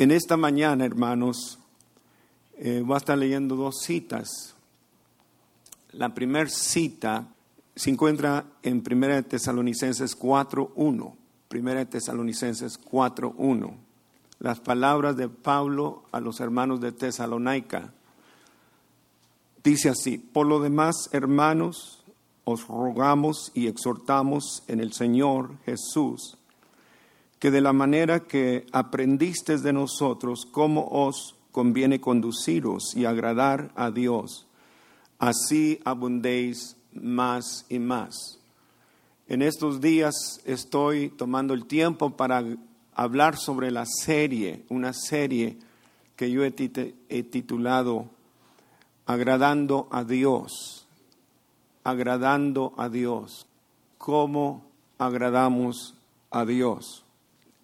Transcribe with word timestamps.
En 0.00 0.12
esta 0.12 0.36
mañana, 0.36 0.84
hermanos, 0.84 1.58
eh, 2.56 2.84
voy 2.86 2.94
a 2.94 2.98
estar 2.98 3.18
leyendo 3.18 3.56
dos 3.56 3.80
citas. 3.82 4.54
La 5.90 6.14
primera 6.14 6.48
cita 6.48 7.26
se 7.74 7.90
encuentra 7.90 8.44
en 8.62 8.80
1 8.88 9.24
Tesalonicenses 9.24 10.16
4.1. 10.16 11.14
1 11.52 11.86
Tesalonicenses 11.88 12.80
4.1. 12.80 13.74
Las 14.38 14.60
palabras 14.60 15.16
de 15.16 15.28
Pablo 15.28 16.04
a 16.12 16.20
los 16.20 16.38
hermanos 16.38 16.80
de 16.80 16.92
Tesalónica. 16.92 17.92
Dice 19.64 19.88
así, 19.88 20.16
por 20.18 20.46
lo 20.46 20.60
demás, 20.60 21.08
hermanos, 21.10 22.04
os 22.44 22.68
rogamos 22.68 23.50
y 23.52 23.66
exhortamos 23.66 24.62
en 24.68 24.78
el 24.78 24.92
Señor 24.92 25.56
Jesús, 25.66 26.37
que 27.38 27.50
de 27.50 27.60
la 27.60 27.72
manera 27.72 28.20
que 28.20 28.66
aprendisteis 28.72 29.62
de 29.62 29.72
nosotros 29.72 30.46
cómo 30.50 30.88
os 30.90 31.36
conviene 31.52 32.00
conduciros 32.00 32.94
y 32.96 33.04
agradar 33.04 33.70
a 33.74 33.90
Dios, 33.90 34.46
así 35.18 35.80
abundéis 35.84 36.76
más 36.92 37.64
y 37.68 37.78
más. 37.78 38.38
En 39.28 39.42
estos 39.42 39.80
días 39.80 40.40
estoy 40.44 41.10
tomando 41.10 41.54
el 41.54 41.66
tiempo 41.66 42.16
para 42.16 42.44
hablar 42.94 43.36
sobre 43.36 43.70
la 43.70 43.84
serie, 43.86 44.64
una 44.68 44.92
serie 44.92 45.58
que 46.16 46.30
yo 46.30 46.44
he, 46.44 46.50
titulado 46.50 48.06
Agradando 49.06 49.88
a 49.90 50.02
Dios, 50.02 50.86
agradando 51.84 52.74
a 52.76 52.88
Dios. 52.88 53.46
¿Cómo 53.98 54.64
agradamos 54.98 55.94
a 56.30 56.44
Dios? 56.44 57.04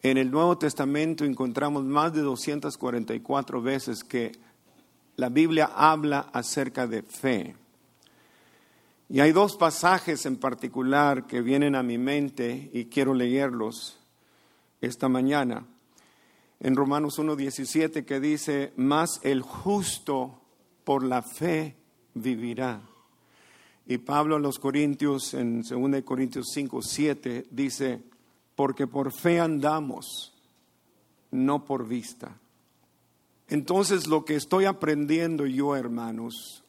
En 0.04 0.18
el 0.18 0.30
Nuevo 0.30 0.58
Testamento 0.58 1.24
encontramos 1.24 1.82
más 1.82 2.12
de 2.12 2.20
244 2.20 3.62
veces 3.62 4.04
que 4.04 4.32
la 5.16 5.30
Biblia 5.30 5.70
habla 5.74 6.28
acerca 6.34 6.86
de 6.86 7.02
fe. 7.02 7.56
Y 9.08 9.20
hay 9.20 9.32
dos 9.32 9.56
pasajes 9.56 10.26
en 10.26 10.36
particular 10.36 11.26
que 11.26 11.40
vienen 11.40 11.74
a 11.74 11.82
mi 11.82 11.96
mente 11.96 12.68
y 12.74 12.84
quiero 12.84 13.14
leerlos 13.14 13.98
esta 14.82 15.08
mañana. 15.08 15.64
En 16.60 16.76
Romanos 16.76 17.18
1.17 17.18 18.04
que 18.04 18.20
dice, 18.20 18.74
más 18.76 19.20
el 19.22 19.40
justo 19.40 20.38
por 20.84 21.02
la 21.02 21.22
fe 21.22 21.76
vivirá. 22.12 22.82
Y 23.86 23.96
Pablo 23.96 24.36
a 24.36 24.38
los 24.38 24.58
Corintios, 24.58 25.32
en 25.32 25.62
2 25.62 26.02
Corintios 26.04 26.48
5.7, 26.54 27.46
dice, 27.50 28.02
porque 28.54 28.86
por 28.86 29.12
fe 29.12 29.40
andamos, 29.40 30.32
no 31.30 31.64
por 31.64 31.86
vista. 31.86 32.38
Entonces 33.48 34.06
lo 34.06 34.24
que 34.24 34.36
estoy 34.36 34.64
aprendiendo 34.64 35.46
yo, 35.46 35.76
hermanos, 35.76 36.64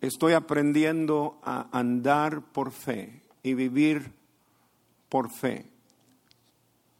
estoy 0.00 0.32
aprendiendo 0.32 1.38
a 1.42 1.68
andar 1.76 2.52
por 2.52 2.72
fe 2.72 3.22
y 3.42 3.54
vivir 3.54 4.12
por 5.08 5.30
fe 5.30 5.70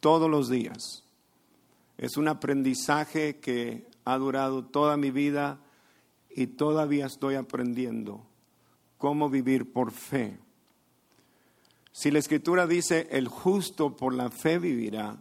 todos 0.01 0.31
los 0.31 0.49
días. 0.49 1.05
Es 1.99 2.17
un 2.17 2.29
aprendizaje 2.29 3.39
que 3.39 3.89
ha 4.05 4.19
durado 4.19 4.65
toda 4.65 4.97
mi 4.97 5.11
vida 5.11 5.59
y 6.31 6.47
todavía 6.49 7.07
estoy 7.07 7.37
aprendiendo 7.37 8.27
cómo 8.99 9.31
vivir 9.31 9.73
por 9.73 9.91
fe. 9.93 10.39
Si 11.99 12.11
la 12.11 12.19
escritura 12.19 12.67
dice 12.67 13.09
el 13.11 13.27
justo 13.27 13.97
por 13.97 14.13
la 14.13 14.29
fe 14.29 14.59
vivirá, 14.59 15.17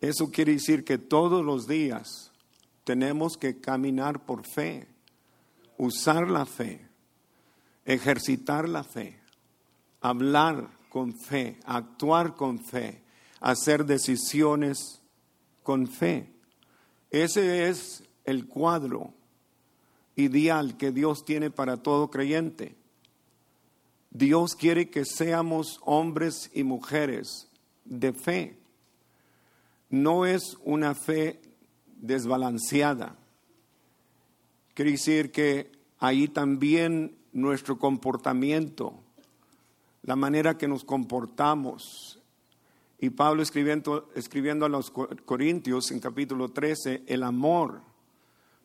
eso 0.00 0.30
quiere 0.30 0.52
decir 0.52 0.84
que 0.84 0.96
todos 0.96 1.44
los 1.44 1.66
días 1.66 2.30
tenemos 2.84 3.36
que 3.36 3.60
caminar 3.60 4.24
por 4.24 4.46
fe 4.46 4.86
usar 5.76 6.30
la 6.30 6.46
fe, 6.46 6.88
ejercitar 7.84 8.68
la 8.68 8.84
fe, 8.84 9.18
hablar 10.00 10.70
con 10.88 11.18
fe, 11.18 11.58
actuar 11.64 12.36
con 12.36 12.60
fe, 12.64 13.02
hacer 13.40 13.86
decisiones 13.86 15.02
con 15.64 15.88
fe. 15.88 16.32
Ese 17.10 17.68
es 17.68 18.04
el 18.24 18.46
cuadro 18.46 19.14
ideal 20.14 20.76
que 20.76 20.92
Dios 20.92 21.24
tiene 21.24 21.50
para 21.50 21.78
todo 21.78 22.08
creyente. 22.08 22.76
Dios 24.16 24.54
quiere 24.54 24.90
que 24.90 25.04
seamos 25.04 25.80
hombres 25.82 26.50
y 26.54 26.62
mujeres 26.62 27.48
de 27.84 28.12
fe. 28.12 28.58
No 29.90 30.26
es 30.26 30.56
una 30.64 30.94
fe 30.94 31.40
desbalanceada 31.96 33.16
Quiere 34.76 34.90
decir 34.90 35.32
que 35.32 35.72
ahí 36.00 36.28
también 36.28 37.16
nuestro 37.32 37.78
comportamiento, 37.78 38.92
la 40.02 40.16
manera 40.16 40.58
que 40.58 40.68
nos 40.68 40.84
comportamos. 40.84 42.20
Y 42.98 43.08
Pablo 43.08 43.42
escribiendo, 43.42 44.10
escribiendo 44.14 44.66
a 44.66 44.68
los 44.68 44.90
Corintios 44.90 45.90
en 45.92 46.00
capítulo 46.00 46.50
13, 46.50 47.04
el 47.06 47.22
amor, 47.22 47.80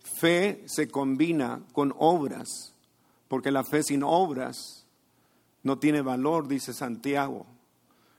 fe 0.03 0.65
se 0.65 0.89
combina 0.89 1.61
con 1.71 1.95
obras, 1.97 2.75
porque 3.29 3.49
la 3.49 3.63
fe 3.63 3.81
sin 3.81 4.03
obras 4.03 4.80
no 5.63 5.77
tiene 5.79 6.01
valor, 6.01 6.47
dice 6.47 6.73
Santiago. 6.73 7.45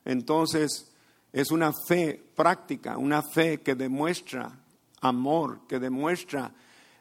Entonces, 0.05 0.93
es 1.33 1.51
una 1.51 1.73
fe 1.73 2.23
práctica, 2.35 2.99
una 2.99 3.23
fe 3.23 3.61
que 3.61 3.75
demuestra 3.75 4.59
amor, 5.01 5.61
que 5.67 5.79
demuestra 5.79 6.53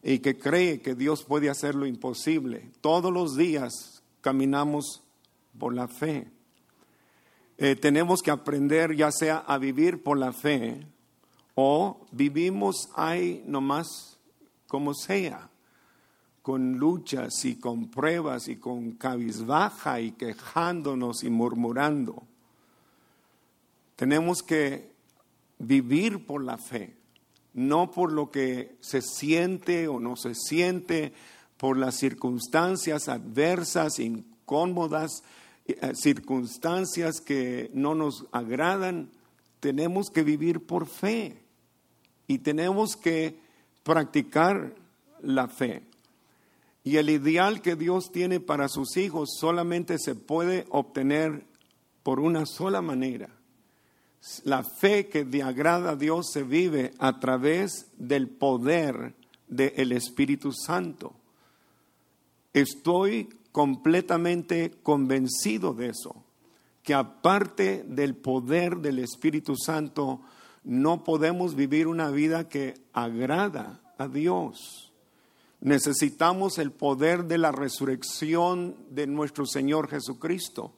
y 0.03 0.19
que 0.19 0.37
cree 0.37 0.81
que 0.81 0.95
Dios 0.95 1.23
puede 1.23 1.49
hacer 1.49 1.75
lo 1.75 1.85
imposible. 1.85 2.71
Todos 2.81 3.11
los 3.11 3.35
días 3.35 4.01
caminamos 4.21 5.03
por 5.57 5.73
la 5.73 5.87
fe. 5.87 6.27
Eh, 7.57 7.75
tenemos 7.75 8.21
que 8.21 8.31
aprender 8.31 8.95
ya 8.95 9.11
sea 9.11 9.37
a 9.37 9.57
vivir 9.57 10.01
por 10.01 10.17
la 10.17 10.33
fe 10.33 10.87
o 11.53 12.07
vivimos 12.11 12.89
ahí 12.95 13.43
nomás 13.45 14.17
como 14.67 14.95
sea, 14.95 15.50
con 16.41 16.77
luchas 16.77 17.45
y 17.45 17.55
con 17.55 17.89
pruebas 17.89 18.47
y 18.47 18.57
con 18.57 18.91
cabizbaja 18.93 20.01
y 20.01 20.11
quejándonos 20.11 21.23
y 21.23 21.29
murmurando. 21.29 22.23
Tenemos 23.95 24.41
que 24.41 24.91
vivir 25.59 26.25
por 26.25 26.43
la 26.43 26.57
fe 26.57 27.01
no 27.53 27.91
por 27.91 28.11
lo 28.11 28.31
que 28.31 28.75
se 28.79 29.01
siente 29.01 29.87
o 29.87 29.99
no 29.99 30.15
se 30.15 30.35
siente, 30.35 31.13
por 31.57 31.77
las 31.77 31.95
circunstancias 31.95 33.07
adversas, 33.07 33.99
incómodas, 33.99 35.23
eh, 35.65 35.91
circunstancias 35.93 37.21
que 37.21 37.69
no 37.73 37.93
nos 37.93 38.25
agradan, 38.31 39.09
tenemos 39.59 40.09
que 40.09 40.23
vivir 40.23 40.65
por 40.65 40.87
fe 40.87 41.43
y 42.27 42.39
tenemos 42.39 42.95
que 42.95 43.37
practicar 43.83 44.73
la 45.21 45.47
fe. 45.47 45.83
Y 46.83 46.97
el 46.97 47.09
ideal 47.09 47.61
que 47.61 47.75
Dios 47.75 48.11
tiene 48.11 48.39
para 48.39 48.67
sus 48.67 48.97
hijos 48.97 49.29
solamente 49.39 49.99
se 49.99 50.15
puede 50.15 50.65
obtener 50.69 51.45
por 52.03 52.19
una 52.19 52.45
sola 52.45 52.81
manera, 52.81 53.29
la 54.43 54.63
fe 54.63 55.07
que 55.07 55.23
de 55.23 55.43
agrada 55.43 55.91
a 55.91 55.95
Dios 55.95 56.31
se 56.31 56.43
vive 56.43 56.91
a 56.99 57.19
través 57.19 57.87
del 57.97 58.27
poder 58.27 59.13
del 59.47 59.91
Espíritu 59.91 60.51
Santo. 60.51 61.13
Estoy 62.53 63.29
completamente 63.51 64.71
convencido 64.81 65.73
de 65.73 65.89
eso, 65.89 66.23
que 66.83 66.93
aparte 66.93 67.83
del 67.87 68.15
poder 68.15 68.77
del 68.77 68.99
Espíritu 68.99 69.55
Santo, 69.55 70.21
no 70.63 71.03
podemos 71.03 71.55
vivir 71.55 71.87
una 71.87 72.09
vida 72.09 72.47
que 72.47 72.75
agrada 72.93 73.81
a 73.97 74.07
Dios. 74.07 74.90
Necesitamos 75.61 76.57
el 76.57 76.71
poder 76.71 77.25
de 77.25 77.37
la 77.37 77.51
resurrección 77.51 78.75
de 78.89 79.05
nuestro 79.05 79.45
Señor 79.45 79.89
Jesucristo. 79.89 80.73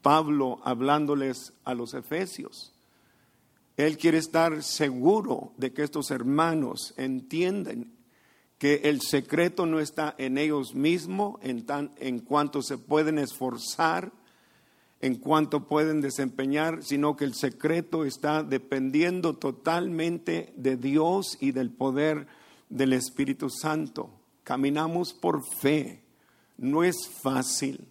Pablo 0.00 0.60
hablándoles 0.62 1.52
a 1.64 1.74
los 1.74 1.92
efesios. 1.94 2.72
Él 3.76 3.98
quiere 3.98 4.18
estar 4.18 4.62
seguro 4.62 5.52
de 5.56 5.72
que 5.72 5.82
estos 5.82 6.12
hermanos 6.12 6.94
entienden 6.96 7.92
que 8.58 8.82
el 8.84 9.00
secreto 9.00 9.66
no 9.66 9.80
está 9.80 10.14
en 10.18 10.38
ellos 10.38 10.76
mismos, 10.76 11.40
en, 11.42 11.66
en 11.98 12.20
cuanto 12.20 12.62
se 12.62 12.78
pueden 12.78 13.18
esforzar, 13.18 14.12
en 15.00 15.16
cuanto 15.16 15.66
pueden 15.66 16.00
desempeñar, 16.00 16.84
sino 16.84 17.16
que 17.16 17.24
el 17.24 17.34
secreto 17.34 18.04
está 18.04 18.44
dependiendo 18.44 19.34
totalmente 19.34 20.52
de 20.56 20.76
Dios 20.76 21.38
y 21.40 21.50
del 21.50 21.70
poder 21.70 22.28
del 22.72 22.94
Espíritu 22.94 23.50
Santo. 23.50 24.10
Caminamos 24.44 25.12
por 25.12 25.44
fe, 25.60 26.02
no 26.56 26.82
es 26.82 27.08
fácil, 27.22 27.86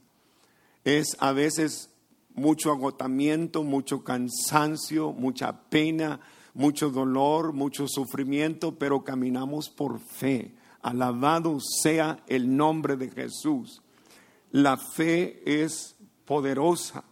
es 0.84 1.16
a 1.20 1.32
veces 1.32 1.90
mucho 2.34 2.72
agotamiento, 2.72 3.64
mucho 3.64 4.04
cansancio, 4.04 5.14
mucha 5.14 5.70
pena, 5.70 6.20
mucho 6.54 6.90
dolor, 6.90 7.54
mucho 7.54 7.88
sufrimiento, 7.88 8.78
pero 8.78 9.04
caminamos 9.04 9.70
por 9.70 10.00
fe. 10.00 10.56
Alabado 10.82 11.60
sea 11.60 12.24
el 12.28 12.58
nombre 12.58 12.98
de 12.98 13.12
Jesús. 13.12 13.82
La 14.52 14.78
fe 14.78 15.64
es 15.64 15.96
poderosa. 16.26 17.04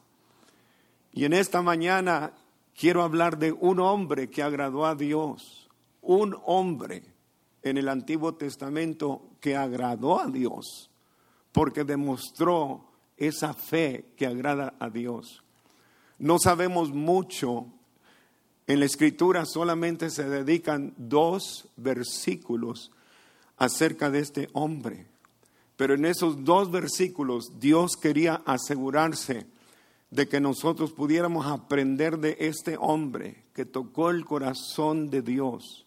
Y 1.14 1.26
en 1.26 1.34
esta 1.34 1.62
mañana 1.62 2.34
quiero 2.78 3.04
hablar 3.04 3.38
de 3.38 3.52
un 3.52 3.80
hombre 3.80 4.30
que 4.30 4.42
agradó 4.42 4.86
a 4.86 4.96
Dios, 4.96 5.70
un 6.02 6.36
hombre 6.46 7.04
en 7.64 7.78
el 7.78 7.90
Antiguo 7.90 8.36
Testamento 8.36 9.30
que 9.40 9.56
agradó 9.56 10.20
a 10.20 10.28
Dios, 10.28 10.90
porque 11.52 11.84
demostró 11.84 12.86
esa 13.18 13.54
fe 13.54 14.06
que 14.16 14.26
agrada 14.26 14.76
a 14.80 14.90
Dios. 14.90 15.44
No 16.18 16.40
sabemos 16.40 16.92
mucho, 16.92 17.68
en 18.68 18.80
la 18.80 18.86
escritura 18.86 19.46
solamente 19.46 20.10
se 20.10 20.30
dedican 20.30 20.94
dos 20.98 21.68
versículos 21.76 22.92
acerca 23.58 24.10
de 24.10 24.20
este 24.20 24.50
hombre, 24.54 25.08
pero 25.76 25.96
en 25.96 26.06
esos 26.06 26.44
dos 26.44 26.72
versículos 26.72 27.60
Dios 27.60 27.94
quería 28.02 28.42
asegurarse 28.46 29.48
de 30.12 30.28
que 30.28 30.40
nosotros 30.40 30.92
pudiéramos 30.92 31.46
aprender 31.46 32.18
de 32.18 32.38
este 32.40 32.78
hombre 32.80 33.44
que 33.54 33.66
tocó 33.66 34.10
el 34.10 34.26
corazón 34.26 35.10
de 35.10 35.22
Dios. 35.22 35.86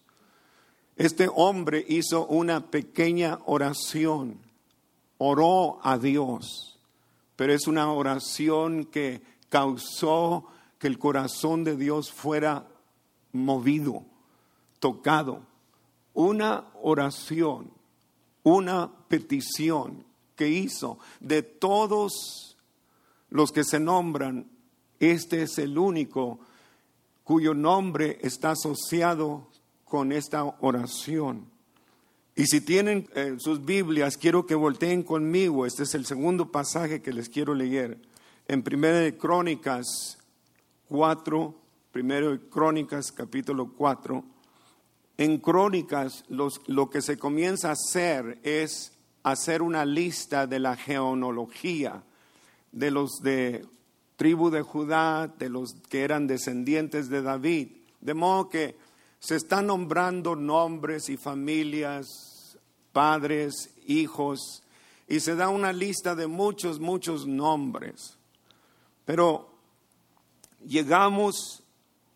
Este 1.03 1.29
hombre 1.35 1.85
hizo 1.89 2.29
una 2.29 2.71
pequeña 2.71 3.41
oración, 3.47 4.39
oró 5.19 5.81
a 5.83 5.99
Dios, 5.99 6.79
pero 7.35 7.53
es 7.53 7.67
una 7.67 7.93
oración 7.93 8.85
que 8.85 9.21
causó 9.49 10.47
que 10.79 10.87
el 10.87 11.01
corazón 11.01 11.65
de 11.65 11.77
Dios 11.77 12.13
fuera 12.13 12.69
movido, 13.33 14.05
tocado. 14.79 15.43
Una 16.15 16.67
oración, 16.81 17.73
una 18.45 18.89
petición 19.09 20.05
que 20.37 20.51
hizo 20.51 21.01
de 21.19 21.43
todos 21.43 22.57
los 23.29 23.51
que 23.51 23.65
se 23.65 23.81
nombran, 23.81 24.49
este 25.01 25.43
es 25.43 25.59
el 25.59 25.79
único 25.79 26.39
cuyo 27.25 27.55
nombre 27.55 28.21
está 28.23 28.53
asociado 28.53 29.49
con 29.93 30.11
esta 30.11 30.45
oración. 30.63 31.51
Y 32.35 32.47
si 32.47 32.63
tienen 32.63 33.11
eh, 33.15 33.35
sus 33.37 33.63
Biblias, 33.63 34.17
quiero 34.17 34.47
que 34.47 34.55
volteen 34.55 35.03
conmigo. 35.03 35.67
Este 35.67 35.83
es 35.83 35.95
el 35.95 36.07
segundo 36.07 36.51
pasaje 36.51 37.03
que 37.03 37.13
les 37.13 37.29
quiero 37.29 37.53
leer. 37.53 37.99
En 38.49 38.63
Primera 38.63 39.01
de 39.01 39.19
Crónicas 39.19 40.17
4, 40.89 41.55
Primero 41.93 42.31
de 42.31 42.41
Crónicas 42.49 43.13
capítulo 43.13 43.75
4. 43.77 44.25
En 45.19 45.37
Crónicas 45.37 46.25
lo 46.31 46.89
que 46.89 47.03
se 47.03 47.19
comienza 47.19 47.69
a 47.69 47.73
hacer 47.73 48.39
es 48.45 48.93
hacer 49.23 49.61
una 49.61 49.85
lista 49.85 50.47
de 50.47 50.59
la 50.59 50.75
genealogía 50.75 52.03
de 52.73 52.91
los 52.91 53.21
de 53.23 53.67
tribu 54.17 54.49
de 54.49 54.63
Judá, 54.63 55.27
de 55.27 55.51
los 55.51 55.75
que 55.91 56.01
eran 56.01 56.27
descendientes 56.27 57.11
de 57.11 57.21
David. 57.21 57.69
De 58.01 58.15
modo 58.15 58.49
que 58.49 58.75
se 59.23 59.37
están 59.37 59.69
nombrando 59.69 60.35
nombres 60.35 61.09
y 61.09 61.17
familias, 61.17 62.59
padres, 62.93 63.71
hijos, 63.87 64.65
y 65.07 65.21
se 65.21 65.37
da 65.37 65.49
una 65.49 65.73
lista 65.73 66.17
de 66.17 66.27
muchos, 66.27 66.81
muchos 66.81 67.27
nombres. 67.27 68.17
Pero 69.05 69.49
llegamos 70.67 71.63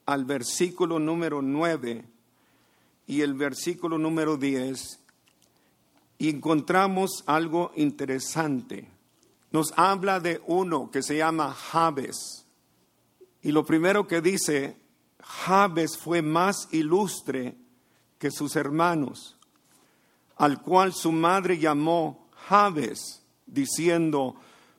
al 0.06 0.24
versículo 0.24 0.98
número 0.98 1.42
9 1.42 2.04
y 3.06 3.20
el 3.20 3.34
versículo 3.34 3.98
número 3.98 4.36
10 4.36 4.98
y 6.18 6.28
encontramos 6.28 7.22
algo 7.26 7.70
interesante 7.76 8.88
nos 9.52 9.72
habla 9.76 10.20
de 10.20 10.42
uno 10.46 10.90
que 10.90 11.02
se 11.02 11.16
llama 11.16 11.54
Jabes. 11.54 12.44
Y 13.42 13.52
lo 13.52 13.64
primero 13.64 14.06
que 14.06 14.20
dice, 14.20 14.76
Jabes 15.20 15.96
fue 15.96 16.22
más 16.22 16.68
ilustre 16.72 17.56
que 18.18 18.30
sus 18.30 18.56
hermanos, 18.56 19.36
al 20.36 20.62
cual 20.62 20.92
su 20.92 21.12
madre 21.12 21.58
llamó 21.58 22.28
Jabes, 22.48 23.22
diciendo, 23.46 24.36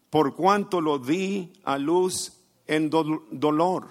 por 0.09 0.35
cuanto 0.35 0.81
lo 0.81 0.99
di 0.99 1.53
a 1.63 1.77
luz 1.77 2.33
en 2.65 2.89
dolor. 2.89 3.89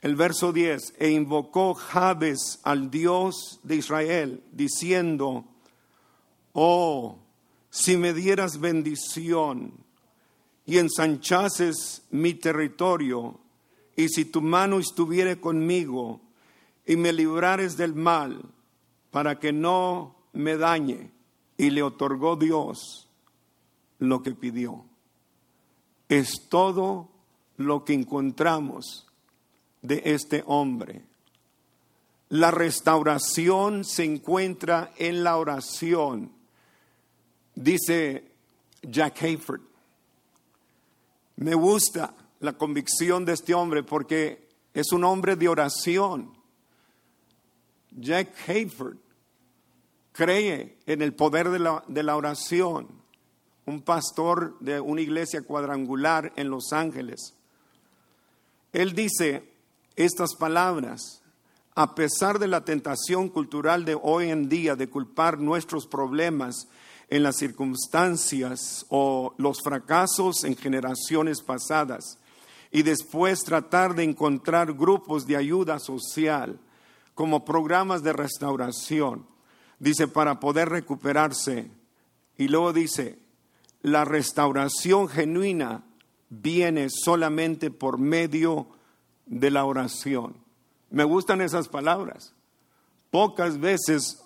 El 0.00 0.16
verso 0.16 0.52
10, 0.52 0.94
e 0.98 1.10
invocó 1.10 1.74
Jabes 1.74 2.60
al 2.62 2.90
Dios 2.90 3.60
de 3.62 3.76
Israel, 3.76 4.42
diciendo, 4.52 5.44
oh, 6.52 7.18
si 7.70 7.96
me 7.96 8.12
dieras 8.12 8.60
bendición 8.60 9.72
y 10.66 10.78
ensanchases 10.78 12.02
mi 12.10 12.34
territorio, 12.34 13.40
y 13.96 14.08
si 14.08 14.24
tu 14.24 14.40
mano 14.40 14.78
estuviere 14.78 15.40
conmigo 15.40 16.20
y 16.86 16.96
me 16.96 17.12
librares 17.12 17.76
del 17.76 17.94
mal, 17.94 18.42
para 19.10 19.38
que 19.38 19.52
no 19.52 20.16
me 20.32 20.56
dañe, 20.56 21.12
y 21.56 21.70
le 21.70 21.82
otorgó 21.82 22.36
Dios 22.36 23.08
lo 23.98 24.22
que 24.22 24.32
pidió. 24.32 24.84
Es 26.08 26.48
todo 26.48 27.10
lo 27.56 27.84
que 27.84 27.94
encontramos 27.94 29.06
de 29.82 30.02
este 30.04 30.42
hombre. 30.46 31.04
La 32.28 32.50
restauración 32.50 33.84
se 33.84 34.04
encuentra 34.04 34.92
en 34.98 35.22
la 35.22 35.36
oración 35.36 36.32
Dice 37.54 38.32
Jack 38.82 39.22
Hayford, 39.22 39.60
me 41.36 41.54
gusta 41.54 42.14
la 42.44 42.52
convicción 42.52 43.24
de 43.24 43.32
este 43.32 43.54
hombre 43.54 43.82
porque 43.82 44.48
es 44.74 44.92
un 44.92 45.02
hombre 45.04 45.34
de 45.34 45.48
oración. 45.48 46.36
Jack 47.90 48.34
Hayford 48.46 48.98
cree 50.12 50.78
en 50.86 51.00
el 51.00 51.14
poder 51.14 51.48
de 51.48 51.58
la, 51.58 51.82
de 51.88 52.02
la 52.02 52.16
oración, 52.16 52.88
un 53.64 53.80
pastor 53.80 54.58
de 54.60 54.78
una 54.78 55.00
iglesia 55.00 55.42
cuadrangular 55.42 56.32
en 56.36 56.50
Los 56.50 56.72
Ángeles. 56.72 57.34
Él 58.72 58.94
dice 58.94 59.50
estas 59.96 60.34
palabras, 60.34 61.22
a 61.74 61.94
pesar 61.94 62.38
de 62.38 62.48
la 62.48 62.64
tentación 62.64 63.30
cultural 63.30 63.84
de 63.84 63.98
hoy 64.00 64.30
en 64.30 64.48
día 64.48 64.76
de 64.76 64.90
culpar 64.90 65.38
nuestros 65.38 65.86
problemas 65.86 66.68
en 67.08 67.22
las 67.22 67.36
circunstancias 67.36 68.84
o 68.90 69.34
los 69.38 69.62
fracasos 69.62 70.44
en 70.44 70.56
generaciones 70.56 71.40
pasadas 71.40 72.18
y 72.74 72.82
después 72.82 73.44
tratar 73.44 73.94
de 73.94 74.02
encontrar 74.02 74.72
grupos 74.72 75.28
de 75.28 75.36
ayuda 75.36 75.78
social 75.78 76.58
como 77.14 77.44
programas 77.44 78.02
de 78.02 78.12
restauración, 78.12 79.28
dice, 79.78 80.08
para 80.08 80.40
poder 80.40 80.70
recuperarse. 80.70 81.70
Y 82.36 82.48
luego 82.48 82.72
dice, 82.72 83.20
la 83.82 84.04
restauración 84.04 85.06
genuina 85.08 85.84
viene 86.30 86.88
solamente 86.90 87.70
por 87.70 87.98
medio 87.98 88.66
de 89.26 89.52
la 89.52 89.66
oración. 89.66 90.34
Me 90.90 91.04
gustan 91.04 91.42
esas 91.42 91.68
palabras. 91.68 92.34
Pocas 93.12 93.60
veces 93.60 94.20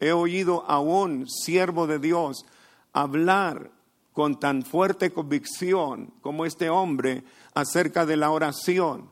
he 0.00 0.12
oído 0.12 0.64
a 0.66 0.80
un 0.80 1.28
siervo 1.28 1.86
de 1.86 1.98
Dios 1.98 2.46
hablar 2.94 3.70
con 4.14 4.40
tan 4.40 4.62
fuerte 4.62 5.12
convicción 5.12 6.14
como 6.22 6.46
este 6.46 6.70
hombre 6.70 7.24
acerca 7.60 8.06
de 8.06 8.16
la 8.16 8.30
oración. 8.30 9.10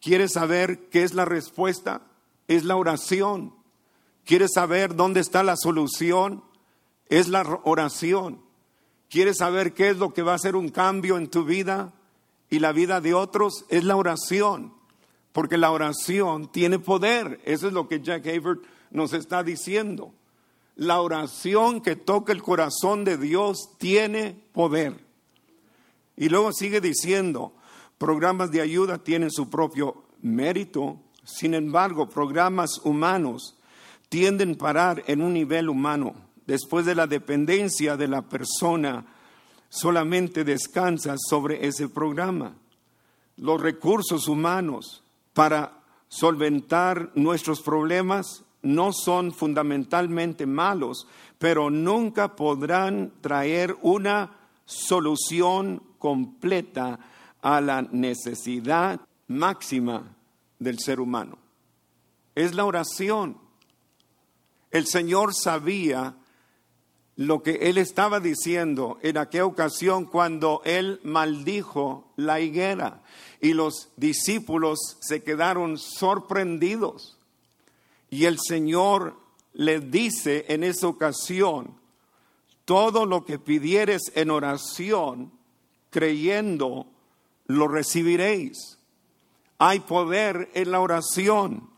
¿Quieres 0.00 0.32
saber 0.32 0.88
qué 0.88 1.02
es 1.02 1.14
la 1.14 1.24
respuesta? 1.24 2.02
Es 2.48 2.64
la 2.64 2.76
oración. 2.76 3.54
¿Quieres 4.24 4.52
saber 4.54 4.94
dónde 4.94 5.20
está 5.20 5.42
la 5.42 5.56
solución? 5.56 6.42
Es 7.08 7.28
la 7.28 7.60
oración. 7.64 8.40
¿Quieres 9.08 9.38
saber 9.38 9.72
qué 9.72 9.90
es 9.90 9.98
lo 9.98 10.12
que 10.12 10.22
va 10.22 10.32
a 10.32 10.36
hacer 10.36 10.56
un 10.56 10.68
cambio 10.68 11.16
en 11.16 11.28
tu 11.28 11.44
vida 11.44 11.92
y 12.50 12.58
la 12.58 12.72
vida 12.72 13.00
de 13.00 13.14
otros? 13.14 13.64
Es 13.68 13.84
la 13.84 13.96
oración. 13.96 14.74
Porque 15.32 15.58
la 15.58 15.70
oración 15.70 16.50
tiene 16.50 16.78
poder. 16.78 17.40
Eso 17.44 17.68
es 17.68 17.72
lo 17.72 17.88
que 17.88 18.00
Jack 18.00 18.26
Havert 18.26 18.64
nos 18.90 19.12
está 19.12 19.42
diciendo. 19.42 20.12
La 20.74 21.00
oración 21.00 21.80
que 21.80 21.96
toca 21.96 22.32
el 22.32 22.42
corazón 22.42 23.04
de 23.04 23.16
Dios 23.16 23.70
tiene 23.78 24.36
poder. 24.52 25.04
Y 26.16 26.28
luego 26.28 26.52
sigue 26.52 26.80
diciendo, 26.80 27.52
programas 27.98 28.50
de 28.50 28.60
ayuda 28.60 28.98
tienen 28.98 29.30
su 29.30 29.48
propio 29.48 30.04
mérito, 30.22 30.98
sin 31.24 31.54
embargo, 31.54 32.08
programas 32.08 32.78
humanos 32.84 33.56
tienden 34.08 34.52
a 34.52 34.58
parar 34.58 35.02
en 35.06 35.22
un 35.22 35.32
nivel 35.32 35.68
humano. 35.68 36.14
Después 36.46 36.86
de 36.86 36.94
la 36.94 37.06
dependencia 37.06 37.96
de 37.96 38.06
la 38.06 38.22
persona, 38.22 39.04
solamente 39.68 40.44
descansa 40.44 41.16
sobre 41.18 41.66
ese 41.66 41.88
programa. 41.88 42.54
Los 43.36 43.60
recursos 43.60 44.28
humanos 44.28 45.02
para 45.34 45.80
solventar 46.08 47.10
nuestros 47.14 47.60
problemas 47.60 48.44
no 48.62 48.92
son 48.92 49.32
fundamentalmente 49.32 50.46
malos, 50.46 51.06
pero 51.38 51.70
nunca 51.70 52.36
podrán 52.36 53.12
traer 53.20 53.76
una 53.82 54.30
solución 54.64 55.82
completa 55.98 56.98
a 57.46 57.60
la 57.60 57.82
necesidad 57.82 59.00
máxima 59.28 60.16
del 60.58 60.80
ser 60.80 60.98
humano. 60.98 61.38
Es 62.34 62.56
la 62.56 62.64
oración. 62.64 63.38
El 64.72 64.88
Señor 64.88 65.32
sabía 65.32 66.16
lo 67.14 67.44
que 67.44 67.52
él 67.70 67.78
estaba 67.78 68.18
diciendo 68.18 68.98
en 69.00 69.16
aquella 69.16 69.46
ocasión 69.46 70.06
cuando 70.06 70.60
él 70.64 71.00
maldijo 71.04 72.12
la 72.16 72.40
higuera 72.40 73.04
y 73.40 73.52
los 73.52 73.90
discípulos 73.96 74.96
se 74.98 75.22
quedaron 75.22 75.78
sorprendidos. 75.78 77.16
Y 78.10 78.24
el 78.24 78.40
Señor 78.40 79.20
le 79.52 79.78
dice 79.78 80.46
en 80.48 80.64
esa 80.64 80.88
ocasión, 80.88 81.78
todo 82.64 83.06
lo 83.06 83.24
que 83.24 83.38
pidieres 83.38 84.02
en 84.16 84.32
oración, 84.32 85.30
creyendo, 85.90 86.88
lo 87.46 87.68
recibiréis. 87.68 88.78
Hay 89.58 89.80
poder 89.80 90.50
en 90.54 90.70
la 90.70 90.80
oración. 90.80 91.70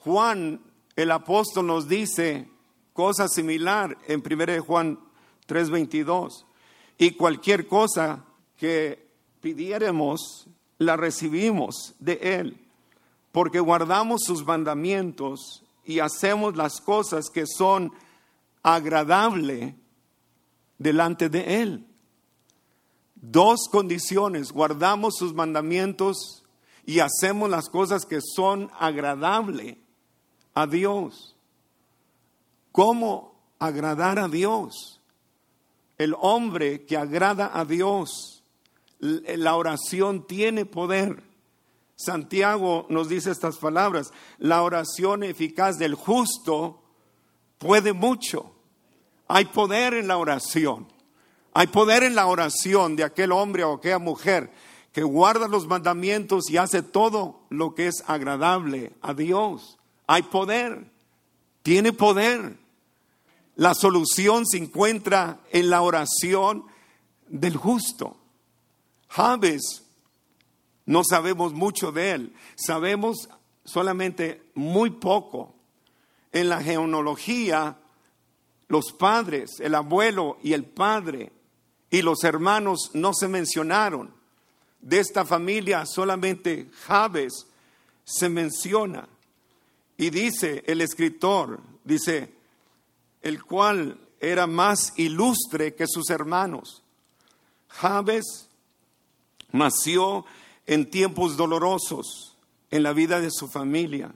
Juan, 0.00 0.60
el 0.94 1.10
apóstol, 1.10 1.66
nos 1.66 1.88
dice, 1.88 2.48
cosa 2.92 3.28
similar 3.28 3.98
en 4.06 4.22
1 4.22 4.62
Juan 4.62 4.98
3:22. 5.46 6.46
Y 6.98 7.12
cualquier 7.12 7.66
cosa 7.66 8.24
que 8.56 9.06
pidiéramos, 9.40 10.48
la 10.78 10.96
recibimos 10.96 11.94
de 11.98 12.18
Él, 12.22 12.60
porque 13.32 13.60
guardamos 13.60 14.22
sus 14.24 14.44
mandamientos 14.44 15.62
y 15.84 16.00
hacemos 16.00 16.56
las 16.56 16.80
cosas 16.80 17.30
que 17.30 17.46
son 17.46 17.92
agradables 18.62 19.74
delante 20.78 21.28
de 21.28 21.62
Él. 21.62 21.86
Dos 23.16 23.68
condiciones, 23.70 24.52
guardamos 24.52 25.16
sus 25.16 25.34
mandamientos 25.34 26.44
y 26.84 27.00
hacemos 27.00 27.50
las 27.50 27.68
cosas 27.68 28.04
que 28.04 28.20
son 28.20 28.70
agradables 28.78 29.78
a 30.54 30.66
Dios. 30.66 31.34
¿Cómo 32.72 33.34
agradar 33.58 34.18
a 34.18 34.28
Dios? 34.28 35.00
El 35.98 36.14
hombre 36.20 36.84
que 36.84 36.96
agrada 36.96 37.50
a 37.52 37.64
Dios, 37.64 38.44
la 38.98 39.56
oración 39.56 40.26
tiene 40.26 40.66
poder. 40.66 41.22
Santiago 41.96 42.86
nos 42.90 43.08
dice 43.08 43.30
estas 43.30 43.56
palabras, 43.56 44.12
la 44.38 44.62
oración 44.62 45.22
eficaz 45.24 45.78
del 45.78 45.94
justo 45.94 46.82
puede 47.58 47.94
mucho. 47.94 48.52
Hay 49.26 49.46
poder 49.46 49.94
en 49.94 50.06
la 50.06 50.18
oración. 50.18 50.86
Hay 51.58 51.68
poder 51.68 52.02
en 52.02 52.14
la 52.14 52.26
oración 52.26 52.96
de 52.96 53.04
aquel 53.04 53.32
hombre 53.32 53.64
o 53.64 53.72
aquella 53.72 53.98
mujer 53.98 54.52
que 54.92 55.02
guarda 55.02 55.48
los 55.48 55.66
mandamientos 55.66 56.50
y 56.50 56.58
hace 56.58 56.82
todo 56.82 57.46
lo 57.48 57.74
que 57.74 57.86
es 57.86 58.04
agradable 58.06 58.92
a 59.00 59.14
Dios. 59.14 59.78
Hay 60.06 60.24
poder, 60.24 60.92
tiene 61.62 61.94
poder. 61.94 62.58
La 63.54 63.72
solución 63.72 64.44
se 64.44 64.58
encuentra 64.58 65.40
en 65.50 65.70
la 65.70 65.80
oración 65.80 66.66
del 67.26 67.56
justo. 67.56 68.18
Javes, 69.08 69.82
no 70.84 71.04
sabemos 71.04 71.54
mucho 71.54 71.90
de 71.90 72.10
él, 72.10 72.34
sabemos 72.54 73.30
solamente 73.64 74.42
muy 74.54 74.90
poco. 74.90 75.54
En 76.32 76.50
la 76.50 76.60
genealogía, 76.60 77.78
los 78.68 78.92
padres, 78.92 79.58
el 79.60 79.74
abuelo 79.74 80.36
y 80.42 80.52
el 80.52 80.66
padre 80.66 81.32
y 81.90 82.02
los 82.02 82.24
hermanos 82.24 82.90
no 82.94 83.14
se 83.14 83.28
mencionaron. 83.28 84.14
De 84.80 84.98
esta 84.98 85.24
familia 85.24 85.84
solamente 85.86 86.70
Javes 86.86 87.46
se 88.04 88.28
menciona. 88.28 89.08
Y 89.96 90.10
dice 90.10 90.62
el 90.66 90.80
escritor, 90.80 91.60
dice, 91.84 92.32
el 93.22 93.42
cual 93.42 93.98
era 94.20 94.46
más 94.46 94.92
ilustre 94.96 95.74
que 95.74 95.86
sus 95.86 96.10
hermanos. 96.10 96.82
Jabes 97.68 98.48
nació 99.52 100.24
en 100.66 100.90
tiempos 100.90 101.36
dolorosos 101.36 102.36
en 102.70 102.82
la 102.82 102.92
vida 102.92 103.20
de 103.20 103.30
su 103.30 103.48
familia. 103.48 104.14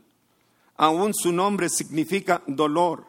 Aún 0.76 1.12
su 1.14 1.32
nombre 1.32 1.68
significa 1.68 2.42
dolor. 2.46 3.06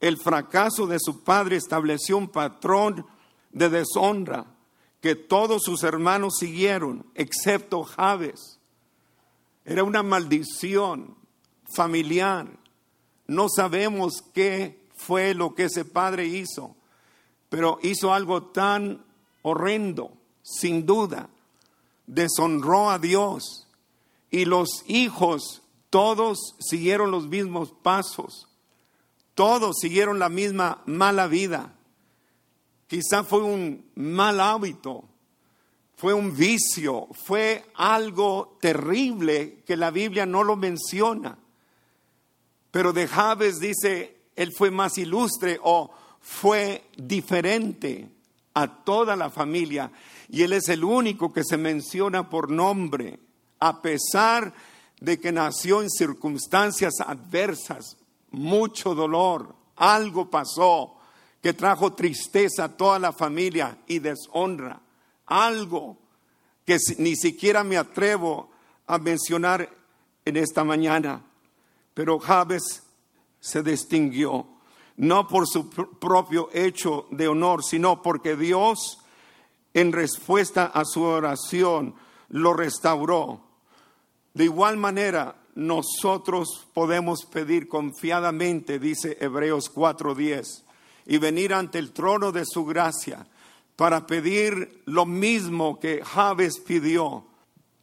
El 0.00 0.18
fracaso 0.18 0.86
de 0.86 0.98
su 1.00 1.22
padre 1.22 1.56
estableció 1.56 2.16
un 2.16 2.28
patrón 2.28 3.06
de 3.52 3.68
deshonra 3.68 4.46
que 5.00 5.14
todos 5.14 5.62
sus 5.64 5.82
hermanos 5.82 6.34
siguieron, 6.38 7.06
excepto 7.14 7.82
Jabes. 7.82 8.58
Era 9.64 9.84
una 9.84 10.02
maldición 10.02 11.16
familiar. 11.74 12.48
No 13.26 13.48
sabemos 13.48 14.22
qué 14.32 14.80
fue 14.94 15.34
lo 15.34 15.54
que 15.54 15.64
ese 15.64 15.84
padre 15.84 16.26
hizo, 16.26 16.76
pero 17.48 17.78
hizo 17.82 18.14
algo 18.14 18.44
tan 18.44 19.04
horrendo, 19.42 20.12
sin 20.42 20.86
duda, 20.86 21.28
deshonró 22.06 22.90
a 22.90 22.98
Dios 22.98 23.66
y 24.30 24.44
los 24.44 24.84
hijos 24.86 25.62
todos 25.90 26.54
siguieron 26.58 27.10
los 27.10 27.26
mismos 27.26 27.72
pasos, 27.82 28.48
todos 29.34 29.76
siguieron 29.80 30.18
la 30.18 30.28
misma 30.28 30.82
mala 30.86 31.26
vida. 31.26 31.74
Quizá 32.92 33.24
fue 33.24 33.42
un 33.42 33.86
mal 33.94 34.38
hábito, 34.38 35.04
fue 35.96 36.12
un 36.12 36.36
vicio, 36.36 37.08
fue 37.24 37.64
algo 37.74 38.58
terrible 38.60 39.62
que 39.64 39.78
la 39.78 39.90
Biblia 39.90 40.26
no 40.26 40.44
lo 40.44 40.56
menciona. 40.56 41.38
Pero 42.70 42.92
de 42.92 43.08
Javes 43.08 43.60
dice, 43.60 44.18
él 44.36 44.52
fue 44.54 44.70
más 44.70 44.98
ilustre 44.98 45.58
o 45.62 45.90
fue 46.20 46.84
diferente 46.98 48.10
a 48.52 48.84
toda 48.84 49.16
la 49.16 49.30
familia. 49.30 49.90
Y 50.28 50.42
él 50.42 50.52
es 50.52 50.68
el 50.68 50.84
único 50.84 51.32
que 51.32 51.44
se 51.44 51.56
menciona 51.56 52.28
por 52.28 52.50
nombre, 52.50 53.20
a 53.58 53.80
pesar 53.80 54.52
de 55.00 55.18
que 55.18 55.32
nació 55.32 55.80
en 55.80 55.88
circunstancias 55.88 56.92
adversas, 57.00 57.96
mucho 58.32 58.94
dolor, 58.94 59.54
algo 59.76 60.28
pasó 60.28 60.98
que 61.42 61.52
trajo 61.52 61.92
tristeza 61.92 62.64
a 62.64 62.76
toda 62.76 62.98
la 62.98 63.12
familia 63.12 63.78
y 63.86 63.98
deshonra, 63.98 64.80
algo 65.26 65.98
que 66.64 66.78
ni 66.98 67.16
siquiera 67.16 67.64
me 67.64 67.76
atrevo 67.76 68.50
a 68.86 68.98
mencionar 68.98 69.68
en 70.24 70.36
esta 70.36 70.62
mañana. 70.62 71.24
Pero 71.94 72.18
Javes 72.20 72.84
se 73.40 73.62
distinguió, 73.62 74.46
no 74.96 75.26
por 75.26 75.48
su 75.48 75.68
propio 75.68 76.48
hecho 76.52 77.06
de 77.10 77.26
honor, 77.26 77.64
sino 77.64 78.02
porque 78.02 78.36
Dios, 78.36 78.98
en 79.74 79.92
respuesta 79.92 80.66
a 80.66 80.84
su 80.84 81.02
oración, 81.02 81.96
lo 82.28 82.54
restauró. 82.54 83.40
De 84.32 84.44
igual 84.44 84.76
manera, 84.76 85.36
nosotros 85.54 86.66
podemos 86.72 87.26
pedir 87.26 87.68
confiadamente, 87.68 88.78
dice 88.78 89.18
Hebreos 89.20 89.70
4:10, 89.74 90.62
y 91.06 91.18
venir 91.18 91.54
ante 91.54 91.78
el 91.78 91.92
trono 91.92 92.32
de 92.32 92.44
su 92.46 92.64
gracia 92.64 93.26
para 93.76 94.06
pedir 94.06 94.82
lo 94.86 95.06
mismo 95.06 95.80
que 95.80 96.02
Javes 96.04 96.60
pidió. 96.60 97.24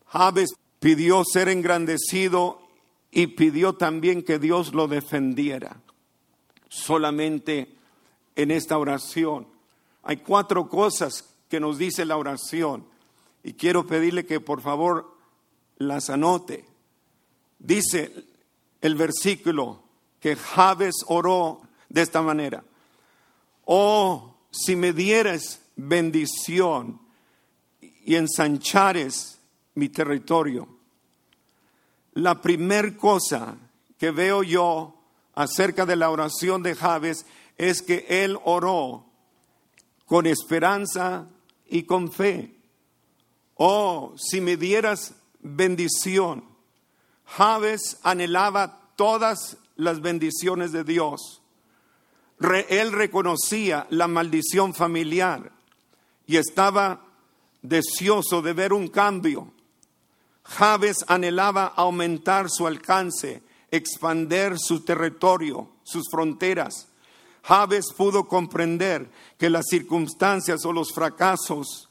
Javes 0.05 0.51
pidió 0.79 1.23
ser 1.25 1.49
engrandecido 1.49 2.61
y 3.11 3.27
pidió 3.27 3.73
también 3.73 4.23
que 4.23 4.39
Dios 4.39 4.73
lo 4.73 4.87
defendiera. 4.87 5.81
Solamente 6.69 7.75
en 8.35 8.51
esta 8.51 8.77
oración 8.77 9.47
hay 10.03 10.17
cuatro 10.17 10.69
cosas 10.69 11.35
que 11.49 11.59
nos 11.59 11.77
dice 11.77 12.05
la 12.05 12.17
oración 12.17 12.85
y 13.43 13.53
quiero 13.53 13.85
pedirle 13.85 14.25
que 14.25 14.39
por 14.39 14.61
favor 14.61 15.17
las 15.77 16.09
anote. 16.09 16.65
Dice 17.57 18.25
el 18.81 18.95
versículo 18.95 19.83
que 20.19 20.35
Javes 20.35 20.95
oró 21.07 21.61
de 21.89 22.01
esta 22.01 22.21
manera. 22.21 22.63
Oh, 23.71 24.35
si 24.49 24.75
me 24.75 24.93
dieras 24.93 25.61
bendición 25.75 26.99
y 28.03 28.15
ensanchares 28.15 29.39
mi 29.75 29.89
territorio 29.89 30.79
la 32.13 32.41
primer 32.41 32.97
cosa 32.97 33.57
que 33.97 34.11
veo 34.11 34.43
yo 34.43 34.95
acerca 35.35 35.85
de 35.85 35.95
la 35.95 36.09
oración 36.09 36.63
de 36.63 36.75
Javes 36.75 37.25
es 37.57 37.81
que 37.81 38.05
él 38.09 38.37
oró 38.43 39.05
con 40.05 40.25
esperanza 40.25 41.27
y 41.67 41.83
con 41.83 42.11
fe. 42.11 42.55
Oh, 43.55 44.13
si 44.17 44.41
me 44.41 44.57
dieras 44.57 45.15
bendición. 45.39 46.43
Jabes 47.25 47.99
anhelaba 48.03 48.91
todas 48.95 49.57
las 49.75 50.01
bendiciones 50.01 50.71
de 50.71 50.83
Dios. 50.83 51.38
Él 52.39 52.91
reconocía 52.91 53.87
la 53.89 54.07
maldición 54.07 54.73
familiar 54.73 55.51
y 56.25 56.37
estaba 56.37 57.05
deseoso 57.61 58.41
de 58.41 58.53
ver 58.53 58.71
un 58.73 58.87
cambio. 58.87 59.51
Jabes 60.43 61.03
anhelaba 61.07 61.65
aumentar 61.75 62.49
su 62.49 62.65
alcance, 62.65 63.43
expander 63.71 64.57
su 64.57 64.81
territorio, 64.81 65.69
sus 65.83 66.05
fronteras. 66.09 66.87
Jabes 67.43 67.87
pudo 67.95 68.27
comprender 68.27 69.09
que 69.37 69.49
las 69.49 69.65
circunstancias 69.69 70.65
o 70.65 70.73
los 70.73 70.93
fracasos 70.93 71.89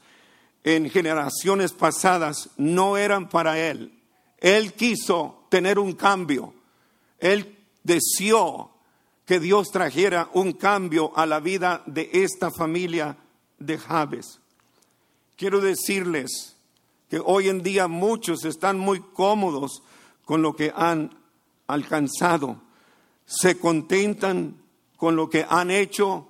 en 0.63 0.89
generaciones 0.89 1.73
pasadas 1.73 2.49
no 2.57 2.97
eran 2.97 3.29
para 3.29 3.59
él. 3.59 3.93
Él 4.39 4.73
quiso 4.73 5.45
tener 5.49 5.79
un 5.79 5.93
cambio. 5.93 6.53
Él 7.19 7.57
deseó 7.83 8.71
que 9.29 9.39
Dios 9.39 9.69
trajera 9.69 10.27
un 10.33 10.53
cambio 10.53 11.15
a 11.15 11.27
la 11.27 11.39
vida 11.39 11.83
de 11.85 12.09
esta 12.13 12.49
familia 12.49 13.15
de 13.59 13.77
Jabes. 13.77 14.39
Quiero 15.35 15.61
decirles 15.61 16.55
que 17.11 17.21
hoy 17.23 17.47
en 17.47 17.61
día 17.61 17.87
muchos 17.87 18.43
están 18.43 18.79
muy 18.79 18.99
cómodos 19.01 19.83
con 20.25 20.41
lo 20.41 20.55
que 20.55 20.73
han 20.75 21.15
alcanzado. 21.67 22.59
Se 23.27 23.59
contentan 23.59 24.63
con 24.97 25.15
lo 25.15 25.29
que 25.29 25.45
han 25.47 25.69
hecho 25.69 26.27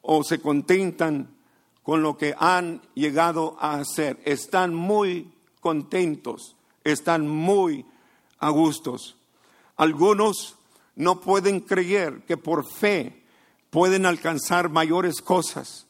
o 0.00 0.22
se 0.22 0.40
contentan 0.40 1.34
con 1.82 2.00
lo 2.00 2.16
que 2.16 2.36
han 2.38 2.80
llegado 2.94 3.56
a 3.58 3.80
hacer. 3.80 4.20
Están 4.24 4.72
muy 4.72 5.32
contentos, 5.58 6.54
están 6.84 7.26
muy 7.26 7.84
a 8.38 8.50
gustos. 8.50 9.16
Algunos 9.76 10.55
no 10.96 11.20
pueden 11.20 11.60
creer 11.60 12.24
que 12.26 12.36
por 12.36 12.66
fe 12.66 13.22
pueden 13.70 14.06
alcanzar 14.06 14.70
mayores 14.70 15.20
cosas. 15.20 15.86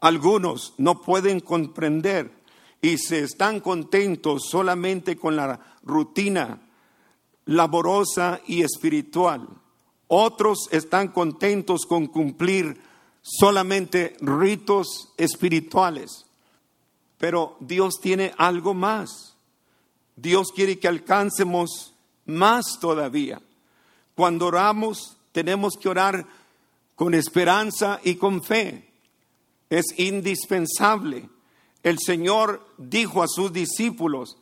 Algunos 0.00 0.74
no 0.78 1.02
pueden 1.02 1.40
comprender 1.40 2.30
y 2.80 2.98
se 2.98 3.20
están 3.20 3.60
contentos 3.60 4.44
solamente 4.48 5.16
con 5.16 5.36
la 5.36 5.60
rutina 5.82 6.60
laborosa 7.46 8.40
y 8.46 8.62
espiritual. 8.62 9.48
Otros 10.06 10.68
están 10.70 11.08
contentos 11.08 11.86
con 11.86 12.06
cumplir 12.06 12.80
solamente 13.22 14.16
ritos 14.20 15.12
espirituales. 15.16 16.26
Pero 17.18 17.56
Dios 17.60 18.00
tiene 18.00 18.32
algo 18.36 18.74
más. 18.74 19.34
Dios 20.14 20.52
quiere 20.54 20.78
que 20.78 20.88
alcancemos 20.88 21.94
más 22.26 22.78
todavía. 22.80 23.40
Cuando 24.14 24.46
oramos, 24.46 25.16
tenemos 25.32 25.74
que 25.80 25.88
orar 25.88 26.26
con 26.94 27.14
esperanza 27.14 28.00
y 28.04 28.14
con 28.14 28.42
fe. 28.42 28.88
Es 29.70 29.86
indispensable. 29.98 31.28
El 31.82 31.98
Señor 31.98 32.66
dijo 32.78 33.22
a 33.22 33.28
sus 33.28 33.52
discípulos, 33.52 34.38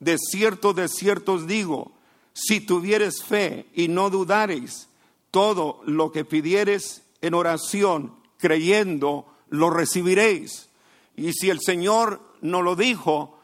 de 0.00 0.18
cierto, 0.18 0.72
de 0.72 0.88
cierto 0.88 1.34
os 1.34 1.46
digo, 1.46 1.92
si 2.32 2.60
tuvieres 2.60 3.22
fe 3.22 3.66
y 3.74 3.88
no 3.88 4.10
dudareis, 4.10 4.88
todo 5.30 5.80
lo 5.86 6.12
que 6.12 6.24
pidieres 6.24 7.02
en 7.20 7.34
oración, 7.34 8.14
creyendo, 8.38 9.26
lo 9.48 9.70
recibiréis. 9.70 10.68
Y 11.16 11.32
si 11.32 11.50
el 11.50 11.60
Señor 11.60 12.20
no 12.40 12.62
lo 12.62 12.74
dijo, 12.74 13.38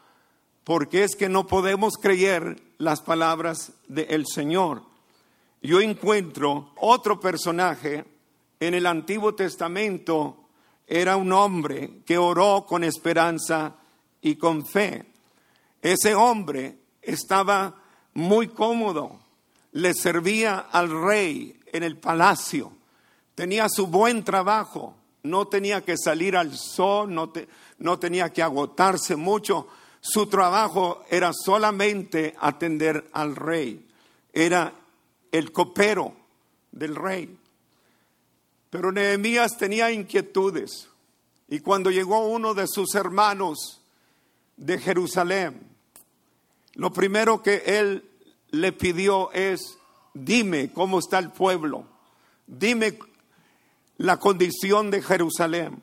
porque 0.63 1.03
es 1.03 1.15
que 1.15 1.29
no 1.29 1.47
podemos 1.47 1.93
creer 1.95 2.61
las 2.77 3.01
palabras 3.01 3.71
del 3.87 4.25
Señor. 4.27 4.88
Yo 5.61 5.81
encuentro 5.81 6.71
otro 6.77 7.19
personaje 7.19 8.05
en 8.59 8.73
el 8.73 8.85
Antiguo 8.85 9.35
Testamento, 9.35 10.37
era 10.87 11.17
un 11.17 11.31
hombre 11.31 12.01
que 12.05 12.17
oró 12.17 12.65
con 12.67 12.83
esperanza 12.83 13.75
y 14.21 14.35
con 14.35 14.65
fe. 14.65 15.05
Ese 15.81 16.15
hombre 16.15 16.77
estaba 17.01 17.75
muy 18.13 18.47
cómodo, 18.47 19.19
le 19.73 19.93
servía 19.93 20.57
al 20.71 20.89
rey 20.89 21.59
en 21.71 21.83
el 21.83 21.97
palacio, 21.97 22.73
tenía 23.35 23.67
su 23.69 23.87
buen 23.87 24.23
trabajo, 24.23 24.95
no 25.23 25.47
tenía 25.47 25.81
que 25.81 25.95
salir 25.97 26.35
al 26.35 26.57
sol, 26.57 27.13
no, 27.13 27.29
te- 27.29 27.47
no 27.77 27.99
tenía 27.99 28.33
que 28.33 28.41
agotarse 28.41 29.15
mucho, 29.15 29.67
su 30.01 30.27
trabajo 30.27 31.03
era 31.09 31.31
solamente 31.33 32.35
atender 32.39 33.09
al 33.13 33.35
rey, 33.35 33.85
era 34.33 34.73
el 35.31 35.51
copero 35.51 36.15
del 36.71 36.95
rey. 36.95 37.37
Pero 38.69 38.91
Nehemías 38.91 39.57
tenía 39.57 39.91
inquietudes 39.91 40.89
y 41.47 41.59
cuando 41.59 41.89
llegó 41.89 42.27
uno 42.27 42.53
de 42.53 42.67
sus 42.67 42.93
hermanos 42.93 43.81
de 44.57 44.77
Jerusalén, 44.77 45.67
lo 46.75 46.93
primero 46.93 47.41
que 47.41 47.63
él 47.65 48.05
le 48.51 48.71
pidió 48.71 49.31
es, 49.31 49.77
dime 50.13 50.71
cómo 50.71 50.99
está 50.99 51.17
el 51.17 51.31
pueblo, 51.31 51.85
dime 52.45 52.99
la 53.97 54.17
condición 54.17 54.91
de 54.91 55.01
Jerusalén. 55.01 55.81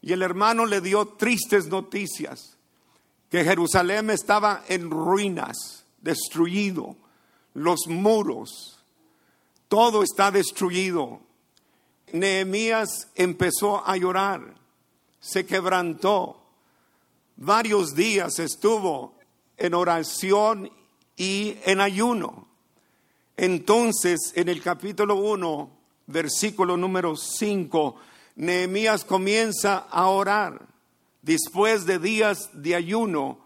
Y 0.00 0.12
el 0.12 0.22
hermano 0.22 0.66
le 0.66 0.80
dio 0.80 1.06
tristes 1.08 1.66
noticias, 1.66 2.56
que 3.28 3.42
Jerusalén 3.42 4.10
estaba 4.10 4.64
en 4.68 4.88
ruinas, 4.88 5.84
destruido, 6.00 6.96
los 7.56 7.86
muros, 7.88 8.78
todo 9.68 10.02
está 10.02 10.30
destruido. 10.30 11.20
Nehemías 12.12 13.08
empezó 13.14 13.82
a 13.86 13.96
llorar, 13.96 14.54
se 15.20 15.46
quebrantó, 15.46 16.42
varios 17.36 17.94
días 17.94 18.38
estuvo 18.38 19.14
en 19.56 19.72
oración 19.72 20.70
y 21.16 21.56
en 21.64 21.80
ayuno. 21.80 22.46
Entonces, 23.38 24.32
en 24.34 24.50
el 24.50 24.62
capítulo 24.62 25.16
1, 25.16 25.70
versículo 26.08 26.76
número 26.76 27.16
5, 27.16 27.96
Nehemías 28.36 29.04
comienza 29.04 29.78
a 29.90 30.08
orar. 30.08 30.66
Después 31.22 31.86
de 31.86 31.98
días 31.98 32.50
de 32.52 32.74
ayuno, 32.74 33.38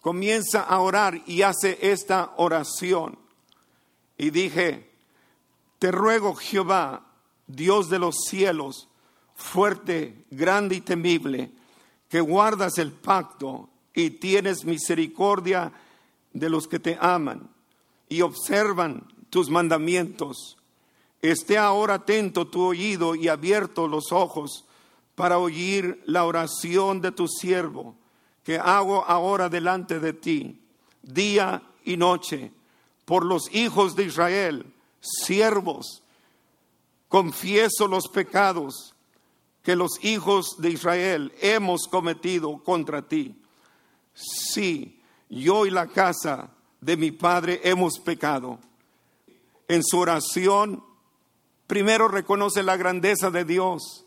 comienza 0.00 0.62
a 0.62 0.78
orar 0.78 1.20
y 1.26 1.42
hace 1.42 1.78
esta 1.82 2.32
oración. 2.36 3.18
Y 4.20 4.28
dije, 4.28 4.86
te 5.78 5.90
ruego 5.90 6.34
Jehová, 6.34 7.06
Dios 7.46 7.88
de 7.88 7.98
los 7.98 8.14
cielos, 8.28 8.86
fuerte, 9.34 10.26
grande 10.30 10.74
y 10.74 10.82
temible, 10.82 11.50
que 12.06 12.20
guardas 12.20 12.76
el 12.76 12.92
pacto 12.92 13.70
y 13.94 14.10
tienes 14.10 14.66
misericordia 14.66 15.72
de 16.34 16.50
los 16.50 16.68
que 16.68 16.78
te 16.78 16.98
aman 17.00 17.48
y 18.10 18.20
observan 18.20 19.08
tus 19.30 19.48
mandamientos. 19.48 20.58
Esté 21.22 21.56
ahora 21.56 21.94
atento 21.94 22.46
tu 22.46 22.60
oído 22.60 23.14
y 23.14 23.28
abierto 23.28 23.88
los 23.88 24.12
ojos 24.12 24.66
para 25.14 25.38
oír 25.38 26.02
la 26.04 26.26
oración 26.26 27.00
de 27.00 27.12
tu 27.12 27.26
siervo 27.26 27.96
que 28.44 28.58
hago 28.58 29.02
ahora 29.02 29.48
delante 29.48 29.98
de 29.98 30.12
ti, 30.12 30.60
día 31.00 31.62
y 31.86 31.96
noche, 31.96 32.52
por 33.10 33.26
los 33.26 33.52
hijos 33.52 33.96
de 33.96 34.04
Israel, 34.04 34.72
siervos. 35.00 36.04
Confieso 37.08 37.88
los 37.88 38.06
pecados 38.06 38.94
que 39.64 39.74
los 39.74 39.98
hijos 40.04 40.54
de 40.58 40.70
Israel 40.70 41.32
hemos 41.40 41.88
cometido 41.88 42.62
contra 42.62 43.02
ti. 43.02 43.34
Sí, 44.14 45.02
yo 45.28 45.66
y 45.66 45.70
la 45.70 45.88
casa 45.88 46.50
de 46.80 46.96
mi 46.96 47.10
padre 47.10 47.60
hemos 47.64 47.98
pecado. 47.98 48.60
En 49.66 49.82
su 49.82 49.98
oración, 49.98 50.84
primero 51.66 52.06
reconoce 52.06 52.62
la 52.62 52.76
grandeza 52.76 53.32
de 53.32 53.44
Dios. 53.44 54.04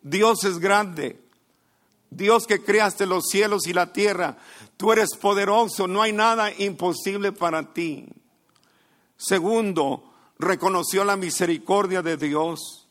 Dios 0.00 0.44
es 0.44 0.60
grande. 0.60 1.20
Dios 2.08 2.46
que 2.46 2.62
creaste 2.62 3.04
los 3.04 3.24
cielos 3.28 3.66
y 3.66 3.72
la 3.72 3.92
tierra. 3.92 4.38
Tú 4.76 4.92
eres 4.92 5.16
poderoso, 5.20 5.88
no 5.88 6.02
hay 6.02 6.12
nada 6.12 6.52
imposible 6.56 7.32
para 7.32 7.74
ti. 7.74 8.06
Segundo, 9.16 10.12
reconoció 10.38 11.04
la 11.04 11.16
misericordia 11.16 12.02
de 12.02 12.16
Dios. 12.16 12.86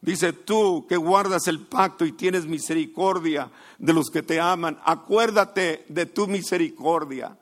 Dice, 0.00 0.32
tú 0.32 0.86
que 0.88 0.96
guardas 0.96 1.48
el 1.48 1.60
pacto 1.60 2.04
y 2.04 2.12
tienes 2.12 2.46
misericordia 2.46 3.50
de 3.78 3.92
los 3.92 4.10
que 4.10 4.22
te 4.22 4.40
aman, 4.40 4.78
acuérdate 4.84 5.84
de 5.88 6.06
tu 6.06 6.28
misericordia. 6.28 7.36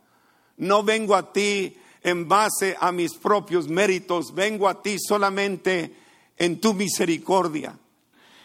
No 0.56 0.82
vengo 0.82 1.14
a 1.14 1.32
ti 1.32 1.76
en 2.02 2.28
base 2.28 2.76
a 2.80 2.92
mis 2.92 3.14
propios 3.14 3.68
méritos, 3.68 4.34
vengo 4.34 4.68
a 4.68 4.80
ti 4.82 4.96
solamente 4.98 5.96
en 6.36 6.60
tu 6.60 6.74
misericordia. 6.74 7.78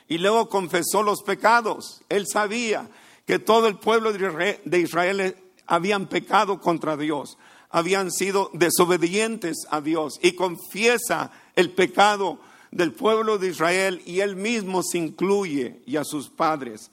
Y 0.08 0.18
luego 0.18 0.50
confesó 0.50 1.04
los 1.04 1.22
pecados. 1.22 2.02
Él 2.10 2.26
sabía 2.28 2.90
que 3.26 3.38
todo 3.38 3.68
el 3.68 3.78
pueblo 3.78 4.12
de 4.12 4.80
Israel 4.80 5.36
habían 5.68 6.08
pecado 6.08 6.60
contra 6.60 6.98
Dios, 6.98 7.38
habían 7.70 8.12
sido 8.12 8.50
desobedientes 8.54 9.68
a 9.70 9.82
Dios 9.82 10.20
y 10.22 10.34
confiesa 10.34 11.32
el 11.56 11.72
pecado 11.72 12.40
del 12.72 12.94
pueblo 12.94 13.38
de 13.38 13.50
Israel 13.50 14.02
y 14.06 14.20
él 14.22 14.36
mismo 14.36 14.82
se 14.84 14.98
incluye 14.98 15.82
y 15.86 15.98
a 15.98 16.04
sus 16.04 16.30
padres. 16.30 16.92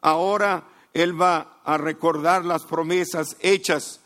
Ahora 0.00 0.68
él 0.92 1.20
va 1.20 1.60
a 1.64 1.78
recordar 1.78 2.44
las 2.44 2.64
promesas 2.64 3.36
hechas 3.40 4.00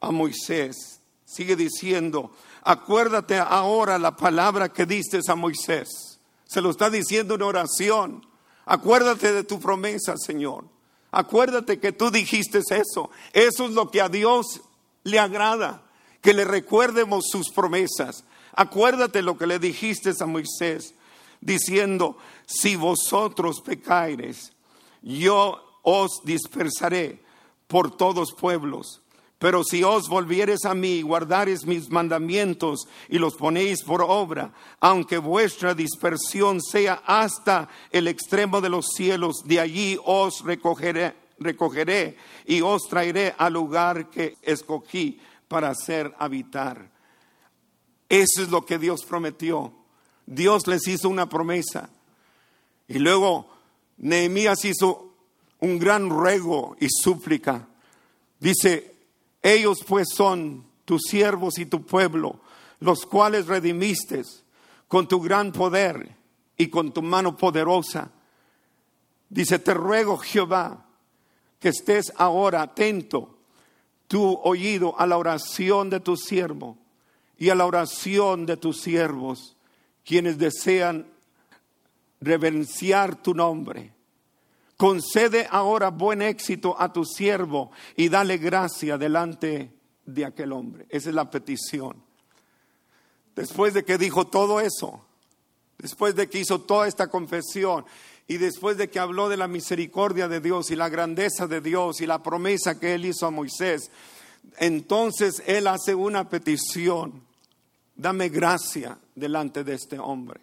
a 0.00 0.10
Moisés. 0.10 1.00
Sigue 1.24 1.56
diciendo, 1.56 2.32
acuérdate 2.62 3.38
ahora 3.38 3.98
la 3.98 4.16
palabra 4.16 4.70
que 4.70 4.86
diste 4.86 5.20
a 5.28 5.34
Moisés. 5.34 5.88
Se 6.44 6.60
lo 6.60 6.70
está 6.70 6.90
diciendo 6.90 7.34
en 7.34 7.42
oración. 7.42 8.26
Acuérdate 8.64 9.32
de 9.32 9.44
tu 9.44 9.60
promesa, 9.60 10.14
Señor. 10.16 10.64
Acuérdate 11.10 11.78
que 11.78 11.92
tú 11.92 12.10
dijiste 12.10 12.58
eso. 12.58 13.10
Eso 13.32 13.66
es 13.66 13.72
lo 13.72 13.90
que 13.90 14.00
a 14.00 14.08
Dios 14.08 14.62
le 15.08 15.18
agrada, 15.18 15.82
que 16.20 16.34
le 16.34 16.44
recuerdemos 16.44 17.26
sus 17.30 17.50
promesas. 17.50 18.24
Acuérdate 18.52 19.22
lo 19.22 19.36
que 19.36 19.46
le 19.46 19.58
dijiste 19.58 20.12
a 20.20 20.26
Moisés, 20.26 20.94
diciendo, 21.40 22.18
si 22.46 22.76
vosotros 22.76 23.60
pecaires, 23.60 24.52
yo 25.02 25.80
os 25.82 26.20
dispersaré 26.24 27.22
por 27.66 27.96
todos 27.96 28.32
pueblos. 28.32 29.00
Pero 29.38 29.62
si 29.62 29.84
os 29.84 30.08
volvieres 30.08 30.64
a 30.64 30.74
mí, 30.74 31.02
guardares 31.02 31.64
mis 31.64 31.90
mandamientos 31.90 32.88
y 33.08 33.18
los 33.18 33.34
ponéis 33.36 33.84
por 33.84 34.02
obra, 34.02 34.52
aunque 34.80 35.18
vuestra 35.18 35.74
dispersión 35.74 36.60
sea 36.60 37.02
hasta 37.06 37.68
el 37.92 38.08
extremo 38.08 38.60
de 38.60 38.68
los 38.68 38.86
cielos, 38.96 39.42
de 39.44 39.60
allí 39.60 39.96
os 40.04 40.42
recogeré, 40.44 41.14
recogeré 41.40 42.16
y 42.46 42.60
os 42.60 42.82
traeré 42.88 43.34
al 43.36 43.52
lugar 43.52 44.10
que 44.10 44.36
escogí 44.42 45.20
para 45.48 45.70
hacer 45.70 46.14
habitar. 46.18 46.90
Eso 48.08 48.42
es 48.42 48.48
lo 48.48 48.64
que 48.64 48.78
Dios 48.78 49.04
prometió. 49.04 49.72
Dios 50.26 50.66
les 50.66 50.86
hizo 50.88 51.08
una 51.08 51.28
promesa. 51.28 51.90
Y 52.86 52.98
luego 52.98 53.48
Nehemías 53.98 54.64
hizo 54.64 55.12
un 55.60 55.78
gran 55.78 56.08
ruego 56.08 56.76
y 56.80 56.88
súplica. 56.88 57.66
Dice, 58.38 58.94
ellos 59.42 59.84
pues 59.86 60.08
son 60.14 60.64
tus 60.84 61.02
siervos 61.02 61.58
y 61.58 61.66
tu 61.66 61.84
pueblo, 61.84 62.40
los 62.80 63.04
cuales 63.04 63.46
redimiste 63.46 64.22
con 64.86 65.06
tu 65.06 65.20
gran 65.20 65.52
poder 65.52 66.16
y 66.56 66.68
con 66.68 66.92
tu 66.92 67.02
mano 67.02 67.36
poderosa. 67.36 68.10
Dice, 69.28 69.58
te 69.58 69.74
ruego 69.74 70.16
Jehová 70.16 70.87
que 71.58 71.70
estés 71.70 72.12
ahora 72.16 72.62
atento 72.62 73.38
tu 74.06 74.34
oído 74.42 74.98
a 74.98 75.06
la 75.06 75.18
oración 75.18 75.90
de 75.90 76.00
tu 76.00 76.16
siervo 76.16 76.78
y 77.36 77.50
a 77.50 77.54
la 77.54 77.66
oración 77.66 78.46
de 78.46 78.56
tus 78.56 78.80
siervos, 78.80 79.56
quienes 80.04 80.38
desean 80.38 81.06
reverenciar 82.20 83.22
tu 83.22 83.34
nombre. 83.34 83.92
Concede 84.76 85.46
ahora 85.50 85.90
buen 85.90 86.22
éxito 86.22 86.76
a 86.78 86.92
tu 86.92 87.04
siervo 87.04 87.70
y 87.96 88.08
dale 88.08 88.38
gracia 88.38 88.96
delante 88.96 89.72
de 90.06 90.24
aquel 90.24 90.52
hombre. 90.52 90.86
Esa 90.88 91.10
es 91.10 91.14
la 91.14 91.30
petición. 91.30 92.02
Después 93.36 93.74
de 93.74 93.84
que 93.84 93.98
dijo 93.98 94.26
todo 94.26 94.60
eso, 94.60 95.04
después 95.78 96.14
de 96.16 96.28
que 96.28 96.40
hizo 96.40 96.60
toda 96.60 96.88
esta 96.88 97.08
confesión 97.08 97.84
y 98.28 98.36
después 98.36 98.76
de 98.76 98.90
que 98.90 98.98
habló 98.98 99.30
de 99.30 99.38
la 99.38 99.48
misericordia 99.48 100.28
de 100.28 100.40
Dios 100.40 100.70
y 100.70 100.76
la 100.76 100.90
grandeza 100.90 101.46
de 101.46 101.62
Dios 101.62 102.02
y 102.02 102.06
la 102.06 102.22
promesa 102.22 102.78
que 102.78 102.94
él 102.94 103.06
hizo 103.06 103.26
a 103.26 103.30
Moisés, 103.30 103.90
entonces 104.58 105.42
él 105.46 105.66
hace 105.66 105.94
una 105.94 106.28
petición. 106.28 107.22
Dame 107.96 108.28
gracia 108.28 108.98
delante 109.14 109.64
de 109.64 109.74
este 109.74 109.98
hombre. 109.98 110.40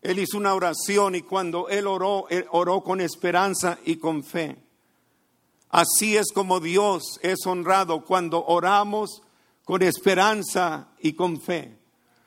Él 0.00 0.20
hizo 0.20 0.38
una 0.38 0.54
oración 0.54 1.16
y 1.16 1.22
cuando 1.22 1.68
él 1.68 1.88
oró, 1.88 2.26
oró 2.50 2.82
con 2.82 3.00
esperanza 3.00 3.78
y 3.84 3.96
con 3.96 4.22
fe. 4.22 4.56
Así 5.70 6.16
es 6.16 6.30
como 6.32 6.60
Dios 6.60 7.18
es 7.22 7.44
honrado 7.46 8.04
cuando 8.04 8.44
oramos 8.46 9.22
con 9.64 9.82
esperanza 9.82 10.88
y 11.00 11.14
con 11.14 11.40
fe. 11.40 11.76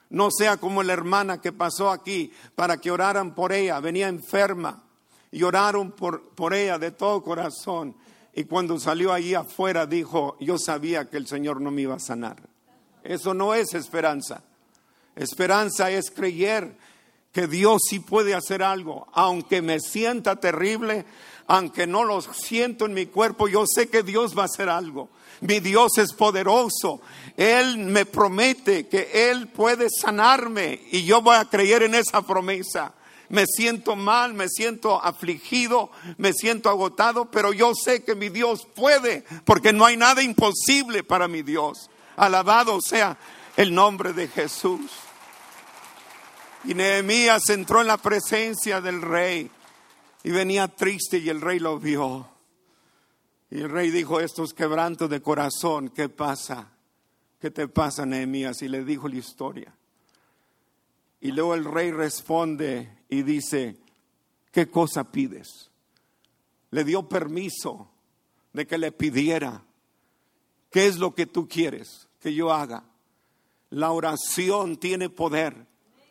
No 0.10 0.30
sea 0.32 0.58
como 0.58 0.84
la 0.84 0.94
hermana 0.94 1.42
que 1.42 1.52
pasó 1.52 1.90
aquí 1.90 2.32
para 2.56 2.78
que 2.78 2.92
oraran 2.92 3.36
por 3.36 3.52
ella, 3.52 3.80
venía 3.80 4.08
enferma 4.08 4.84
y 5.32 5.44
oraron 5.44 5.92
por, 5.92 6.30
por 6.30 6.54
ella 6.54 6.78
de 6.78 6.92
todo 6.92 7.24
corazón. 7.24 7.96
Y 8.34 8.46
cuando 8.46 8.80
salió 8.80 9.12
allí 9.12 9.34
afuera 9.34 9.86
dijo, 9.86 10.38
yo 10.40 10.58
sabía 10.58 11.10
que 11.10 11.18
el 11.18 11.28
Señor 11.28 11.60
no 11.60 11.72
me 11.72 11.82
iba 11.82 11.96
a 11.96 12.00
sanar. 12.00 12.38
Eso 13.04 13.34
no 13.34 13.54
es 13.54 13.74
esperanza. 13.74 14.44
Esperanza 15.16 15.90
es 15.90 16.12
creer 16.12 16.78
que 17.32 17.48
Dios 17.48 17.82
sí 17.90 18.00
puede 18.00 18.34
hacer 18.34 18.64
algo, 18.64 19.08
aunque 19.14 19.62
me 19.62 19.80
sienta 19.80 20.38
terrible, 20.38 21.06
aunque 21.48 21.88
no 21.88 22.04
lo 22.04 22.22
siento 22.22 22.86
en 22.86 22.94
mi 22.94 23.06
cuerpo, 23.06 23.48
yo 23.48 23.66
sé 23.66 23.90
que 23.90 24.04
Dios 24.04 24.38
va 24.38 24.44
a 24.44 24.46
hacer 24.46 24.68
algo. 24.70 25.10
Mi 25.40 25.60
Dios 25.60 25.98
es 25.98 26.14
poderoso. 26.14 27.02
Él 27.38 27.78
me 27.78 28.06
promete 28.06 28.88
que 28.88 29.30
Él 29.30 29.48
puede 29.48 29.88
sanarme 29.90 30.82
y 30.92 31.06
yo 31.06 31.22
voy 31.22 31.38
a 31.38 31.46
creer 31.46 31.84
en 31.84 31.96
esa 31.96 32.22
promesa. 32.22 32.94
Me 33.30 33.46
siento 33.46 33.96
mal, 33.96 34.34
me 34.34 34.48
siento 34.50 35.02
afligido, 35.02 35.92
me 36.18 36.34
siento 36.34 36.70
agotado, 36.70 37.30
pero 37.30 37.54
yo 37.54 37.74
sé 37.76 38.04
que 38.04 38.16
mi 38.16 38.30
Dios 38.30 38.68
puede, 38.74 39.26
porque 39.44 39.74
no 39.74 39.86
hay 39.86 39.98
nada 39.98 40.22
imposible 40.22 41.04
para 41.04 41.28
mi 41.28 41.44
Dios. 41.44 41.90
Alabado 42.16 42.82
sea 42.82 43.18
el 43.58 43.74
nombre 43.74 44.14
de 44.14 44.28
Jesús. 44.28 44.92
Y 46.64 46.74
Nehemías 46.74 47.50
entró 47.50 47.82
en 47.82 47.88
la 47.88 47.98
presencia 47.98 48.82
del 48.82 49.02
rey 49.02 49.52
y 50.28 50.32
venía 50.32 50.68
triste 50.68 51.20
y 51.20 51.30
el 51.30 51.40
rey 51.40 51.58
lo 51.58 51.80
vio. 51.80 52.28
Y 53.50 53.62
el 53.62 53.70
rey 53.70 53.92
dijo, 53.92 54.20
estos 54.20 54.54
quebrantos 54.54 55.10
de 55.10 55.22
corazón, 55.22 55.88
¿qué 55.88 56.10
pasa? 56.10 56.70
¿Qué 57.40 57.50
te 57.50 57.70
pasa, 57.70 58.06
Nehemías? 58.06 58.62
Y 58.62 58.68
le 58.68 58.84
dijo 58.84 59.08
la 59.08 59.16
historia. 59.16 59.74
Y 61.22 61.32
luego 61.32 61.56
el 61.56 61.64
rey 61.64 61.92
responde 61.92 63.06
y 63.08 63.22
dice, 63.22 63.78
¿qué 64.52 64.70
cosa 64.70 65.14
pides? 65.14 65.72
Le 66.72 66.84
dio 66.84 67.08
permiso 67.08 67.90
de 68.52 68.68
que 68.68 68.78
le 68.78 68.92
pidiera, 68.92 69.64
¿qué 70.70 70.88
es 70.88 70.98
lo 70.98 71.16
que 71.16 71.26
tú 71.26 71.48
quieres 71.48 72.10
que 72.20 72.34
yo 72.34 72.52
haga? 72.52 72.84
La 73.70 73.92
oración 73.94 74.76
tiene 74.76 75.10
poder. 75.10 75.68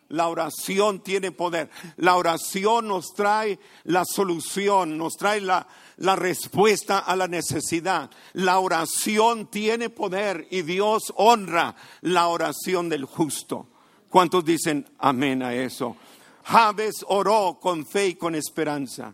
La 0.09 0.27
oración 0.29 1.01
tiene 1.01 1.31
poder. 1.31 1.69
La 1.97 2.15
oración 2.15 2.87
nos 2.87 3.13
trae 3.13 3.59
la 3.83 4.05
solución, 4.05 4.97
nos 4.97 5.15
trae 5.17 5.41
la, 5.41 5.67
la, 5.97 6.15
respuesta 6.15 6.99
a 6.99 7.15
la 7.15 7.27
necesidad. 7.27 8.09
La 8.33 8.59
oración 8.59 9.47
tiene 9.47 9.89
poder 9.89 10.47
y 10.49 10.61
Dios 10.61 11.13
honra 11.15 11.75
la 12.01 12.27
oración 12.27 12.89
del 12.89 13.05
justo. 13.05 13.67
¿Cuántos 14.09 14.45
dicen 14.45 14.87
amén 14.99 15.43
a 15.43 15.53
eso? 15.53 15.97
Javes 16.43 17.03
oró 17.07 17.59
con 17.61 17.85
fe 17.85 18.07
y 18.07 18.15
con 18.15 18.33
esperanza. 18.33 19.13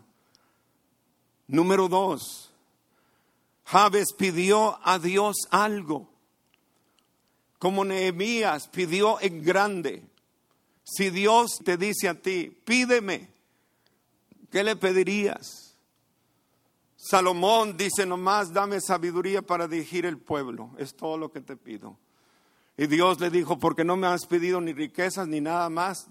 Número 1.48 1.88
dos, 1.88 2.52
Javes 3.64 4.12
pidió 4.16 4.78
a 4.82 4.98
Dios 4.98 5.36
algo, 5.50 6.08
como 7.58 7.84
Nehemías 7.84 8.68
pidió 8.68 9.20
en 9.20 9.42
grande. 9.42 10.02
Si 10.84 11.08
Dios 11.08 11.60
te 11.64 11.78
dice 11.78 12.08
a 12.08 12.14
ti, 12.14 12.56
pídeme, 12.64 13.30
¿qué 14.50 14.62
le 14.62 14.76
pedirías? 14.76 15.74
Salomón 16.96 17.76
dice 17.76 18.06
nomás, 18.06 18.52
dame 18.52 18.80
sabiduría 18.80 19.42
para 19.42 19.66
dirigir 19.66 20.06
el 20.06 20.18
pueblo, 20.18 20.70
es 20.78 20.94
todo 20.94 21.18
lo 21.18 21.32
que 21.32 21.40
te 21.40 21.56
pido. 21.56 21.98
Y 22.76 22.86
Dios 22.86 23.20
le 23.20 23.30
dijo, 23.30 23.58
porque 23.58 23.84
no 23.84 23.96
me 23.96 24.06
has 24.06 24.26
pedido 24.26 24.60
ni 24.60 24.72
riquezas 24.72 25.28
ni 25.28 25.40
nada 25.40 25.70
más, 25.70 26.08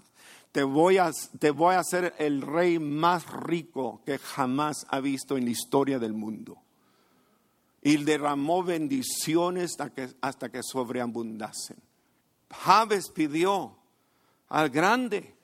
te 0.50 0.62
voy 0.62 0.98
a, 0.98 1.10
te 1.38 1.50
voy 1.50 1.74
a 1.74 1.80
hacer 1.80 2.14
el 2.18 2.42
rey 2.42 2.78
más 2.78 3.28
rico 3.28 4.02
que 4.06 4.18
jamás 4.18 4.86
ha 4.88 5.00
visto 5.00 5.36
en 5.36 5.44
la 5.46 5.50
historia 5.50 5.98
del 5.98 6.12
mundo. 6.12 6.58
Y 7.82 7.96
derramó 7.98 8.62
bendiciones 8.62 9.72
hasta 9.72 9.92
que, 9.92 10.14
hasta 10.20 10.48
que 10.48 10.60
sobreabundasen. 10.62 11.76
Javes 12.50 13.10
pidió 13.10 13.76
al 14.54 14.70
grande. 14.70 15.34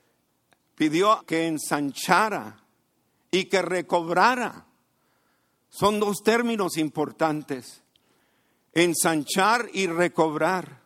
Pidió 0.75 1.23
que 1.27 1.47
ensanchara 1.47 2.63
y 3.29 3.45
que 3.45 3.61
recobrara. 3.61 4.65
Son 5.69 5.99
dos 5.99 6.23
términos 6.23 6.77
importantes. 6.77 7.83
Ensanchar 8.73 9.69
y 9.73 9.87
recobrar. 9.87 10.81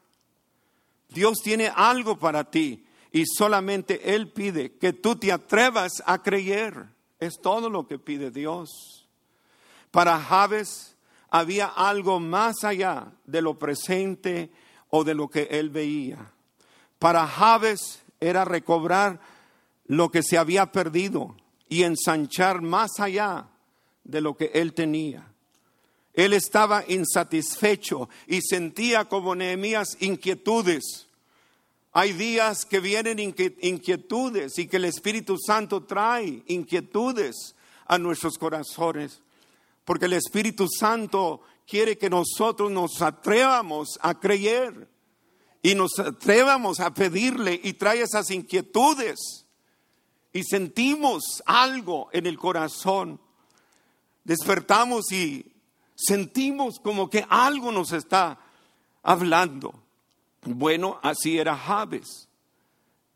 Dios 1.09 1.37
tiene 1.43 1.71
algo 1.73 2.17
para 2.17 2.49
ti 2.49 2.85
y 3.11 3.25
solamente 3.27 4.15
Él 4.15 4.31
pide 4.31 4.73
que 4.73 4.91
tú 4.91 5.15
te 5.15 5.31
atrevas 5.31 6.03
a 6.05 6.21
creer. 6.21 6.87
Es 7.19 7.39
todo 7.41 7.69
lo 7.69 7.87
que 7.87 7.99
pide 7.99 8.31
Dios. 8.31 9.07
Para 9.91 10.19
Javes 10.19 10.97
había 11.29 11.67
algo 11.67 12.19
más 12.19 12.63
allá 12.63 13.11
de 13.25 13.41
lo 13.41 13.59
presente 13.59 14.51
o 14.89 15.03
de 15.03 15.13
lo 15.13 15.29
que 15.29 15.47
él 15.51 15.69
veía. 15.69 16.31
Para 16.99 17.27
Javes 17.27 18.04
era 18.19 18.45
recobrar 18.45 19.19
lo 19.87 20.09
que 20.09 20.23
se 20.23 20.37
había 20.37 20.71
perdido 20.71 21.35
y 21.69 21.83
ensanchar 21.83 22.61
más 22.61 22.99
allá 22.99 23.47
de 24.03 24.21
lo 24.21 24.35
que 24.35 24.51
él 24.53 24.73
tenía. 24.73 25.31
Él 26.13 26.33
estaba 26.33 26.83
insatisfecho 26.87 28.09
y 28.27 28.41
sentía 28.41 29.05
como 29.05 29.35
Nehemías 29.35 29.97
inquietudes. 29.99 31.07
Hay 31.91 32.13
días 32.13 32.65
que 32.65 32.79
vienen 32.79 33.19
inquietudes 33.19 34.57
y 34.57 34.67
que 34.67 34.77
el 34.77 34.85
Espíritu 34.85 35.37
Santo 35.37 35.83
trae 35.83 36.43
inquietudes 36.47 37.55
a 37.85 37.97
nuestros 37.97 38.37
corazones, 38.37 39.21
porque 39.83 40.05
el 40.05 40.13
Espíritu 40.13 40.67
Santo 40.67 41.41
quiere 41.67 41.97
que 41.97 42.09
nosotros 42.09 42.71
nos 42.71 43.01
atrevamos 43.01 43.99
a 44.01 44.19
creer 44.19 44.87
y 45.65 45.73
nos 45.73 45.97
atrevamos 45.97 46.79
a 46.79 46.93
pedirle 46.93 47.59
y 47.63 47.73
trae 47.73 48.03
esas 48.03 48.29
inquietudes 48.29 49.47
y 50.31 50.43
sentimos 50.43 51.41
algo 51.43 52.07
en 52.13 52.27
el 52.27 52.37
corazón. 52.37 53.19
Despertamos 54.23 55.11
y 55.11 55.51
sentimos 55.95 56.79
como 56.79 57.09
que 57.09 57.25
algo 57.27 57.71
nos 57.71 57.93
está 57.93 58.39
hablando. 59.01 59.73
Bueno, 60.43 60.99
así 61.01 61.39
era 61.39 61.57
Javes. 61.57 62.29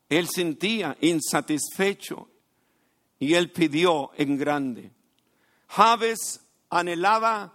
Él 0.09 0.27
sentía 0.27 0.97
insatisfecho 1.01 2.29
y 3.19 3.35
él 3.35 3.51
pidió 3.51 4.09
en 4.17 4.39
grande. 4.39 4.91
Javes 5.67 6.41
anhelaba 6.71 7.53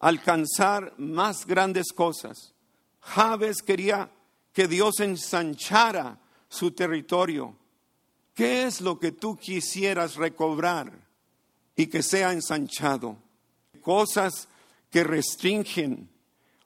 alcanzar 0.00 0.94
más 0.98 1.46
grandes 1.46 1.92
cosas. 1.92 2.54
Javes 3.02 3.62
quería 3.62 4.10
que 4.52 4.68
Dios 4.68 5.00
ensanchara 5.00 6.18
su 6.48 6.72
territorio. 6.72 7.56
¿Qué 8.34 8.64
es 8.64 8.80
lo 8.80 8.98
que 8.98 9.12
tú 9.12 9.36
quisieras 9.36 10.16
recobrar 10.16 10.92
y 11.76 11.86
que 11.86 12.02
sea 12.02 12.32
ensanchado? 12.32 13.16
Cosas 13.80 14.48
que 14.90 15.04
restringen 15.04 16.08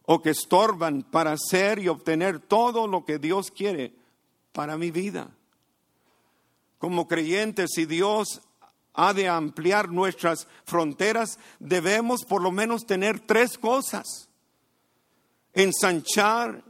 o 0.02 0.22
que 0.22 0.30
estorban 0.30 1.02
para 1.02 1.32
hacer 1.32 1.78
y 1.78 1.88
obtener 1.88 2.40
todo 2.40 2.86
lo 2.86 3.04
que 3.04 3.18
Dios 3.18 3.50
quiere 3.50 3.94
para 4.52 4.76
mi 4.76 4.90
vida. 4.90 5.30
Como 6.78 7.08
creyentes, 7.08 7.70
si 7.74 7.86
Dios 7.86 8.42
ha 8.94 9.12
de 9.12 9.28
ampliar 9.28 9.90
nuestras 9.90 10.46
fronteras, 10.64 11.38
debemos 11.58 12.24
por 12.24 12.42
lo 12.42 12.50
menos 12.50 12.86
tener 12.86 13.20
tres 13.20 13.58
cosas. 13.58 14.28
Ensanchar 15.52 16.62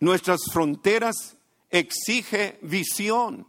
nuestras 0.00 0.40
fronteras 0.52 1.36
exige 1.70 2.58
visión. 2.62 3.46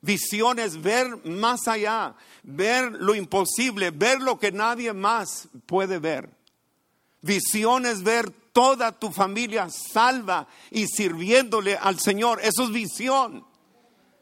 Visión 0.00 0.58
es 0.58 0.80
ver 0.80 1.24
más 1.24 1.66
allá, 1.66 2.14
ver 2.42 2.92
lo 2.92 3.14
imposible, 3.14 3.90
ver 3.90 4.20
lo 4.20 4.38
que 4.38 4.52
nadie 4.52 4.92
más 4.92 5.48
puede 5.66 5.98
ver. 5.98 6.30
Visión 7.20 7.84
es 7.84 8.02
ver 8.02 8.30
toda 8.52 8.92
tu 8.92 9.10
familia 9.10 9.68
salva 9.70 10.46
y 10.70 10.86
sirviéndole 10.86 11.76
al 11.76 11.98
Señor. 11.98 12.40
Eso 12.42 12.64
es 12.64 12.70
visión. 12.70 13.44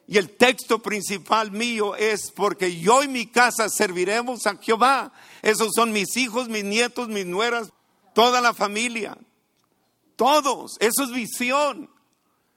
Y 0.08 0.18
el 0.18 0.36
texto 0.36 0.80
principal 0.80 1.50
mío 1.50 1.96
es 1.96 2.30
porque 2.30 2.78
yo 2.78 3.02
y 3.02 3.08
mi 3.08 3.26
casa 3.26 3.68
serviremos 3.68 4.46
a 4.46 4.56
Jehová. 4.56 5.12
Esos 5.42 5.70
son 5.74 5.92
mis 5.92 6.16
hijos, 6.16 6.48
mis 6.48 6.64
nietos, 6.64 7.08
mis 7.08 7.26
nueras, 7.26 7.70
toda 8.14 8.40
la 8.40 8.54
familia. 8.54 9.18
Todos. 10.16 10.76
Eso 10.80 11.04
es 11.04 11.12
visión 11.12 11.88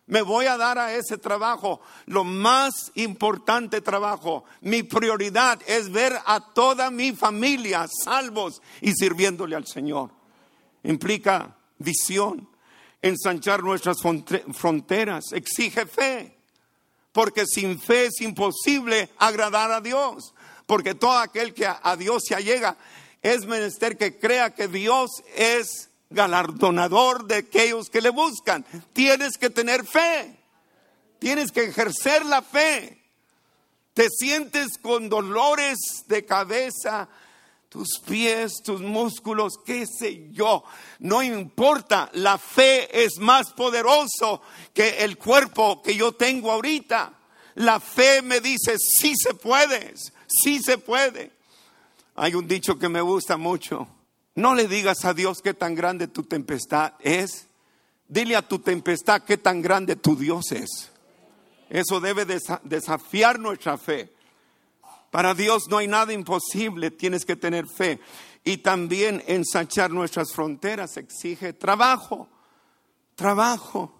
me 0.09 0.23
voy 0.23 0.47
a 0.47 0.57
dar 0.57 0.79
a 0.79 0.95
ese 0.95 1.19
trabajo. 1.19 1.79
Lo 2.07 2.23
más 2.23 2.91
importante 2.95 3.79
trabajo, 3.79 4.43
mi 4.61 4.81
prioridad 4.81 5.61
es 5.67 5.91
ver 5.91 6.19
a 6.25 6.51
toda 6.53 6.89
mi 6.89 7.11
familia 7.11 7.85
salvos 8.03 8.59
y 8.81 8.91
sirviéndole 8.93 9.55
al 9.55 9.67
Señor. 9.67 10.09
Implica 10.83 11.55
visión, 11.77 12.49
ensanchar 13.03 13.63
nuestras 13.63 13.97
fronteras, 14.53 15.31
exige 15.31 15.85
fe, 15.85 16.35
porque 17.11 17.45
sin 17.45 17.79
fe 17.79 18.07
es 18.07 18.19
imposible 18.21 19.11
agradar 19.19 19.71
a 19.71 19.79
Dios, 19.79 20.33
porque 20.65 20.95
todo 20.95 21.19
aquel 21.19 21.53
que 21.53 21.67
a 21.67 21.95
Dios 21.95 22.23
se 22.27 22.33
allega 22.33 22.77
es 23.21 23.45
menester 23.45 23.95
que 23.95 24.17
crea 24.17 24.55
que 24.55 24.67
Dios 24.67 25.11
es 25.35 25.88
galardonador 26.09 27.25
de 27.25 27.35
aquellos 27.35 27.89
que 27.89 28.01
le 28.01 28.09
buscan. 28.09 28.65
Tienes 28.93 29.37
que 29.37 29.49
tener 29.49 29.85
fe. 29.85 30.35
Tienes 31.19 31.51
que 31.51 31.65
ejercer 31.65 32.25
la 32.25 32.41
fe. 32.41 33.03
Te 33.93 34.07
sientes 34.09 34.77
con 34.81 35.09
dolores 35.09 35.77
de 36.07 36.25
cabeza, 36.25 37.09
tus 37.67 37.99
pies, 37.99 38.61
tus 38.63 38.81
músculos, 38.81 39.53
qué 39.65 39.85
sé 39.85 40.29
yo. 40.31 40.63
No 40.99 41.21
importa, 41.21 42.09
la 42.13 42.37
fe 42.37 43.03
es 43.03 43.17
más 43.19 43.51
poderoso 43.51 44.41
que 44.73 45.03
el 45.03 45.17
cuerpo 45.17 45.81
que 45.81 45.95
yo 45.95 46.13
tengo 46.13 46.51
ahorita. 46.51 47.13
La 47.55 47.79
fe 47.79 48.21
me 48.21 48.39
dice, 48.39 48.77
sí 48.77 49.13
se 49.17 49.33
puede, 49.33 49.93
sí 50.27 50.61
se 50.61 50.77
puede. 50.77 51.33
Hay 52.15 52.35
un 52.35 52.47
dicho 52.47 52.79
que 52.79 52.87
me 52.87 53.01
gusta 53.01 53.35
mucho 53.35 53.87
no 54.39 54.55
le 54.55 54.67
digas 54.67 55.05
a 55.05 55.13
Dios 55.13 55.41
qué 55.41 55.53
tan 55.53 55.75
grande 55.75 56.07
tu 56.07 56.23
tempestad 56.23 56.93
es. 56.99 57.47
Dile 58.07 58.35
a 58.35 58.41
tu 58.41 58.59
tempestad 58.59 59.21
qué 59.23 59.37
tan 59.37 59.61
grande 59.61 59.95
tu 59.95 60.15
Dios 60.15 60.51
es. 60.51 60.91
Eso 61.69 61.99
debe 61.99 62.25
desafiar 62.63 63.39
nuestra 63.39 63.77
fe. 63.77 64.11
Para 65.11 65.33
Dios 65.33 65.67
no 65.69 65.77
hay 65.77 65.87
nada 65.87 66.13
imposible, 66.13 66.91
tienes 66.91 67.25
que 67.25 67.35
tener 67.35 67.65
fe. 67.67 67.99
Y 68.43 68.57
también 68.57 69.23
ensanchar 69.27 69.91
nuestras 69.91 70.31
fronteras 70.33 70.97
exige 70.97 71.53
trabajo, 71.53 72.29
trabajo. 73.15 73.98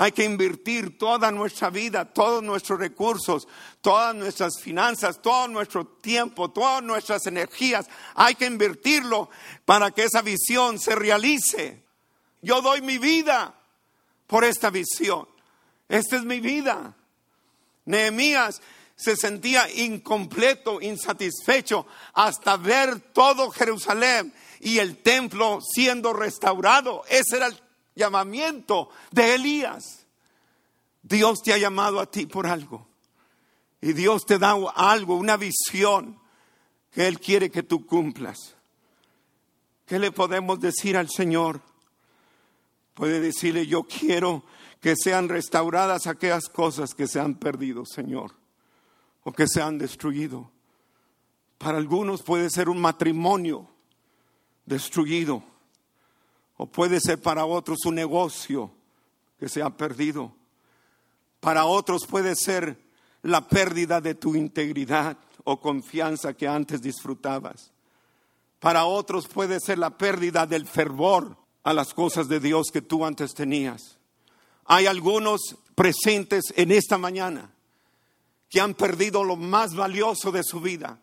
Hay 0.00 0.12
que 0.12 0.22
invertir 0.22 0.96
toda 0.96 1.32
nuestra 1.32 1.70
vida, 1.70 2.04
todos 2.04 2.40
nuestros 2.40 2.78
recursos, 2.78 3.48
todas 3.80 4.14
nuestras 4.14 4.60
finanzas, 4.60 5.20
todo 5.20 5.48
nuestro 5.48 5.84
tiempo, 5.88 6.52
todas 6.52 6.84
nuestras 6.84 7.26
energías. 7.26 7.88
Hay 8.14 8.36
que 8.36 8.46
invertirlo 8.46 9.28
para 9.64 9.90
que 9.90 10.04
esa 10.04 10.22
visión 10.22 10.78
se 10.78 10.94
realice. 10.94 11.82
Yo 12.42 12.62
doy 12.62 12.80
mi 12.80 12.98
vida 12.98 13.52
por 14.28 14.44
esta 14.44 14.70
visión. 14.70 15.26
Esta 15.88 16.14
es 16.14 16.22
mi 16.22 16.38
vida. 16.38 16.94
Nehemías 17.84 18.62
se 18.94 19.16
sentía 19.16 19.68
incompleto, 19.68 20.80
insatisfecho, 20.80 21.88
hasta 22.12 22.56
ver 22.56 23.00
todo 23.00 23.50
Jerusalén 23.50 24.32
y 24.60 24.78
el 24.78 24.98
templo 24.98 25.58
siendo 25.60 26.12
restaurado. 26.12 27.02
Ese 27.08 27.38
era 27.38 27.46
el 27.46 27.67
llamamiento 27.98 28.88
de 29.10 29.34
Elías. 29.34 30.06
Dios 31.02 31.42
te 31.42 31.52
ha 31.52 31.58
llamado 31.58 32.00
a 32.00 32.10
ti 32.10 32.24
por 32.24 32.46
algo. 32.46 32.86
Y 33.80 33.92
Dios 33.92 34.24
te 34.24 34.38
da 34.38 34.56
algo, 34.74 35.16
una 35.16 35.36
visión 35.36 36.18
que 36.90 37.06
Él 37.06 37.20
quiere 37.20 37.50
que 37.50 37.62
tú 37.62 37.84
cumplas. 37.86 38.56
¿Qué 39.84 39.98
le 39.98 40.10
podemos 40.12 40.58
decir 40.60 40.96
al 40.96 41.08
Señor? 41.10 41.60
Puede 42.94 43.20
decirle, 43.20 43.66
yo 43.66 43.84
quiero 43.84 44.44
que 44.80 44.94
sean 44.96 45.28
restauradas 45.28 46.06
aquellas 46.06 46.48
cosas 46.48 46.94
que 46.94 47.06
se 47.06 47.20
han 47.20 47.34
perdido, 47.34 47.84
Señor, 47.84 48.34
o 49.22 49.32
que 49.32 49.46
se 49.46 49.62
han 49.62 49.78
destruido. 49.78 50.50
Para 51.58 51.78
algunos 51.78 52.22
puede 52.22 52.50
ser 52.50 52.68
un 52.68 52.80
matrimonio 52.80 53.68
destruido 54.66 55.42
o 56.58 56.66
puede 56.66 57.00
ser 57.00 57.22
para 57.22 57.46
otros 57.46 57.78
un 57.86 57.94
negocio 57.94 58.70
que 59.38 59.48
se 59.48 59.62
ha 59.62 59.70
perdido. 59.70 60.34
Para 61.40 61.64
otros 61.64 62.04
puede 62.04 62.34
ser 62.34 62.76
la 63.22 63.48
pérdida 63.48 64.00
de 64.00 64.14
tu 64.14 64.34
integridad 64.34 65.16
o 65.44 65.60
confianza 65.60 66.34
que 66.34 66.48
antes 66.48 66.82
disfrutabas. 66.82 67.70
Para 68.58 68.84
otros 68.84 69.28
puede 69.28 69.60
ser 69.60 69.78
la 69.78 69.96
pérdida 69.96 70.46
del 70.46 70.66
fervor 70.66 71.36
a 71.62 71.72
las 71.72 71.94
cosas 71.94 72.28
de 72.28 72.40
Dios 72.40 72.70
que 72.72 72.82
tú 72.82 73.04
antes 73.04 73.34
tenías. 73.34 73.96
Hay 74.64 74.86
algunos 74.86 75.56
presentes 75.76 76.52
en 76.56 76.72
esta 76.72 76.98
mañana 76.98 77.54
que 78.50 78.60
han 78.60 78.74
perdido 78.74 79.22
lo 79.22 79.36
más 79.36 79.76
valioso 79.76 80.32
de 80.32 80.42
su 80.42 80.60
vida 80.60 81.00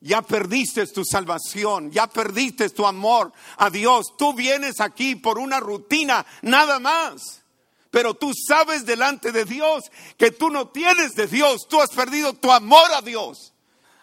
ya 0.00 0.22
perdiste 0.22 0.86
tu 0.86 1.04
salvación, 1.04 1.90
ya 1.90 2.06
perdiste 2.06 2.70
tu 2.70 2.86
amor 2.86 3.32
a 3.58 3.68
Dios. 3.70 4.16
Tú 4.16 4.32
vienes 4.32 4.80
aquí 4.80 5.16
por 5.16 5.38
una 5.38 5.60
rutina, 5.60 6.24
nada 6.42 6.78
más. 6.78 7.42
Pero 7.90 8.14
tú 8.14 8.32
sabes 8.34 8.86
delante 8.86 9.32
de 9.32 9.44
Dios 9.44 9.90
que 10.16 10.30
tú 10.30 10.48
no 10.48 10.68
tienes 10.68 11.14
de 11.14 11.26
Dios, 11.26 11.66
tú 11.68 11.80
has 11.80 11.90
perdido 11.90 12.34
tu 12.34 12.50
amor 12.50 12.90
a 12.94 13.02
Dios. 13.02 13.52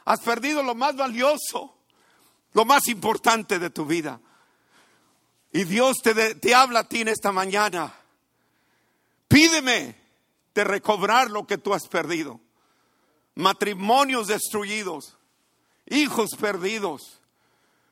Has 0.06 0.20
perdido 0.20 0.62
lo 0.64 0.76
más 0.76 0.96
valioso. 0.96 1.74
lo 2.54 2.66
más 2.66 2.88
importante 2.88 3.60
de 3.60 3.70
tu 3.70 3.86
vida. 3.86 4.20
Y 5.52 5.64
Dios 5.66 5.98
te, 6.02 6.36
te 6.36 6.56
habla 6.56 6.80
a 6.80 6.88
ti 6.88 7.02
en 7.02 7.08
esta 7.10 7.32
mañana. 7.32 7.94
Pídeme 9.28 9.96
de 10.56 10.64
recobrar 10.64 11.30
lo 11.30 11.46
que 11.46 11.60
tú 11.60 11.74
has 11.74 11.88
perdido. 11.88 12.40
Matrimonios 13.36 14.28
destruidos, 14.28 15.17
hijos 15.90 16.32
perdidos, 16.40 17.22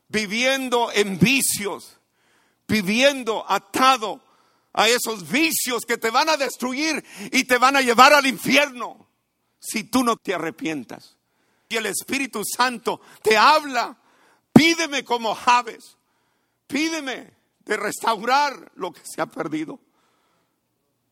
viviendo 0.07 0.91
en 0.91 1.17
vicios, 1.19 1.97
viviendo 2.67 3.45
atado 3.47 4.21
a 4.73 4.87
esos 4.87 5.29
vicios 5.29 5.83
que 5.85 5.97
te 5.97 6.09
van 6.09 6.29
a 6.29 6.37
destruir 6.37 7.03
y 7.31 7.45
te 7.45 7.57
van 7.57 7.75
a 7.75 7.81
llevar 7.81 8.13
al 8.13 8.25
infierno 8.25 9.07
si 9.59 9.85
tú 9.85 10.03
no 10.03 10.17
te 10.17 10.33
arrepientas. 10.33 11.17
Y 11.69 11.77
el 11.77 11.87
Espíritu 11.87 12.43
Santo 12.45 13.01
te 13.21 13.37
habla, 13.37 13.97
pídeme 14.53 15.03
como 15.03 15.33
Javes, 15.33 15.97
pídeme 16.67 17.33
de 17.59 17.77
restaurar 17.77 18.71
lo 18.75 18.91
que 18.91 19.01
se 19.03 19.21
ha 19.21 19.25
perdido. 19.25 19.79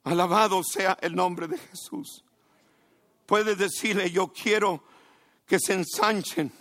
Alabado 0.03 0.61
sea 0.63 0.97
el 1.01 1.15
nombre 1.15 1.47
de 1.47 1.57
Jesús. 1.57 2.23
Puedes 3.25 3.57
decirle, 3.57 4.11
yo 4.11 4.31
quiero 4.33 4.83
que 5.47 5.57
se 5.59 5.73
ensanchen 5.73 6.51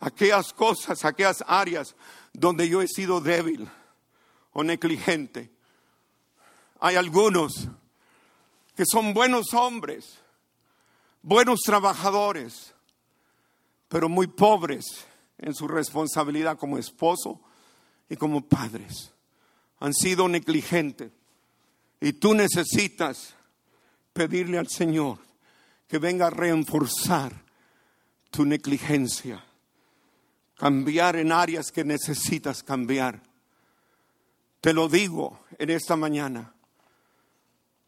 aquellas 0.00 0.52
cosas, 0.52 1.04
aquellas 1.04 1.44
áreas 1.46 1.94
donde 2.32 2.68
yo 2.68 2.82
he 2.82 2.88
sido 2.88 3.20
débil 3.20 3.68
o 4.52 4.62
negligente. 4.62 5.50
Hay 6.80 6.96
algunos 6.96 7.68
que 8.76 8.84
son 8.90 9.12
buenos 9.12 9.54
hombres, 9.54 10.18
buenos 11.22 11.60
trabajadores, 11.60 12.74
pero 13.88 14.08
muy 14.08 14.26
pobres 14.26 14.84
en 15.38 15.54
su 15.54 15.66
responsabilidad 15.66 16.58
como 16.58 16.78
esposo 16.78 17.40
y 18.08 18.16
como 18.16 18.46
padres. 18.46 19.12
Han 19.80 19.94
sido 19.94 20.28
negligentes. 20.28 21.12
Y 22.00 22.12
tú 22.12 22.34
necesitas 22.34 23.34
pedirle 24.12 24.58
al 24.58 24.68
Señor 24.68 25.18
que 25.88 25.98
venga 25.98 26.26
a 26.26 26.30
reenforzar 26.30 27.32
tu 28.30 28.44
negligencia, 28.44 29.44
cambiar 30.58 31.16
en 31.16 31.32
áreas 31.32 31.70
que 31.72 31.84
necesitas 31.84 32.62
cambiar. 32.62 33.22
Te 34.60 34.74
lo 34.74 34.88
digo 34.88 35.40
en 35.56 35.70
esta 35.70 35.96
mañana, 35.96 36.52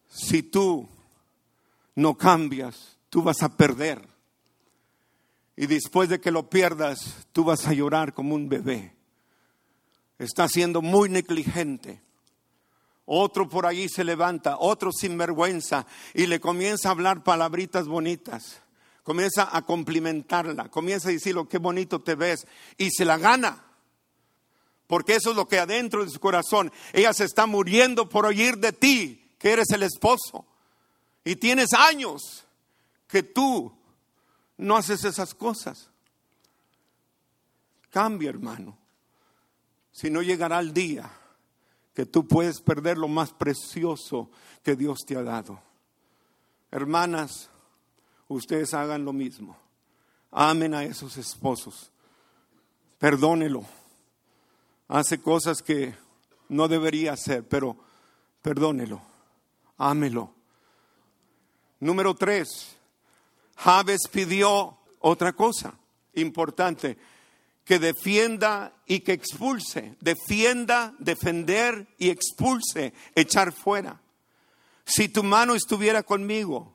si 0.08 0.42
tú 0.42 0.88
no 1.96 2.16
cambias, 2.16 2.96
tú 3.10 3.22
vas 3.22 3.42
a 3.42 3.54
perder. 3.56 4.08
Y 5.56 5.66
después 5.66 6.08
de 6.08 6.20
que 6.20 6.30
lo 6.30 6.48
pierdas, 6.48 7.26
tú 7.32 7.44
vas 7.44 7.66
a 7.66 7.74
llorar 7.74 8.14
como 8.14 8.34
un 8.34 8.48
bebé. 8.48 8.94
Está 10.18 10.48
siendo 10.48 10.80
muy 10.80 11.08
negligente. 11.08 12.00
Otro 13.04 13.48
por 13.48 13.66
allí 13.66 13.88
se 13.88 14.04
levanta, 14.04 14.56
otro 14.58 14.92
sin 14.92 15.18
vergüenza 15.18 15.86
y 16.14 16.26
le 16.26 16.38
comienza 16.38 16.88
a 16.88 16.92
hablar 16.92 17.24
palabritas 17.24 17.88
bonitas. 17.88 18.62
Comienza 19.10 19.48
a 19.50 19.62
complimentarla, 19.62 20.68
comienza 20.68 21.08
a 21.08 21.10
decirle 21.10 21.44
qué 21.50 21.58
bonito 21.58 22.00
te 22.00 22.14
ves 22.14 22.46
y 22.78 22.92
se 22.92 23.04
la 23.04 23.18
gana. 23.18 23.60
Porque 24.86 25.16
eso 25.16 25.30
es 25.30 25.36
lo 25.36 25.48
que 25.48 25.58
adentro 25.58 26.04
de 26.04 26.10
su 26.12 26.20
corazón. 26.20 26.70
Ella 26.92 27.12
se 27.12 27.24
está 27.24 27.46
muriendo 27.46 28.08
por 28.08 28.24
oír 28.24 28.58
de 28.58 28.72
ti, 28.72 29.34
que 29.36 29.50
eres 29.50 29.68
el 29.70 29.82
esposo. 29.82 30.46
Y 31.24 31.34
tienes 31.34 31.72
años 31.72 32.44
que 33.08 33.24
tú 33.24 33.76
no 34.58 34.76
haces 34.76 35.02
esas 35.02 35.34
cosas. 35.34 35.90
Cambia, 37.90 38.30
hermano. 38.30 38.78
Si 39.90 40.08
no 40.08 40.22
llegará 40.22 40.60
el 40.60 40.72
día 40.72 41.10
que 41.94 42.06
tú 42.06 42.28
puedes 42.28 42.60
perder 42.60 42.96
lo 42.96 43.08
más 43.08 43.32
precioso 43.32 44.30
que 44.62 44.76
Dios 44.76 45.00
te 45.04 45.16
ha 45.16 45.24
dado. 45.24 45.60
Hermanas, 46.70 47.49
ustedes 48.34 48.72
hagan 48.74 49.04
lo 49.04 49.12
mismo. 49.12 49.56
Amen 50.30 50.74
a 50.74 50.84
esos 50.84 51.16
esposos. 51.16 51.90
Perdónelo. 52.98 53.64
Hace 54.88 55.20
cosas 55.20 55.62
que 55.62 55.94
no 56.48 56.68
debería 56.68 57.12
hacer, 57.12 57.46
pero 57.46 57.76
perdónelo. 58.42 59.02
Ámelo. 59.76 60.32
Número 61.80 62.14
tres, 62.14 62.76
Javes 63.56 64.02
pidió 64.10 64.76
otra 65.00 65.32
cosa 65.32 65.74
importante 66.14 66.98
que 67.64 67.78
defienda 67.78 68.74
y 68.86 69.00
que 69.00 69.12
expulse, 69.12 69.96
defienda, 70.00 70.94
defender 70.98 71.86
y 71.98 72.10
expulse, 72.10 72.92
echar 73.14 73.52
fuera. 73.52 74.00
Si 74.84 75.08
tu 75.08 75.22
mano 75.22 75.54
estuviera 75.54 76.02
conmigo 76.02 76.74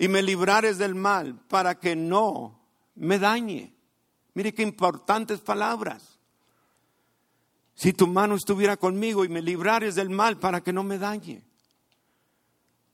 y 0.00 0.08
me 0.08 0.22
librares 0.22 0.78
del 0.78 0.94
mal 0.94 1.34
para 1.46 1.78
que 1.78 1.94
no 1.94 2.58
me 2.94 3.18
dañe. 3.18 3.74
Mire 4.32 4.54
qué 4.54 4.62
importantes 4.62 5.40
palabras. 5.40 6.18
Si 7.74 7.92
tu 7.92 8.06
mano 8.06 8.34
estuviera 8.34 8.78
conmigo 8.78 9.26
y 9.26 9.28
me 9.28 9.42
librares 9.42 9.96
del 9.96 10.08
mal 10.08 10.38
para 10.38 10.62
que 10.62 10.72
no 10.72 10.82
me 10.84 10.96
dañe. 10.96 11.44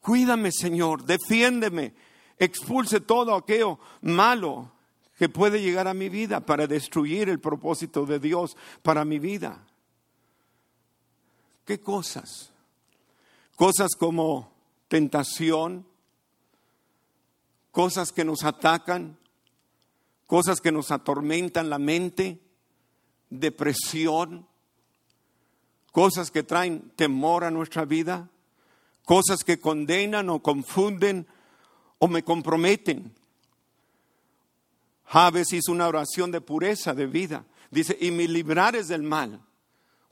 Cuídame, 0.00 0.50
Señor, 0.50 1.04
defiéndeme, 1.04 1.94
expulse 2.38 2.98
todo 2.98 3.36
aquello 3.36 3.78
malo 4.00 4.72
que 5.16 5.28
puede 5.28 5.62
llegar 5.62 5.86
a 5.86 5.94
mi 5.94 6.08
vida 6.08 6.40
para 6.40 6.66
destruir 6.66 7.28
el 7.28 7.38
propósito 7.38 8.04
de 8.04 8.18
Dios 8.18 8.56
para 8.82 9.04
mi 9.04 9.20
vida. 9.20 9.64
¿Qué 11.64 11.78
cosas? 11.78 12.50
Cosas 13.54 13.92
como 13.96 14.52
tentación, 14.88 15.86
cosas 17.76 18.10
que 18.10 18.24
nos 18.24 18.42
atacan, 18.42 19.18
cosas 20.26 20.62
que 20.62 20.72
nos 20.72 20.90
atormentan 20.90 21.68
la 21.68 21.78
mente, 21.78 22.40
depresión, 23.28 24.46
cosas 25.92 26.30
que 26.30 26.42
traen 26.42 26.90
temor 26.96 27.44
a 27.44 27.50
nuestra 27.50 27.84
vida, 27.84 28.30
cosas 29.04 29.44
que 29.44 29.60
condenan 29.60 30.30
o 30.30 30.42
confunden 30.42 31.26
o 31.98 32.08
me 32.08 32.24
comprometen. 32.24 33.14
Javes 35.04 35.52
hizo 35.52 35.70
una 35.70 35.86
oración 35.86 36.30
de 36.30 36.40
pureza 36.40 36.94
de 36.94 37.06
vida. 37.06 37.44
Dice, 37.70 37.94
y 38.00 38.10
me 38.10 38.26
librares 38.26 38.88
del 38.88 39.02
mal. 39.02 39.42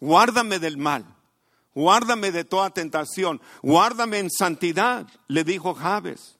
Guárdame 0.00 0.59
del 0.59 0.77
mal. 0.77 1.07
Guárdame 1.74 2.31
de 2.31 2.44
toda 2.44 2.68
tentación. 2.68 3.40
Guárdame 3.62 4.18
en 4.18 4.31
santidad, 4.31 5.07
le 5.29 5.44
dijo 5.44 5.72
Javes. 5.72 6.38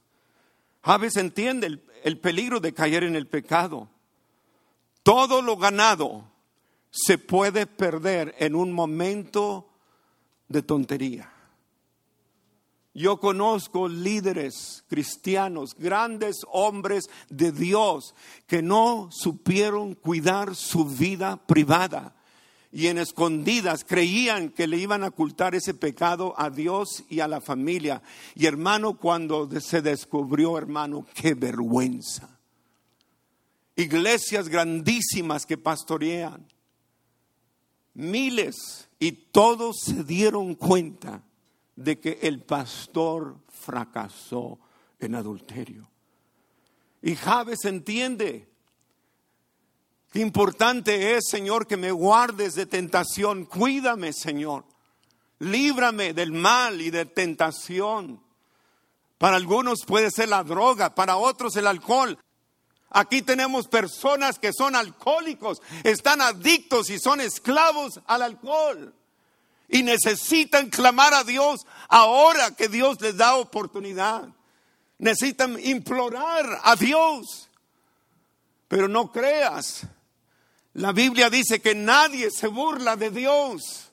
Javes 0.85 1.17
entiende 1.17 1.67
el, 1.67 1.83
el 2.03 2.19
peligro 2.19 2.61
de 2.61 2.75
caer 2.75 3.05
en 3.05 3.17
el 3.17 3.27
pecado. 3.27 3.89
Todo 5.03 5.41
lo 5.41 5.57
ganado 5.57 6.25
se 6.91 7.19
puede 7.19 7.67
perder 7.67 8.35
en 8.39 8.55
un 8.55 8.73
momento 8.73 9.69
de 10.49 10.63
tontería. 10.63 11.31
Yo 12.93 13.19
conozco 13.19 13.89
líderes 13.89 14.85
cristianos, 14.89 15.75
grandes 15.77 16.37
hombres 16.53 17.11
de 17.29 17.51
Dios, 17.51 18.15
que 18.47 18.63
no 18.63 19.09
supieron 19.11 19.95
cuidar 19.95 20.55
su 20.55 20.85
vida 20.85 21.37
privada 21.45 22.15
y 22.75 22.89
en 22.89 22.99
escondidas 22.99 23.85
creían 23.85 24.49
que 24.49 24.67
le 24.67 24.77
iban 24.77 25.05
a 25.05 25.09
ocultar 25.09 25.55
ese 25.55 25.75
pecado 25.75 26.35
a 26.37 26.51
Dios 26.51 27.05
y 27.09 27.21
a 27.21 27.29
la 27.29 27.41
familia. 27.41 28.03
Y 28.35 28.47
hermano, 28.47 28.99
cuando 28.99 29.49
se 29.61 29.81
descubrió, 29.81 30.59
hermano, 30.59 31.07
qué 31.15 31.35
vergüenza. 31.35 32.37
Iglesias 33.77 34.49
grandísimas 34.49 35.47
que 35.47 35.57
pastorean, 35.57 36.49
miles, 37.95 38.89
y 38.99 39.13
todos 39.13 39.77
se 39.85 40.03
dieron 40.03 40.57
cuenta 40.57 41.23
de 41.77 42.01
que 42.01 42.19
el 42.23 42.43
pastor 42.43 43.37
fracasó 43.51 44.59
en 44.99 45.15
adulterio. 45.15 45.89
Y 47.03 47.15
Javes 47.15 47.67
entiende 47.67 48.49
importante 50.21 51.17
es, 51.17 51.25
Señor, 51.29 51.67
que 51.67 51.77
me 51.77 51.91
guardes 51.91 52.55
de 52.55 52.67
tentación. 52.67 53.45
Cuídame, 53.45 54.13
Señor. 54.13 54.65
Líbrame 55.41 56.13
del 56.13 56.33
mal 56.33 56.81
y 56.81 56.91
de 56.91 57.05
tentación. 57.05 58.23
Para 59.19 59.37
algunos 59.37 59.85
puede 59.87 60.11
ser 60.11 60.29
la 60.29 60.45
droga, 60.45 60.95
para 60.95 61.17
otros 61.17 61.57
el 61.57 61.67
alcohol. 61.67 62.19
Aquí 62.91 63.23
tenemos 63.23 63.67
personas 63.67 64.39
que 64.39 64.53
son 64.53 64.77
alcohólicos, 64.77 65.61
están 65.83 66.21
adictos 66.21 66.91
y 66.91 66.99
son 67.01 67.21
esclavos 67.21 68.01
al 68.07 68.23
alcohol 68.23 68.95
y 69.69 69.83
necesitan 69.83 70.71
clamar 70.71 71.15
a 71.15 71.25
Dios 71.25 71.67
ahora 71.89 72.55
que 72.55 72.69
Dios 72.69 73.01
les 73.01 73.17
da 73.17 73.35
oportunidad. 73.35 74.29
Necesitan 74.99 75.59
implorar 75.61 76.61
a 76.63 76.77
Dios. 76.77 77.51
Pero 78.69 78.87
no 78.87 79.11
creas 79.11 79.87
La 80.75 80.93
Biblia 80.93 81.31
dice 81.31 81.61
que 81.61 81.75
nadie 81.75 82.31
se 82.31 82.49
burla 82.49 82.97
de 82.97 83.11
Dios. 83.11 83.93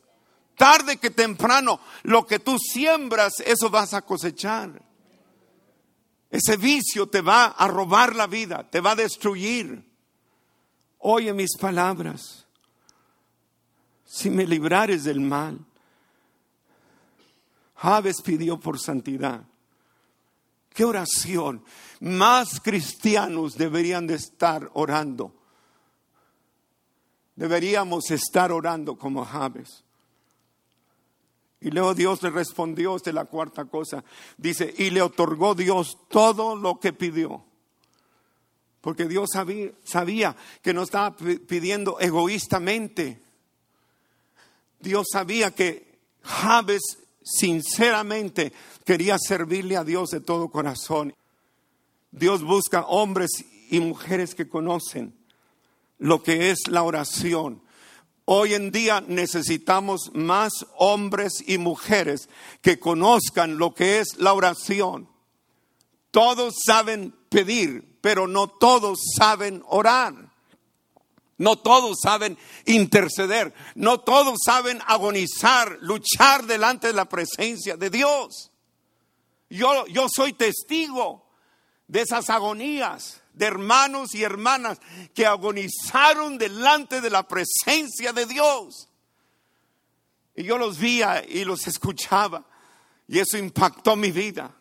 Tarde 0.55 0.97
que 0.97 1.09
temprano, 1.09 1.79
lo 2.03 2.25
que 2.25 2.39
tú 2.39 2.57
siembras, 2.57 3.33
eso 3.45 3.69
vas 3.69 3.93
a 3.93 4.01
cosechar. 4.01 4.81
Ese 6.29 6.57
vicio 6.57 7.07
te 7.07 7.21
va 7.21 7.45
a 7.45 7.67
robar 7.67 8.15
la 8.15 8.27
vida, 8.27 8.67
te 8.69 8.79
va 8.79 8.91
a 8.91 8.95
destruir. 8.95 9.83
Oye 10.99 11.33
mis 11.33 11.57
palabras. 11.57 12.45
Si 14.05 14.29
me 14.29 14.45
librares 14.45 15.03
del 15.03 15.19
mal. 15.19 15.59
Javes 17.75 18.21
pidió 18.21 18.59
por 18.59 18.79
santidad. 18.79 19.43
¿Qué 20.73 20.85
oración? 20.85 21.63
Más 21.99 22.59
cristianos 22.59 23.57
deberían 23.57 24.07
de 24.07 24.15
estar 24.15 24.69
orando. 24.73 25.40
Deberíamos 27.35 28.11
estar 28.11 28.51
orando 28.51 28.97
como 28.97 29.25
Javes. 29.25 29.83
Y 31.61 31.69
luego 31.69 31.93
Dios 31.93 32.23
le 32.23 32.31
respondió, 32.31 32.95
esta 32.95 33.11
es 33.11 33.15
la 33.15 33.25
cuarta 33.25 33.65
cosa. 33.65 34.03
Dice, 34.37 34.73
y 34.77 34.89
le 34.89 35.01
otorgó 35.01 35.53
Dios 35.53 35.97
todo 36.09 36.55
lo 36.55 36.79
que 36.79 36.91
pidió. 36.91 37.43
Porque 38.81 39.05
Dios 39.05 39.29
sabía, 39.83 40.35
que 40.63 40.73
no 40.73 40.81
estaba 40.81 41.15
pidiendo 41.15 41.99
egoístamente. 41.99 43.21
Dios 44.79 45.05
sabía 45.11 45.51
que 45.51 45.99
Javes 46.23 46.81
sinceramente 47.23 48.51
quería 48.83 49.17
servirle 49.19 49.77
a 49.77 49.83
Dios 49.83 50.09
de 50.09 50.19
todo 50.19 50.49
corazón. 50.49 51.13
Dios 52.09 52.43
busca 52.43 52.87
hombres 52.87 53.29
y 53.69 53.79
mujeres 53.79 54.33
que 54.33 54.49
conocen 54.49 55.20
lo 56.01 56.23
que 56.23 56.49
es 56.49 56.67
la 56.67 56.81
oración. 56.83 57.61
Hoy 58.25 58.55
en 58.55 58.71
día 58.71 59.01
necesitamos 59.07 60.11
más 60.13 60.51
hombres 60.75 61.43
y 61.45 61.59
mujeres 61.59 62.27
que 62.61 62.79
conozcan 62.79 63.57
lo 63.57 63.75
que 63.75 63.99
es 63.99 64.17
la 64.17 64.33
oración. 64.33 65.07
Todos 66.09 66.55
saben 66.65 67.13
pedir, 67.29 67.99
pero 68.01 68.27
no 68.27 68.47
todos 68.47 68.99
saben 69.15 69.63
orar. 69.67 70.13
No 71.37 71.55
todos 71.55 71.97
saben 72.03 72.37
interceder, 72.65 73.53
no 73.73 73.99
todos 73.99 74.37
saben 74.45 74.79
agonizar, 74.85 75.79
luchar 75.81 76.45
delante 76.45 76.87
de 76.87 76.93
la 76.93 77.05
presencia 77.05 77.77
de 77.77 77.89
Dios. 77.89 78.51
Yo, 79.49 79.87
yo 79.87 80.07
soy 80.13 80.33
testigo 80.33 81.25
de 81.87 82.01
esas 82.01 82.29
agonías 82.29 83.20
de 83.33 83.45
hermanos 83.45 84.13
y 84.15 84.23
hermanas 84.23 84.79
que 85.13 85.25
agonizaron 85.25 86.37
delante 86.37 87.01
de 87.01 87.09
la 87.09 87.27
presencia 87.27 88.13
de 88.13 88.25
Dios. 88.25 88.89
Y 90.35 90.43
yo 90.43 90.57
los 90.57 90.79
veía 90.79 91.23
y 91.27 91.43
los 91.43 91.67
escuchaba 91.67 92.45
y 93.07 93.19
eso 93.19 93.37
impactó 93.37 93.95
mi 93.95 94.11
vida. 94.11 94.55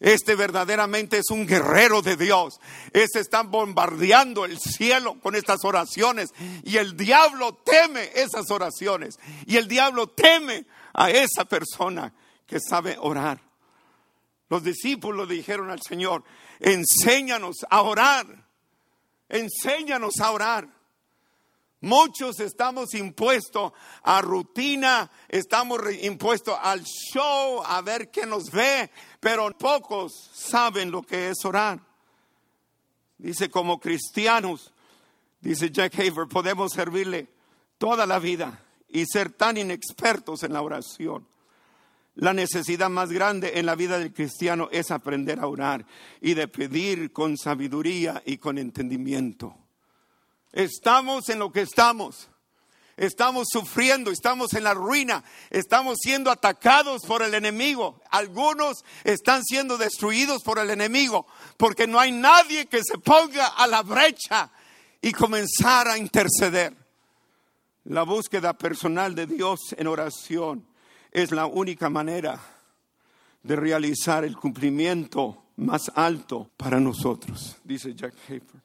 Este 0.00 0.34
verdaderamente 0.34 1.18
es 1.18 1.30
un 1.30 1.46
guerrero 1.46 2.02
de 2.02 2.16
Dios. 2.16 2.60
Este 2.92 3.20
está 3.20 3.42
bombardeando 3.42 4.44
el 4.44 4.58
cielo 4.58 5.18
con 5.20 5.34
estas 5.34 5.64
oraciones. 5.64 6.30
Y 6.64 6.76
el 6.76 6.96
diablo 6.96 7.54
teme 7.64 8.10
esas 8.14 8.50
oraciones. 8.50 9.18
Y 9.46 9.56
el 9.56 9.66
diablo 9.66 10.08
teme 10.08 10.66
a 10.92 11.10
esa 11.10 11.46
persona 11.46 12.12
que 12.46 12.60
sabe 12.60 12.96
orar. 13.00 13.40
Los 14.50 14.62
discípulos 14.62 15.28
dijeron 15.28 15.70
al 15.70 15.80
Señor, 15.80 16.22
enséñanos 16.64 17.56
a 17.68 17.82
orar. 17.82 18.26
Enséñanos 19.28 20.18
a 20.20 20.30
orar. 20.30 20.68
Muchos 21.80 22.40
estamos 22.40 22.94
impuestos 22.94 23.72
a 24.02 24.22
rutina, 24.22 25.10
estamos 25.28 25.80
impuestos 26.00 26.56
al 26.62 26.82
show, 26.82 27.62
a 27.62 27.82
ver 27.82 28.10
qué 28.10 28.24
nos 28.24 28.50
ve, 28.50 28.90
pero 29.20 29.50
pocos 29.58 30.30
saben 30.32 30.90
lo 30.90 31.02
que 31.02 31.28
es 31.28 31.44
orar. 31.44 31.78
Dice, 33.18 33.50
como 33.50 33.78
cristianos, 33.78 34.72
dice 35.40 35.70
Jack 35.70 35.98
Haver, 35.98 36.26
podemos 36.26 36.72
servirle 36.72 37.28
toda 37.76 38.06
la 38.06 38.18
vida 38.18 38.64
y 38.88 39.04
ser 39.04 39.30
tan 39.30 39.58
inexpertos 39.58 40.42
en 40.42 40.54
la 40.54 40.62
oración. 40.62 41.28
La 42.16 42.32
necesidad 42.32 42.90
más 42.90 43.10
grande 43.10 43.58
en 43.58 43.66
la 43.66 43.74
vida 43.74 43.98
del 43.98 44.12
cristiano 44.12 44.68
es 44.70 44.90
aprender 44.90 45.40
a 45.40 45.48
orar 45.48 45.84
y 46.20 46.34
de 46.34 46.46
pedir 46.46 47.12
con 47.12 47.36
sabiduría 47.36 48.22
y 48.24 48.38
con 48.38 48.56
entendimiento. 48.56 49.56
Estamos 50.52 51.28
en 51.28 51.40
lo 51.40 51.50
que 51.50 51.62
estamos. 51.62 52.28
Estamos 52.96 53.48
sufriendo, 53.50 54.12
estamos 54.12 54.54
en 54.54 54.62
la 54.62 54.72
ruina, 54.72 55.24
estamos 55.50 55.96
siendo 56.00 56.30
atacados 56.30 57.02
por 57.02 57.24
el 57.24 57.34
enemigo. 57.34 58.00
Algunos 58.10 58.84
están 59.02 59.42
siendo 59.42 59.76
destruidos 59.76 60.44
por 60.44 60.60
el 60.60 60.70
enemigo 60.70 61.26
porque 61.56 61.88
no 61.88 61.98
hay 61.98 62.12
nadie 62.12 62.66
que 62.66 62.84
se 62.84 62.98
ponga 62.98 63.48
a 63.48 63.66
la 63.66 63.82
brecha 63.82 64.52
y 65.02 65.10
comenzar 65.10 65.88
a 65.88 65.98
interceder. 65.98 66.72
La 67.86 68.04
búsqueda 68.04 68.56
personal 68.56 69.16
de 69.16 69.26
Dios 69.26 69.58
en 69.76 69.88
oración 69.88 70.73
es 71.14 71.32
la 71.32 71.46
única 71.46 71.88
manera 71.88 72.38
de 73.42 73.56
realizar 73.56 74.24
el 74.24 74.36
cumplimiento 74.36 75.44
más 75.56 75.90
alto 75.94 76.50
para 76.58 76.78
nosotros, 76.78 77.56
dice 77.64 77.94
Jack 77.94 78.14
Hafer 78.24 78.64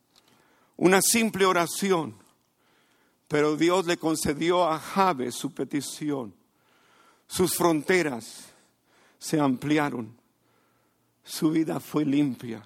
una 0.80 1.02
simple 1.02 1.46
oración, 1.46 2.16
pero 3.28 3.58
Dios 3.58 3.86
le 3.86 3.98
concedió 3.98 4.66
a 4.66 4.80
Jabe 4.80 5.32
su 5.32 5.54
petición. 5.54 6.34
Sus 7.28 7.56
fronteras 7.56 8.46
se 9.20 9.40
ampliaron, 9.40 10.16
su 11.24 11.52
vida 11.52 11.82
fue 11.82 12.06
limpia. 12.06 12.66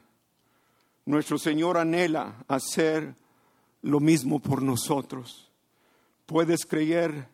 Nuestro 1.05 1.39
Señor 1.39 1.77
anhela 1.77 2.35
hacer 2.47 3.15
lo 3.81 3.99
mismo 3.99 4.39
por 4.39 4.61
nosotros. 4.61 5.49
¿Puedes 6.27 6.67
creer 6.67 7.27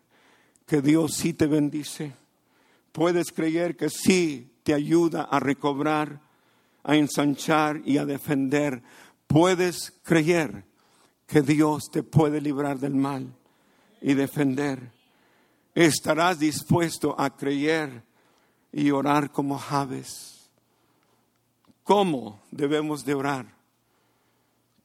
que 0.66 0.82
Dios 0.82 1.12
sí 1.14 1.34
te 1.34 1.46
bendice? 1.46 2.14
¿Puedes 3.00 3.32
creer 3.32 3.78
que 3.78 3.90
sí 3.90 4.52
te 4.62 4.74
ayuda 4.74 5.22
a 5.22 5.40
recobrar, 5.40 6.20
a 6.84 6.98
ensanchar 6.98 7.82
y 7.86 7.98
a 7.98 8.06
defender? 8.06 8.84
¿Puedes 9.26 9.94
creer 10.04 10.66
que 11.26 11.42
Dios 11.42 11.90
te 11.90 12.04
puede 12.04 12.42
librar 12.42 12.78
del 12.78 12.96
mal 12.96 13.34
y 14.02 14.16
defender. 14.16 14.92
Estarás 15.74 16.40
dispuesto 16.40 17.16
a 17.18 17.38
creer 17.38 18.04
y 18.74 18.92
orar 18.92 19.32
como 19.32 19.58
Javes. 19.58 20.50
¿Cómo 21.86 22.42
debemos 22.52 23.06
de 23.06 23.14
orar? 23.14 23.46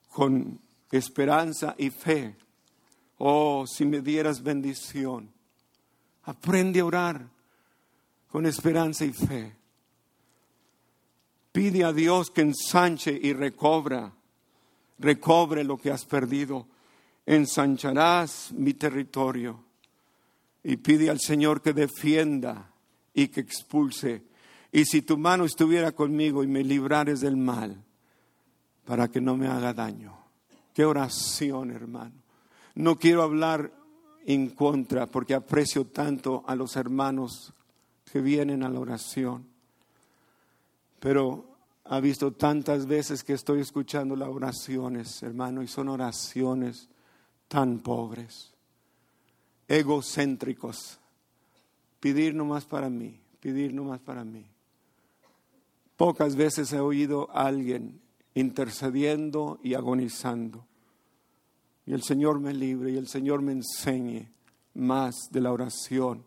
Con 0.09 0.61
esperanza 0.89 1.75
y 1.77 1.89
fe. 1.89 2.37
Oh, 3.17 3.65
si 3.67 3.83
me 3.83 3.99
dieras 3.99 4.41
bendición. 4.41 5.33
Aprende 6.23 6.79
a 6.79 6.85
orar 6.85 7.34
con 8.35 8.45
esperanza 8.45 9.05
y 9.05 9.13
fe. 9.13 9.55
Pide 11.53 11.85
a 11.85 11.93
Dios 11.93 12.31
que 12.31 12.41
ensanche 12.41 13.17
y 13.23 13.31
recobra 13.31 14.11
recobre 14.99 15.63
lo 15.63 15.77
que 15.77 15.89
has 15.89 16.03
perdido, 16.03 16.67
ensancharás 17.25 18.51
mi 18.51 18.73
territorio. 18.73 19.63
Y 20.65 20.75
pide 20.75 21.09
al 21.09 21.21
Señor 21.21 21.61
que 21.61 21.71
defienda 21.71 22.73
y 23.13 23.29
que 23.29 23.39
expulse. 23.39 24.23
Y 24.69 24.83
si 24.83 25.01
tu 25.01 25.17
mano 25.17 25.45
estuviera 25.45 25.93
conmigo 25.93 26.43
y 26.43 26.47
me 26.47 26.61
librares 26.61 27.21
del 27.21 27.37
mal, 27.37 27.81
para 28.83 29.07
que 29.07 29.21
no 29.21 29.37
me 29.37 29.47
haga 29.47 29.73
daño. 29.73 30.13
Qué 30.73 30.83
oración, 30.83 31.71
hermano. 31.71 32.15
No 32.73 32.99
quiero 32.99 33.23
hablar 33.23 33.71
en 34.25 34.49
contra 34.49 35.05
porque 35.05 35.35
aprecio 35.35 35.85
tanto 35.85 36.43
a 36.45 36.55
los 36.57 36.75
hermanos 36.75 37.53
que 38.15 38.21
vienen 38.21 38.63
a 38.63 38.69
la 38.69 38.79
oración. 38.79 39.45
Pero 41.01 41.57
ha 41.83 41.99
visto 41.99 42.31
tantas 42.31 42.85
veces 42.85 43.25
que 43.25 43.33
estoy 43.33 43.59
escuchando 43.59 44.15
las 44.15 44.29
oraciones, 44.29 45.21
hermano, 45.21 45.61
y 45.61 45.67
son 45.67 45.89
oraciones 45.89 46.87
tan 47.49 47.79
pobres, 47.79 48.53
egocéntricos. 49.67 50.97
Pedir 51.99 52.33
nomás 52.33 52.63
para 52.63 52.89
mí, 52.89 53.19
pedir 53.41 53.73
nomás 53.73 53.99
para 53.99 54.23
mí. 54.23 54.45
Pocas 55.97 56.37
veces 56.37 56.71
he 56.71 56.79
oído 56.79 57.29
a 57.31 57.47
alguien 57.47 57.99
intercediendo 58.33 59.59
y 59.61 59.73
agonizando. 59.73 60.65
Y 61.85 61.91
el 61.91 62.01
Señor 62.01 62.39
me 62.39 62.53
libre 62.53 62.91
y 62.91 62.95
el 62.95 63.09
Señor 63.09 63.41
me 63.41 63.51
enseñe 63.51 64.31
más 64.73 65.15
de 65.31 65.41
la 65.41 65.51
oración. 65.51 66.23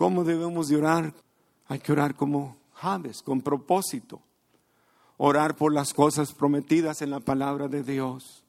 ¿Cómo 0.00 0.24
debemos 0.24 0.68
de 0.68 0.78
orar? 0.78 1.12
Hay 1.68 1.78
que 1.78 1.92
orar 1.92 2.14
como 2.14 2.56
con 3.22 3.42
propósito. 3.42 4.22
Orar 5.18 5.56
por 5.56 5.74
las 5.74 5.92
cosas 5.92 6.32
prometidas 6.32 7.02
en 7.02 7.10
la 7.10 7.20
palabra 7.20 7.68
de 7.68 7.82
Dios. 7.82 8.42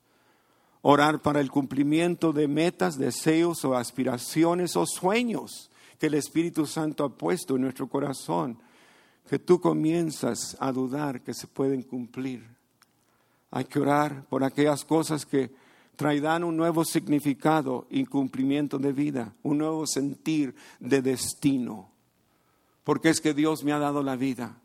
Orar 0.82 1.22
para 1.22 1.42
el 1.42 1.52
cumplimiento 1.52 2.32
de 2.32 2.48
metas, 2.48 2.98
deseos 2.98 3.66
o 3.66 3.76
aspiraciones 3.76 4.78
o 4.78 4.86
sueños 4.86 5.70
que 6.00 6.08
el 6.08 6.14
Espíritu 6.14 6.66
Santo 6.66 7.04
ha 7.04 7.10
puesto 7.10 7.58
en 7.58 7.64
nuestro 7.64 7.90
corazón, 7.90 8.58
que 9.30 9.38
tú 9.38 9.60
comienzas 9.60 10.56
a 10.58 10.72
dudar 10.72 11.20
que 11.20 11.34
se 11.34 11.48
pueden 11.48 11.84
cumplir. 11.84 12.48
Hay 13.52 13.66
que 13.66 13.82
orar 13.82 14.24
por 14.30 14.46
aquellas 14.46 14.86
cosas 14.86 15.26
que 15.26 15.52
traerán 16.02 16.44
un 16.44 16.58
nuevo 16.58 16.84
significado 16.84 17.86
y 17.92 18.06
cumplimiento 18.06 18.80
de 18.80 18.92
vida, 18.92 19.36
un 19.44 19.60
nuevo 19.60 19.86
sentir 19.86 20.56
de 20.80 21.00
destino. 21.00 21.92
Porque 22.84 23.10
es 23.10 23.22
que 23.22 23.36
Dios 23.36 23.64
me 23.64 23.72
ha 23.72 23.78
dado 23.78 24.02
la 24.02 24.16
vida. 24.16 24.60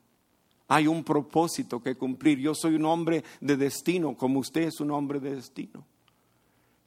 Hay 0.67 0.87
un 0.87 1.05
propósito 1.05 1.83
que 1.83 1.95
cumplir. 1.95 2.39
Yo 2.39 2.55
soy 2.55 2.77
un 2.77 2.87
hombre 2.87 3.23
de 3.43 3.59
destino, 3.59 4.17
como 4.17 4.41
usted 4.41 4.63
es 4.63 4.81
un 4.81 4.91
hombre 4.93 5.21
de 5.21 5.35
destino. 5.35 5.85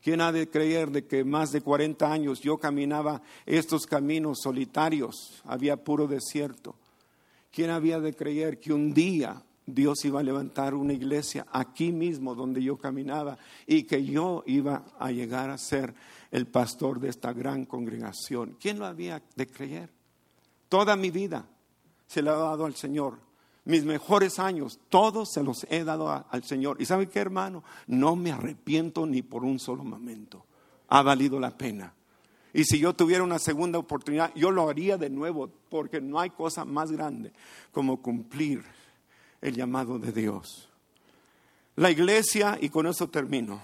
¿Quién 0.01 0.19
ha 0.19 0.31
de 0.31 0.49
creer 0.49 0.89
de 0.89 1.05
que 1.05 1.23
más 1.23 1.51
de 1.51 1.61
40 1.61 2.11
años 2.11 2.41
yo 2.41 2.57
caminaba 2.57 3.21
estos 3.45 3.85
caminos 3.85 4.39
solitarios? 4.41 5.43
Había 5.45 5.77
puro 5.77 6.07
desierto. 6.07 6.73
¿Quién 7.51 7.69
había 7.69 7.99
de 7.99 8.15
creer 8.15 8.59
que 8.59 8.73
un 8.73 8.95
día 8.95 9.43
Dios 9.73 10.03
iba 10.05 10.19
a 10.19 10.23
levantar 10.23 10.73
una 10.73 10.93
iglesia 10.93 11.45
aquí 11.51 11.91
mismo 11.91 12.35
donde 12.35 12.61
yo 12.61 12.77
caminaba 12.77 13.37
y 13.65 13.83
que 13.83 14.03
yo 14.03 14.43
iba 14.45 14.83
a 14.99 15.11
llegar 15.11 15.49
a 15.49 15.57
ser 15.57 15.93
el 16.31 16.47
pastor 16.47 16.99
de 16.99 17.09
esta 17.09 17.33
gran 17.33 17.65
congregación? 17.65 18.57
¿Quién 18.59 18.79
lo 18.79 18.85
había 18.85 19.21
de 19.35 19.47
creer? 19.47 19.89
Toda 20.67 20.95
mi 20.95 21.11
vida 21.11 21.45
se 22.07 22.21
la 22.21 22.33
ha 22.33 22.37
dado 22.37 22.65
al 22.65 22.75
Señor 22.75 23.29
mis 23.69 23.85
mejores 23.85 24.39
años, 24.39 24.79
todos 24.89 25.31
se 25.31 25.43
los 25.43 25.67
he 25.69 25.83
dado 25.83 26.25
al 26.27 26.43
Señor. 26.43 26.77
¿Y 26.81 26.85
sabe 26.85 27.07
qué, 27.07 27.19
hermano? 27.19 27.63
No 27.85 28.15
me 28.15 28.31
arrepiento 28.31 29.05
ni 29.05 29.21
por 29.21 29.43
un 29.43 29.59
solo 29.59 29.83
momento. 29.83 30.43
Ha 30.87 31.03
valido 31.03 31.39
la 31.39 31.55
pena. 31.55 31.93
Y 32.51 32.63
si 32.63 32.79
yo 32.79 32.93
tuviera 32.93 33.23
una 33.23 33.37
segunda 33.37 33.77
oportunidad, 33.77 34.33
yo 34.33 34.49
lo 34.49 34.67
haría 34.67 34.97
de 34.97 35.11
nuevo, 35.11 35.51
porque 35.69 36.01
no 36.01 36.19
hay 36.19 36.31
cosa 36.31 36.65
más 36.65 36.91
grande 36.91 37.31
como 37.71 38.01
cumplir 38.01 38.63
el 39.41 39.55
llamado 39.55 39.99
de 39.99 40.11
Dios. 40.11 40.69
La 41.75 41.91
iglesia, 41.91 42.57
y 42.59 42.69
con 42.69 42.87
eso 42.87 43.07
termino, 43.09 43.61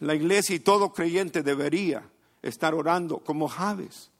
la 0.00 0.14
iglesia 0.14 0.56
y 0.56 0.60
todo 0.60 0.92
creyente 0.92 1.42
debería 1.42 2.02
estar 2.42 2.74
orando 2.74 3.18
como 3.18 3.48
Javes 3.48 4.10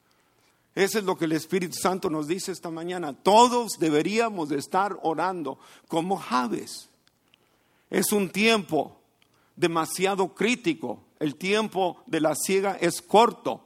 eso 0.74 0.98
es 0.98 1.04
lo 1.04 1.16
que 1.16 1.26
el 1.26 1.32
Espíritu 1.32 1.76
Santo 1.80 2.10
nos 2.10 2.26
dice 2.26 2.50
esta 2.50 2.70
mañana. 2.70 3.12
Todos 3.12 3.78
deberíamos 3.78 4.48
de 4.48 4.58
estar 4.58 4.98
orando 5.02 5.58
como 5.86 6.16
Javes. 6.16 6.88
Es 7.90 8.10
un 8.12 8.30
tiempo 8.30 9.00
demasiado 9.54 10.34
crítico. 10.34 11.00
El 11.20 11.36
tiempo 11.36 12.02
de 12.06 12.20
la 12.20 12.34
ciega 12.34 12.76
es 12.80 13.00
corto. 13.02 13.60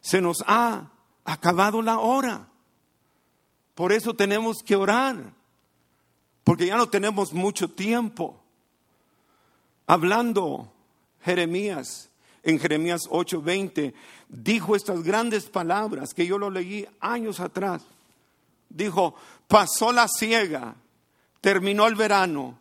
Se 0.00 0.22
nos 0.22 0.42
ha 0.46 0.90
acabado 1.24 1.82
la 1.82 1.98
hora. 1.98 2.48
Por 3.74 3.92
eso 3.92 4.14
tenemos 4.14 4.62
que 4.64 4.74
orar. 4.74 5.34
Porque 6.48 6.64
ya 6.64 6.78
no 6.78 6.88
tenemos 6.88 7.34
mucho 7.34 7.68
tiempo. 7.68 8.40
Hablando 9.86 10.72
Jeremías 11.20 12.08
en 12.42 12.58
Jeremías 12.58 13.02
8:20, 13.10 13.92
dijo 14.30 14.74
estas 14.74 15.02
grandes 15.02 15.44
palabras 15.44 16.14
que 16.14 16.26
yo 16.26 16.38
lo 16.38 16.48
leí 16.48 16.88
años 17.00 17.40
atrás. 17.40 17.82
Dijo, 18.70 19.14
pasó 19.46 19.92
la 19.92 20.08
ciega, 20.08 20.74
terminó 21.42 21.86
el 21.86 21.96
verano 21.96 22.58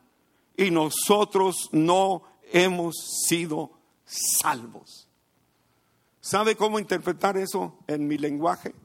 y 0.58 0.70
nosotros 0.70 1.70
no 1.72 2.24
hemos 2.52 2.94
sido 3.26 3.72
salvos. 4.04 5.08
¿Sabe 6.20 6.58
cómo 6.58 6.78
interpretar 6.78 7.38
eso 7.38 7.78
en 7.88 8.06
mi 8.06 8.18
lenguaje? 8.18 8.76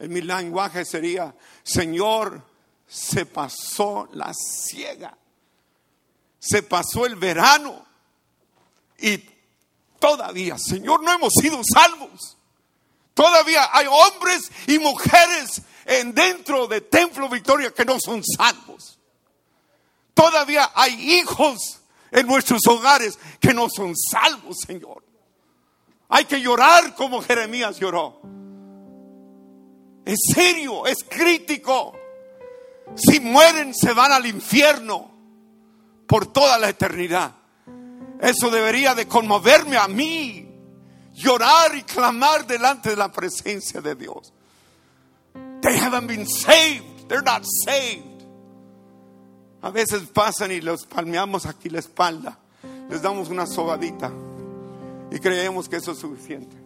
En 0.00 0.12
mi 0.12 0.20
lenguaje 0.20 0.84
sería, 0.84 1.32
Señor, 1.62 2.49
se 2.90 3.24
pasó 3.24 4.08
la 4.12 4.32
ciega, 4.34 5.16
se 6.38 6.62
pasó 6.62 7.06
el 7.06 7.16
verano 7.16 7.86
y 8.98 9.30
Todavía, 10.00 10.56
Señor, 10.58 11.02
no 11.04 11.12
hemos 11.12 11.34
sido 11.34 11.60
salvos. 11.62 12.38
Todavía 13.12 13.68
hay 13.70 13.86
hombres 13.86 14.50
y 14.66 14.78
mujeres 14.78 15.60
en 15.84 16.14
dentro 16.14 16.66
de 16.66 16.80
Templo 16.80 17.28
Victoria 17.28 17.70
que 17.70 17.84
no 17.84 17.98
son 18.00 18.22
salvos. 18.24 18.98
Todavía 20.14 20.70
hay 20.74 21.18
hijos 21.18 21.80
en 22.10 22.26
nuestros 22.26 22.62
hogares 22.66 23.18
que 23.38 23.52
no 23.52 23.68
son 23.68 23.94
salvos, 23.94 24.56
Señor. 24.66 25.04
Hay 26.08 26.24
que 26.24 26.40
llorar 26.40 26.94
como 26.94 27.22
Jeremías 27.22 27.78
lloró. 27.78 28.22
Es 30.06 30.18
serio, 30.34 30.86
es 30.86 31.04
crítico. 31.04 31.94
Si 32.94 33.20
mueren, 33.20 33.74
se 33.74 33.92
van 33.92 34.12
al 34.12 34.26
infierno 34.26 35.10
por 36.06 36.26
toda 36.26 36.58
la 36.58 36.68
eternidad. 36.68 37.32
Eso 38.20 38.50
debería 38.50 38.94
de 38.94 39.06
conmoverme 39.06 39.76
a 39.76 39.88
mí. 39.88 40.46
Llorar 41.14 41.74
y 41.76 41.82
clamar 41.82 42.46
delante 42.46 42.90
de 42.90 42.96
la 42.96 43.10
presencia 43.10 43.80
de 43.80 43.94
Dios. 43.94 44.32
They 45.62 45.78
haven't 45.78 46.06
been 46.06 46.26
saved. 46.26 47.08
They're 47.08 47.22
not 47.22 47.44
saved. 47.66 48.04
A 49.62 49.70
veces 49.70 50.02
pasan 50.12 50.52
y 50.52 50.60
los 50.60 50.86
palmeamos 50.86 51.46
aquí 51.46 51.68
la 51.68 51.80
espalda. 51.80 52.38
Les 52.88 53.02
damos 53.02 53.28
una 53.28 53.46
sobadita. 53.46 54.10
Y 55.10 55.18
creemos 55.18 55.68
que 55.68 55.76
eso 55.76 55.92
es 55.92 55.98
suficiente. 55.98 56.56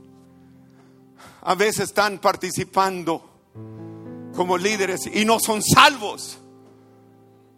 A 1.43 1.55
veces 1.55 1.89
están 1.89 2.18
participando 2.18 3.31
como 4.35 4.59
líderes 4.59 5.07
y 5.12 5.24
no 5.24 5.39
son 5.41 5.62
salvos. 5.62 6.39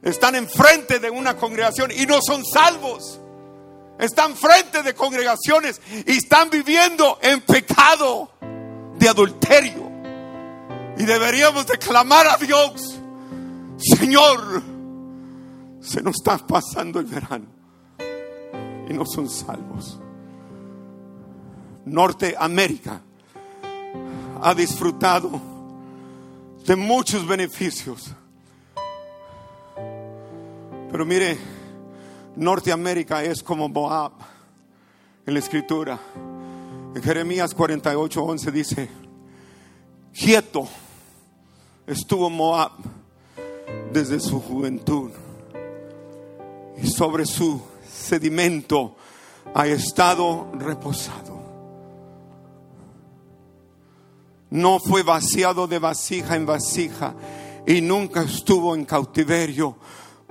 Están 0.02 0.36
enfrente 0.36 1.00
de 1.00 1.10
una 1.10 1.36
congregación 1.36 1.90
y 1.90 2.06
no 2.06 2.20
son 2.22 2.44
salvos 2.44 3.20
están 3.98 4.34
frente 4.34 4.82
de 4.82 4.94
congregaciones 4.94 5.80
y 6.06 6.18
están 6.18 6.50
viviendo 6.50 7.18
en 7.22 7.40
pecado 7.40 8.30
de 8.98 9.08
adulterio. 9.08 9.90
Y 10.98 11.04
deberíamos 11.04 11.66
de 11.66 11.78
clamar 11.78 12.26
a 12.26 12.36
Dios, 12.36 12.98
Señor, 13.78 14.62
se 15.80 16.02
nos 16.02 16.16
está 16.16 16.38
pasando 16.38 17.00
el 17.00 17.06
verano 17.06 17.46
y 18.88 18.92
no 18.92 19.04
son 19.04 19.28
salvos. 19.28 19.98
Norteamérica 21.84 23.00
ha 24.42 24.54
disfrutado 24.54 25.55
de 26.66 26.76
muchos 26.76 27.26
beneficios. 27.26 28.12
Pero 30.90 31.06
mire, 31.06 31.38
Norteamérica 32.34 33.22
es 33.22 33.42
como 33.42 33.68
Moab 33.68 34.12
en 35.24 35.34
la 35.34 35.40
escritura. 35.40 35.98
En 36.94 37.02
Jeremías 37.02 37.54
48, 37.54 38.22
11 38.22 38.50
dice, 38.50 38.88
quieto 40.12 40.68
estuvo 41.86 42.28
Moab 42.30 42.72
desde 43.92 44.18
su 44.18 44.40
juventud 44.40 45.10
y 46.82 46.86
sobre 46.88 47.26
su 47.26 47.60
sedimento 47.88 48.96
ha 49.54 49.66
estado 49.66 50.50
reposado. 50.58 51.35
No 54.50 54.78
fue 54.78 55.02
vaciado 55.02 55.66
de 55.66 55.78
vasija 55.78 56.36
en 56.36 56.46
vasija 56.46 57.14
y 57.66 57.80
nunca 57.80 58.22
estuvo 58.22 58.74
en 58.74 58.84
cautiverio. 58.84 59.76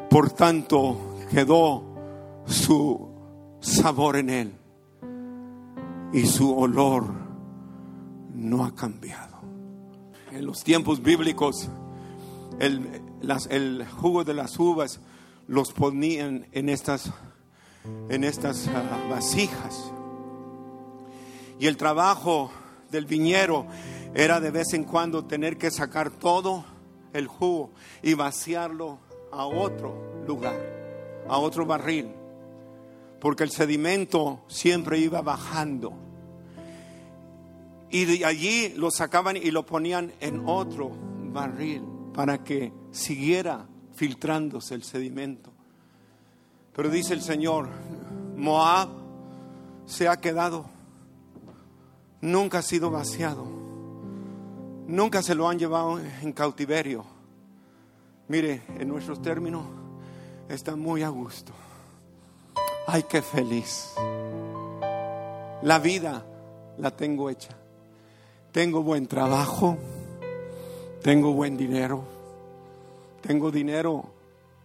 Por 0.09 0.31
tanto, 0.31 1.17
quedó 1.29 1.83
su 2.45 3.09
sabor 3.59 4.15
en 4.17 4.29
él 4.29 4.53
y 6.13 6.25
su 6.25 6.57
olor 6.57 7.05
no 8.33 8.63
ha 8.63 8.73
cambiado. 8.73 9.35
En 10.31 10.45
los 10.45 10.63
tiempos 10.63 11.01
bíblicos, 11.01 11.69
el, 12.59 13.01
el 13.49 13.85
jugo 13.99 14.23
de 14.23 14.33
las 14.33 14.57
uvas 14.59 14.99
los 15.47 15.71
ponían 15.71 16.47
en 16.51 16.69
estas, 16.69 17.11
en 18.09 18.23
estas 18.23 18.67
ah, 18.67 19.07
vasijas. 19.09 19.91
Y 21.59 21.67
el 21.67 21.77
trabajo 21.77 22.51
del 22.95 23.05
viñero 23.05 23.67
era 24.13 24.39
de 24.39 24.51
vez 24.51 24.73
en 24.73 24.83
cuando 24.83 25.25
tener 25.25 25.57
que 25.57 25.69
sacar 25.69 26.09
todo 26.09 26.65
el 27.13 27.27
jugo 27.27 27.71
y 28.01 28.13
vaciarlo 28.13 28.99
a 29.31 29.45
otro 29.45 30.23
lugar, 30.25 30.59
a 31.27 31.37
otro 31.37 31.65
barril 31.65 32.07
porque 33.25 33.43
el 33.43 33.49
sedimento 33.49 34.41
siempre 34.47 34.99
iba 34.99 35.19
bajando. 35.23 35.93
Y 37.89 38.05
de 38.05 38.23
allí 38.23 38.69
lo 38.75 38.91
sacaban 38.91 39.35
y 39.35 39.49
lo 39.49 39.65
ponían 39.65 40.13
en 40.19 40.43
otro 40.47 40.91
barril 41.31 41.81
para 42.13 42.43
que 42.43 42.71
siguiera 42.91 43.65
filtrándose 43.95 44.75
el 44.75 44.83
sedimento. 44.83 45.51
Pero 46.75 46.91
dice 46.91 47.15
el 47.15 47.21
Señor, 47.23 47.67
Moab 48.35 48.89
se 49.87 50.07
ha 50.07 50.17
quedado. 50.17 50.69
Nunca 52.25 52.57
ha 52.57 52.61
sido 52.63 52.89
vaciado. 52.89 53.45
Nunca 54.87 55.21
se 55.21 55.35
lo 55.35 55.47
han 55.47 55.59
llevado 55.59 55.99
en 55.99 56.33
cautiverio. 56.33 57.05
Mire, 58.27 58.63
en 58.79 58.87
nuestros 58.87 59.21
términos 59.21 59.63
está 60.49 60.75
muy 60.75 61.03
a 61.03 61.09
gusto. 61.09 61.53
Ay, 62.87 63.03
qué 63.03 63.21
feliz. 63.21 63.93
La 65.61 65.77
vida 65.77 66.25
la 66.79 66.89
tengo 66.89 67.29
hecha. 67.29 67.55
Tengo 68.51 68.81
buen 68.81 69.05
trabajo, 69.05 69.77
tengo 71.03 71.31
buen 71.31 71.55
dinero, 71.57 72.05
tengo 73.21 73.51
dinero 73.51 74.14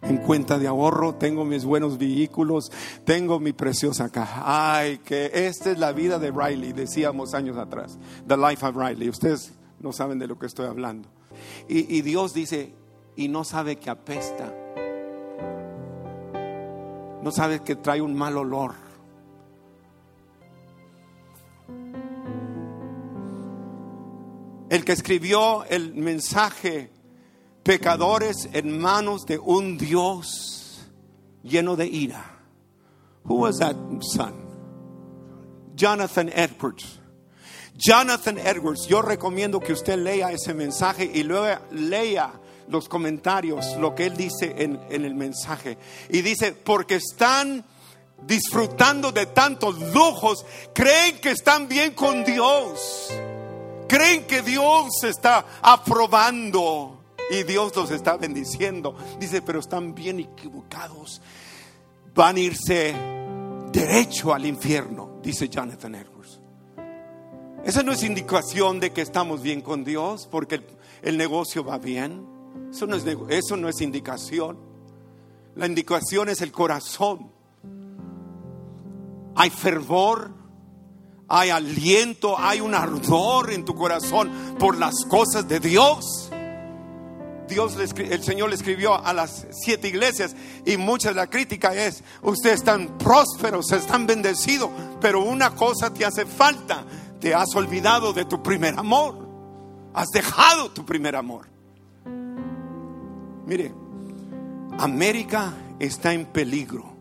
en 0.01 0.17
cuenta 0.17 0.57
de 0.57 0.67
ahorro, 0.67 1.15
tengo 1.15 1.45
mis 1.45 1.63
buenos 1.63 1.97
vehículos, 1.97 2.71
tengo 3.05 3.39
mi 3.39 3.53
preciosa 3.53 4.09
caja. 4.09 4.43
Ay, 4.45 4.97
que 4.99 5.31
esta 5.33 5.71
es 5.71 5.77
la 5.77 5.91
vida 5.91 6.17
de 6.19 6.31
Riley, 6.31 6.73
decíamos 6.73 7.33
años 7.33 7.57
atrás. 7.57 7.97
The 8.27 8.37
life 8.37 8.65
of 8.65 8.75
Riley. 8.75 9.09
Ustedes 9.09 9.53
no 9.79 9.93
saben 9.93 10.19
de 10.19 10.27
lo 10.27 10.39
que 10.39 10.47
estoy 10.47 10.67
hablando. 10.67 11.09
Y, 11.67 11.95
y 11.95 12.01
Dios 12.01 12.33
dice, 12.33 12.73
y 13.15 13.27
no 13.27 13.43
sabe 13.43 13.75
que 13.75 13.89
apesta. 13.89 14.53
No 17.21 17.31
sabe 17.31 17.59
que 17.59 17.75
trae 17.75 18.01
un 18.01 18.15
mal 18.15 18.37
olor. 18.37 18.73
El 24.69 24.85
que 24.85 24.93
escribió 24.93 25.65
el 25.65 25.93
mensaje 25.95 26.90
pecadores 27.63 28.49
en 28.53 28.79
manos 28.79 29.25
de 29.25 29.37
un 29.37 29.77
Dios 29.77 30.87
lleno 31.43 31.75
de 31.75 31.87
ira. 31.87 32.25
Who 33.23 33.35
was 33.35 33.59
that 33.59 33.75
son? 34.01 34.33
Jonathan 35.75 36.29
Edwards. 36.29 36.99
Jonathan 37.75 38.37
Edwards, 38.37 38.85
yo 38.87 39.01
recomiendo 39.01 39.59
que 39.59 39.73
usted 39.73 39.97
lea 39.97 40.31
ese 40.31 40.53
mensaje 40.53 41.09
y 41.11 41.23
luego 41.23 41.59
lea 41.71 42.31
los 42.67 42.87
comentarios, 42.87 43.75
lo 43.77 43.95
que 43.95 44.05
él 44.05 44.15
dice 44.15 44.53
en, 44.57 44.79
en 44.89 45.05
el 45.05 45.15
mensaje. 45.15 45.77
Y 46.09 46.21
dice, 46.21 46.51
porque 46.51 46.95
están 46.95 47.65
disfrutando 48.27 49.11
de 49.11 49.25
tantos 49.27 49.79
lujos, 49.93 50.45
creen 50.73 51.19
que 51.19 51.31
están 51.31 51.67
bien 51.67 51.93
con 51.93 52.23
Dios, 52.23 53.09
creen 53.87 54.25
que 54.25 54.41
Dios 54.41 55.03
está 55.03 55.45
aprobando 55.61 57.00
y 57.31 57.43
Dios 57.43 57.73
los 57.75 57.89
está 57.91 58.17
bendiciendo. 58.17 58.95
Dice, 59.19 59.41
pero 59.41 59.59
están 59.59 59.95
bien 59.95 60.19
equivocados. 60.19 61.21
Van 62.13 62.35
a 62.35 62.39
irse 62.39 62.93
derecho 63.71 64.33
al 64.33 64.45
infierno, 64.45 65.19
dice 65.23 65.47
Jonathan 65.47 65.95
Edwards. 65.95 66.39
Esa 67.63 67.83
no 67.83 67.93
es 67.93 68.03
indicación 68.03 68.79
de 68.79 68.91
que 68.91 69.01
estamos 69.01 69.41
bien 69.41 69.61
con 69.61 69.83
Dios 69.83 70.27
porque 70.29 70.61
el, 71.03 71.17
negocio 71.17 71.63
va 71.63 71.77
bien. 71.77 72.25
Eso 72.71 72.85
no, 72.85 72.95
es, 72.95 73.05
eso 73.29 73.55
no 73.55 73.69
es 73.69 73.79
indicación. 73.81 74.57
La 75.55 75.67
indicación 75.67 76.27
es 76.27 76.41
el 76.41 76.51
corazón. 76.51 77.31
Hay 79.35 79.49
fervor, 79.49 80.31
hay 81.29 81.49
aliento, 81.49 82.37
hay 82.37 82.59
un 82.59 82.73
ardor 82.73 83.51
en 83.51 83.63
tu 83.63 83.73
corazón 83.73 84.29
por 84.59 84.77
las 84.77 85.05
cosas 85.07 85.47
de 85.47 85.59
Dios. 85.61 86.30
Dios, 87.51 87.75
el 87.75 88.23
Señor 88.23 88.49
le 88.49 88.55
escribió 88.55 88.95
a 88.95 89.13
las 89.13 89.45
siete 89.51 89.89
iglesias 89.89 90.35
y 90.65 90.77
mucha 90.77 91.09
de 91.09 91.15
la 91.15 91.29
crítica 91.29 91.75
es, 91.75 92.03
ustedes 92.21 92.55
están 92.55 92.97
prósperos, 92.97 93.71
están 93.71 94.07
bendecidos, 94.07 94.69
pero 95.01 95.21
una 95.21 95.53
cosa 95.53 95.93
te 95.93 96.05
hace 96.05 96.25
falta, 96.25 96.85
te 97.19 97.35
has 97.35 97.53
olvidado 97.55 98.13
de 98.13 98.25
tu 98.25 98.41
primer 98.41 98.79
amor, 98.79 99.27
has 99.93 100.07
dejado 100.09 100.71
tu 100.71 100.85
primer 100.85 101.15
amor. 101.15 101.47
Mire, 103.45 103.73
América 104.79 105.53
está 105.77 106.13
en 106.13 106.25
peligro. 106.25 106.95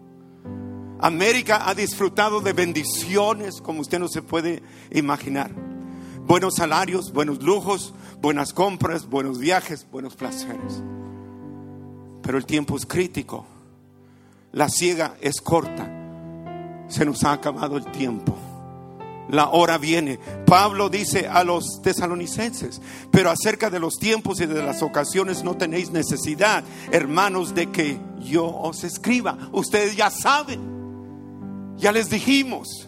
América 0.98 1.68
ha 1.68 1.74
disfrutado 1.74 2.40
de 2.40 2.53
bendiciones 2.53 3.61
como 3.62 3.80
usted 3.80 4.01
no 4.01 4.09
se 4.09 4.20
puede 4.20 4.62
imaginar. 4.90 5.70
Buenos 6.31 6.55
salarios, 6.55 7.12
buenos 7.12 7.43
lujos, 7.43 7.93
buenas 8.20 8.53
compras, 8.53 9.11
buenos 9.11 9.41
viajes, 9.41 9.85
buenos 9.91 10.14
placeres. 10.14 10.81
Pero 12.22 12.39
el 12.39 12.47
tiempo 12.47 12.76
es 12.76 12.87
crítico. 12.87 13.45
La 14.53 14.68
ciega 14.68 15.16
es 15.20 15.41
corta. 15.41 15.91
Se 16.87 17.05
nos 17.05 17.24
ha 17.24 17.33
acabado 17.33 17.76
el 17.76 17.85
tiempo. 17.87 18.37
La 19.28 19.49
hora 19.49 19.76
viene. 19.76 20.20
Pablo 20.47 20.89
dice 20.89 21.26
a 21.26 21.43
los 21.43 21.83
tesalonicenses, 21.83 22.81
pero 23.11 23.31
acerca 23.31 23.68
de 23.68 23.81
los 23.81 23.97
tiempos 23.97 24.41
y 24.41 24.47
de 24.47 24.62
las 24.62 24.85
ocasiones 24.85 25.43
no 25.43 25.57
tenéis 25.57 25.91
necesidad, 25.91 26.62
hermanos, 26.93 27.57
de 27.57 27.72
que 27.72 27.99
yo 28.20 28.47
os 28.47 28.85
escriba. 28.85 29.37
Ustedes 29.51 29.97
ya 29.97 30.11
saben. 30.11 31.74
Ya 31.76 31.91
les 31.91 32.09
dijimos. 32.09 32.87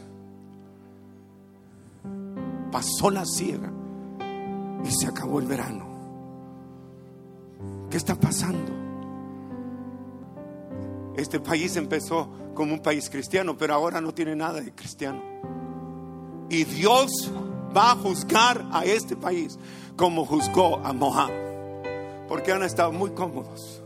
Pasó 2.72 3.10
la 3.10 3.24
ciega 3.24 3.70
y 4.82 4.90
se 4.90 5.06
acabó 5.06 5.38
el 5.38 5.46
verano. 5.46 5.86
¿Qué 7.90 7.98
está 7.98 8.14
pasando? 8.16 8.72
Este 11.16 11.38
país 11.38 11.76
empezó 11.76 12.30
como 12.54 12.72
un 12.72 12.80
país 12.80 13.10
cristiano, 13.10 13.56
pero 13.56 13.74
ahora 13.74 14.00
no 14.00 14.14
tiene 14.14 14.34
nada 14.34 14.60
de 14.62 14.74
cristiano. 14.74 15.20
Y 16.48 16.64
Dios 16.64 17.30
va 17.76 17.92
a 17.92 17.96
juzgar 17.96 18.66
a 18.72 18.84
este 18.84 19.16
país 19.16 19.58
como 19.96 20.24
juzgó 20.24 20.78
a 20.78 20.92
Moab, 20.94 21.30
porque 22.28 22.52
han 22.52 22.62
estado 22.62 22.92
muy 22.92 23.10
cómodos. 23.10 23.82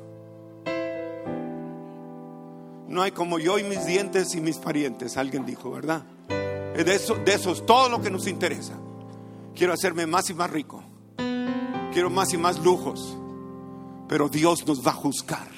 No 2.89 3.03
hay 3.03 3.11
como 3.11 3.41
yo 3.41 3.59
y 3.59 3.65
mis 3.65 3.85
dientes 3.85 4.35
y 4.37 4.41
mis 4.41 4.59
parientes, 4.59 5.17
alguien 5.17 5.45
dijo, 5.45 5.71
¿verdad? 5.73 6.05
De 6.85 6.95
eso, 6.95 7.15
de 7.15 7.33
es 7.33 7.67
todo 7.67 7.89
lo 7.89 8.01
que 8.01 8.11
nos 8.11 8.27
interesa. 8.27 8.79
Quiero 9.55 9.73
hacerme 9.73 10.07
más 10.07 10.29
y 10.29 10.35
más 10.35 10.51
rico. 10.51 10.83
Quiero 11.93 12.11
más 12.11 12.33
y 12.35 12.37
más 12.37 12.59
lujos. 12.59 13.17
Pero 14.09 14.29
Dios 14.29 14.67
nos 14.67 14.87
va 14.87 14.91
a 14.91 14.95
juzgar. 14.95 15.49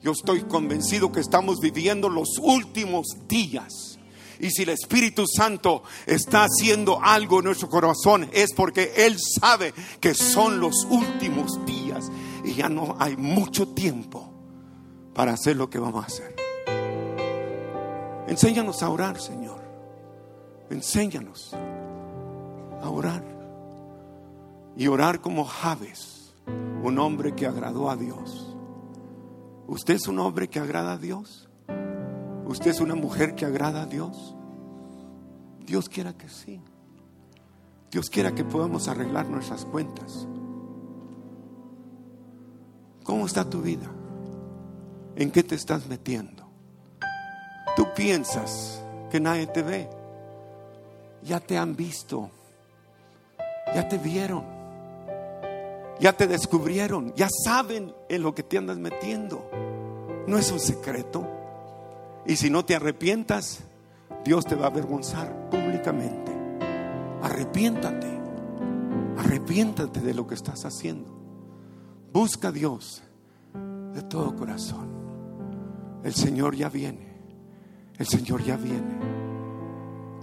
Yo 0.00 0.12
estoy 0.12 0.42
convencido 0.42 1.12
que 1.12 1.20
estamos 1.20 1.60
viviendo 1.60 2.08
los 2.08 2.38
últimos 2.40 3.06
días. 3.28 3.98
Y 4.40 4.50
si 4.50 4.62
el 4.62 4.70
Espíritu 4.70 5.24
Santo 5.26 5.84
está 6.06 6.44
haciendo 6.44 7.00
algo 7.00 7.38
en 7.38 7.44
nuestro 7.44 7.68
corazón 7.68 8.28
es 8.32 8.52
porque 8.54 8.92
Él 8.96 9.16
sabe 9.40 9.72
que 10.00 10.14
son 10.14 10.58
los 10.58 10.84
últimos 10.90 11.64
días 11.64 12.10
y 12.42 12.54
ya 12.54 12.68
no 12.68 12.96
hay 12.98 13.16
mucho 13.16 13.68
tiempo 13.68 14.32
para 15.14 15.34
hacer 15.34 15.56
lo 15.56 15.70
que 15.70 15.78
vamos 15.78 16.02
a 16.02 16.06
hacer. 16.08 16.34
Enséñanos 18.26 18.82
a 18.82 18.88
orar, 18.88 19.20
Señor. 19.20 19.71
Enséñanos 20.72 21.54
a 22.82 22.88
orar. 22.88 23.22
Y 24.74 24.86
orar 24.88 25.20
como 25.20 25.44
Javes, 25.44 26.34
un 26.82 26.98
hombre 26.98 27.34
que 27.34 27.46
agradó 27.46 27.90
a 27.90 27.96
Dios. 27.96 28.56
¿Usted 29.66 29.94
es 29.94 30.08
un 30.08 30.18
hombre 30.18 30.48
que 30.48 30.60
agrada 30.60 30.92
a 30.92 30.98
Dios? 30.98 31.50
¿Usted 32.46 32.70
es 32.70 32.80
una 32.80 32.94
mujer 32.94 33.34
que 33.34 33.44
agrada 33.44 33.82
a 33.82 33.86
Dios? 33.86 34.34
Dios 35.60 35.90
quiera 35.90 36.14
que 36.14 36.30
sí. 36.30 36.60
Dios 37.90 38.08
quiera 38.08 38.34
que 38.34 38.44
podamos 38.44 38.88
arreglar 38.88 39.28
nuestras 39.28 39.66
cuentas. 39.66 40.26
¿Cómo 43.04 43.26
está 43.26 43.48
tu 43.48 43.60
vida? 43.60 43.90
¿En 45.16 45.30
qué 45.30 45.42
te 45.42 45.54
estás 45.54 45.86
metiendo? 45.86 46.48
Tú 47.76 47.86
piensas 47.94 48.82
que 49.10 49.20
nadie 49.20 49.46
te 49.46 49.62
ve. 49.62 50.01
Ya 51.24 51.40
te 51.40 51.56
han 51.58 51.76
visto. 51.76 52.30
Ya 53.74 53.88
te 53.88 53.98
vieron. 53.98 54.44
Ya 56.00 56.12
te 56.12 56.26
descubrieron. 56.26 57.12
Ya 57.14 57.28
saben 57.44 57.94
en 58.08 58.22
lo 58.22 58.34
que 58.34 58.42
te 58.42 58.58
andas 58.58 58.78
metiendo. 58.78 59.48
No 60.26 60.38
es 60.38 60.50
un 60.50 60.60
secreto. 60.60 61.26
Y 62.26 62.36
si 62.36 62.50
no 62.50 62.64
te 62.64 62.74
arrepientas, 62.74 63.60
Dios 64.24 64.44
te 64.44 64.54
va 64.54 64.66
a 64.66 64.70
avergonzar 64.70 65.50
públicamente. 65.50 66.32
Arrepiéntate. 67.22 68.20
Arrepiéntate 69.18 70.00
de 70.00 70.14
lo 70.14 70.26
que 70.26 70.34
estás 70.34 70.64
haciendo. 70.64 71.10
Busca 72.12 72.48
a 72.48 72.52
Dios 72.52 73.02
de 73.94 74.02
todo 74.02 74.34
corazón. 74.36 74.88
El 76.04 76.14
Señor 76.14 76.54
ya 76.56 76.68
viene. 76.68 77.12
El 77.98 78.06
Señor 78.06 78.42
ya 78.42 78.56
viene. 78.56 79.31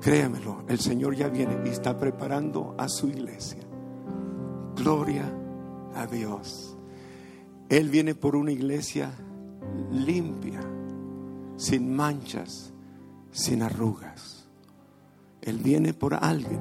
Créamelo, 0.02 0.64
el 0.68 0.80
Señor 0.80 1.16
ya 1.16 1.28
viene 1.28 1.58
y 1.66 1.70
está 1.70 1.98
preparando 1.98 2.76
a 2.78 2.88
su 2.88 3.08
iglesia. 3.08 3.62
Gloria 4.76 5.32
a 5.96 6.08
Dios. 6.08 6.78
Él 7.68 7.90
viene 7.90 8.16
por 8.16 8.36
una 8.36 8.52
iglesia 8.52 9.12
limpia, 9.92 10.62
sin 11.58 11.96
manchas 11.96 12.74
sin 13.32 13.62
arrugas. 13.62 14.48
Él 15.42 15.58
viene 15.58 15.94
por 15.94 16.14
alguien 16.14 16.60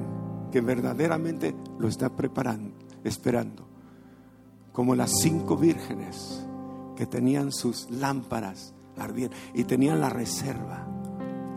que 0.51 0.61
verdaderamente 0.61 1.55
lo 1.77 1.87
está 1.87 2.15
preparando, 2.15 2.75
esperando. 3.03 3.67
Como 4.71 4.95
las 4.95 5.11
cinco 5.21 5.57
vírgenes 5.57 6.45
que 6.95 7.05
tenían 7.05 7.51
sus 7.51 7.89
lámparas 7.89 8.73
ardiendo 8.97 9.35
y 9.53 9.63
tenían 9.63 9.99
la 9.99 10.09
reserva, 10.09 10.87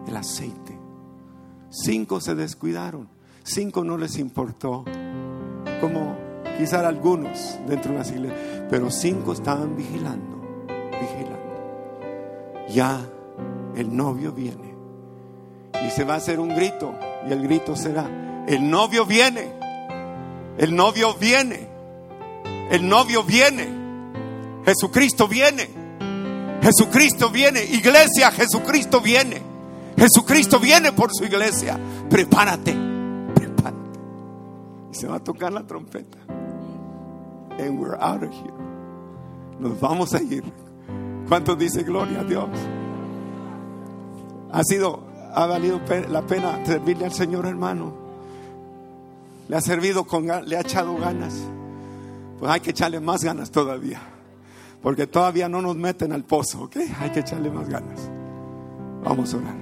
el 0.06 0.16
aceite. 0.16 0.71
Cinco 1.74 2.20
se 2.20 2.34
descuidaron, 2.34 3.08
cinco 3.44 3.82
no 3.82 3.96
les 3.96 4.18
importó, 4.18 4.84
como 5.80 6.18
quizá 6.58 6.86
algunos 6.86 7.58
dentro 7.66 7.92
de 7.92 7.98
las 7.98 8.10
iglesias, 8.10 8.38
pero 8.68 8.90
cinco 8.90 9.32
estaban 9.32 9.74
vigilando, 9.74 10.66
vigilando. 11.00 12.66
Ya 12.68 13.00
el 13.74 13.96
novio 13.96 14.32
viene 14.32 14.74
y 15.86 15.90
se 15.90 16.04
va 16.04 16.12
a 16.12 16.16
hacer 16.18 16.40
un 16.40 16.54
grito 16.54 16.94
y 17.26 17.32
el 17.32 17.42
grito 17.42 17.74
será, 17.74 18.44
el 18.46 18.68
novio 18.68 19.06
viene, 19.06 19.54
el 20.58 20.76
novio 20.76 21.14
viene, 21.14 21.68
el 22.70 22.86
novio 22.86 23.22
viene, 23.22 23.66
Jesucristo 24.66 25.26
viene, 25.26 25.70
Jesucristo 26.62 27.30
viene, 27.30 27.64
iglesia, 27.64 28.30
Jesucristo 28.30 29.00
viene, 29.00 29.51
Jesucristo 30.02 30.58
viene 30.58 30.90
por 30.90 31.14
su 31.14 31.24
iglesia, 31.24 31.78
prepárate, 32.10 32.74
prepárate. 33.36 34.00
Y 34.90 34.94
se 34.96 35.06
va 35.06 35.14
a 35.14 35.20
tocar 35.20 35.52
la 35.52 35.64
trompeta. 35.64 36.18
And 37.60 37.78
we're 37.78 37.94
out 38.00 38.24
of 38.24 38.30
here. 38.32 38.52
Nos 39.60 39.78
vamos 39.78 40.12
a 40.12 40.20
ir. 40.20 40.42
¿Cuántos 41.28 41.56
dice 41.56 41.84
gloria 41.84 42.22
a 42.22 42.24
Dios? 42.24 42.48
Ha 44.50 44.64
sido, 44.64 45.04
ha 45.32 45.46
valido 45.46 45.80
la 46.08 46.22
pena 46.22 46.66
servirle 46.66 47.04
al 47.04 47.12
Señor, 47.12 47.46
hermano. 47.46 47.92
Le 49.46 49.54
ha 49.54 49.60
servido 49.60 50.02
con, 50.02 50.26
le 50.26 50.56
ha 50.56 50.62
echado 50.62 50.96
ganas. 50.96 51.34
Pues 52.40 52.50
hay 52.50 52.58
que 52.58 52.70
echarle 52.70 52.98
más 52.98 53.22
ganas 53.22 53.52
todavía. 53.52 54.00
Porque 54.82 55.06
todavía 55.06 55.48
no 55.48 55.62
nos 55.62 55.76
meten 55.76 56.10
al 56.10 56.24
pozo, 56.24 56.62
¿ok? 56.64 56.76
Hay 56.98 57.10
que 57.10 57.20
echarle 57.20 57.52
más 57.52 57.68
ganas. 57.68 58.10
Vamos 59.04 59.32
a 59.32 59.36
orar. 59.36 59.61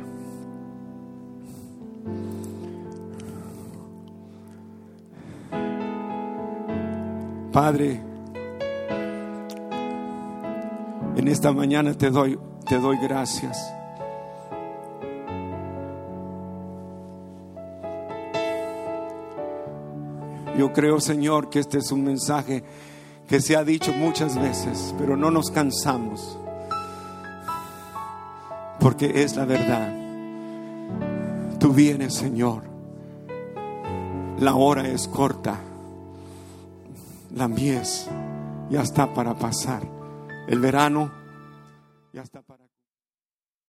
Padre, 7.53 8.01
en 11.17 11.27
esta 11.27 11.53
mañana 11.53 11.95
te 11.95 12.11
doy, 12.11 12.39
te 12.69 12.79
doy 12.79 12.97
gracias. 12.99 13.75
Yo 20.57 20.73
creo, 20.73 21.01
Señor, 21.01 21.51
que 21.51 21.59
este 21.59 21.79
es 21.79 21.91
un 21.91 22.05
mensaje 22.05 22.63
que 23.27 23.41
se 23.41 23.57
ha 23.57 23.65
dicho 23.65 23.93
muchas 23.95 24.41
veces, 24.41 24.95
pero 24.97 25.17
no 25.17 25.33
nos 25.33 25.51
cansamos, 25.51 26.39
porque 28.79 29.25
es 29.25 29.35
la 29.35 29.45
verdad. 29.45 29.93
Tú 31.59 31.73
vienes, 31.73 32.15
Señor. 32.15 32.63
La 34.39 34.55
hora 34.55 34.87
es 34.87 35.09
corta. 35.09 35.59
La 37.35 37.47
mies 37.49 38.09
ya 38.70 38.83
está 38.83 39.12
para 39.14 39.35
pasar. 39.35 39.83
El 40.49 40.59
verano 40.59 41.12
ya 42.12 42.22
está 42.22 42.43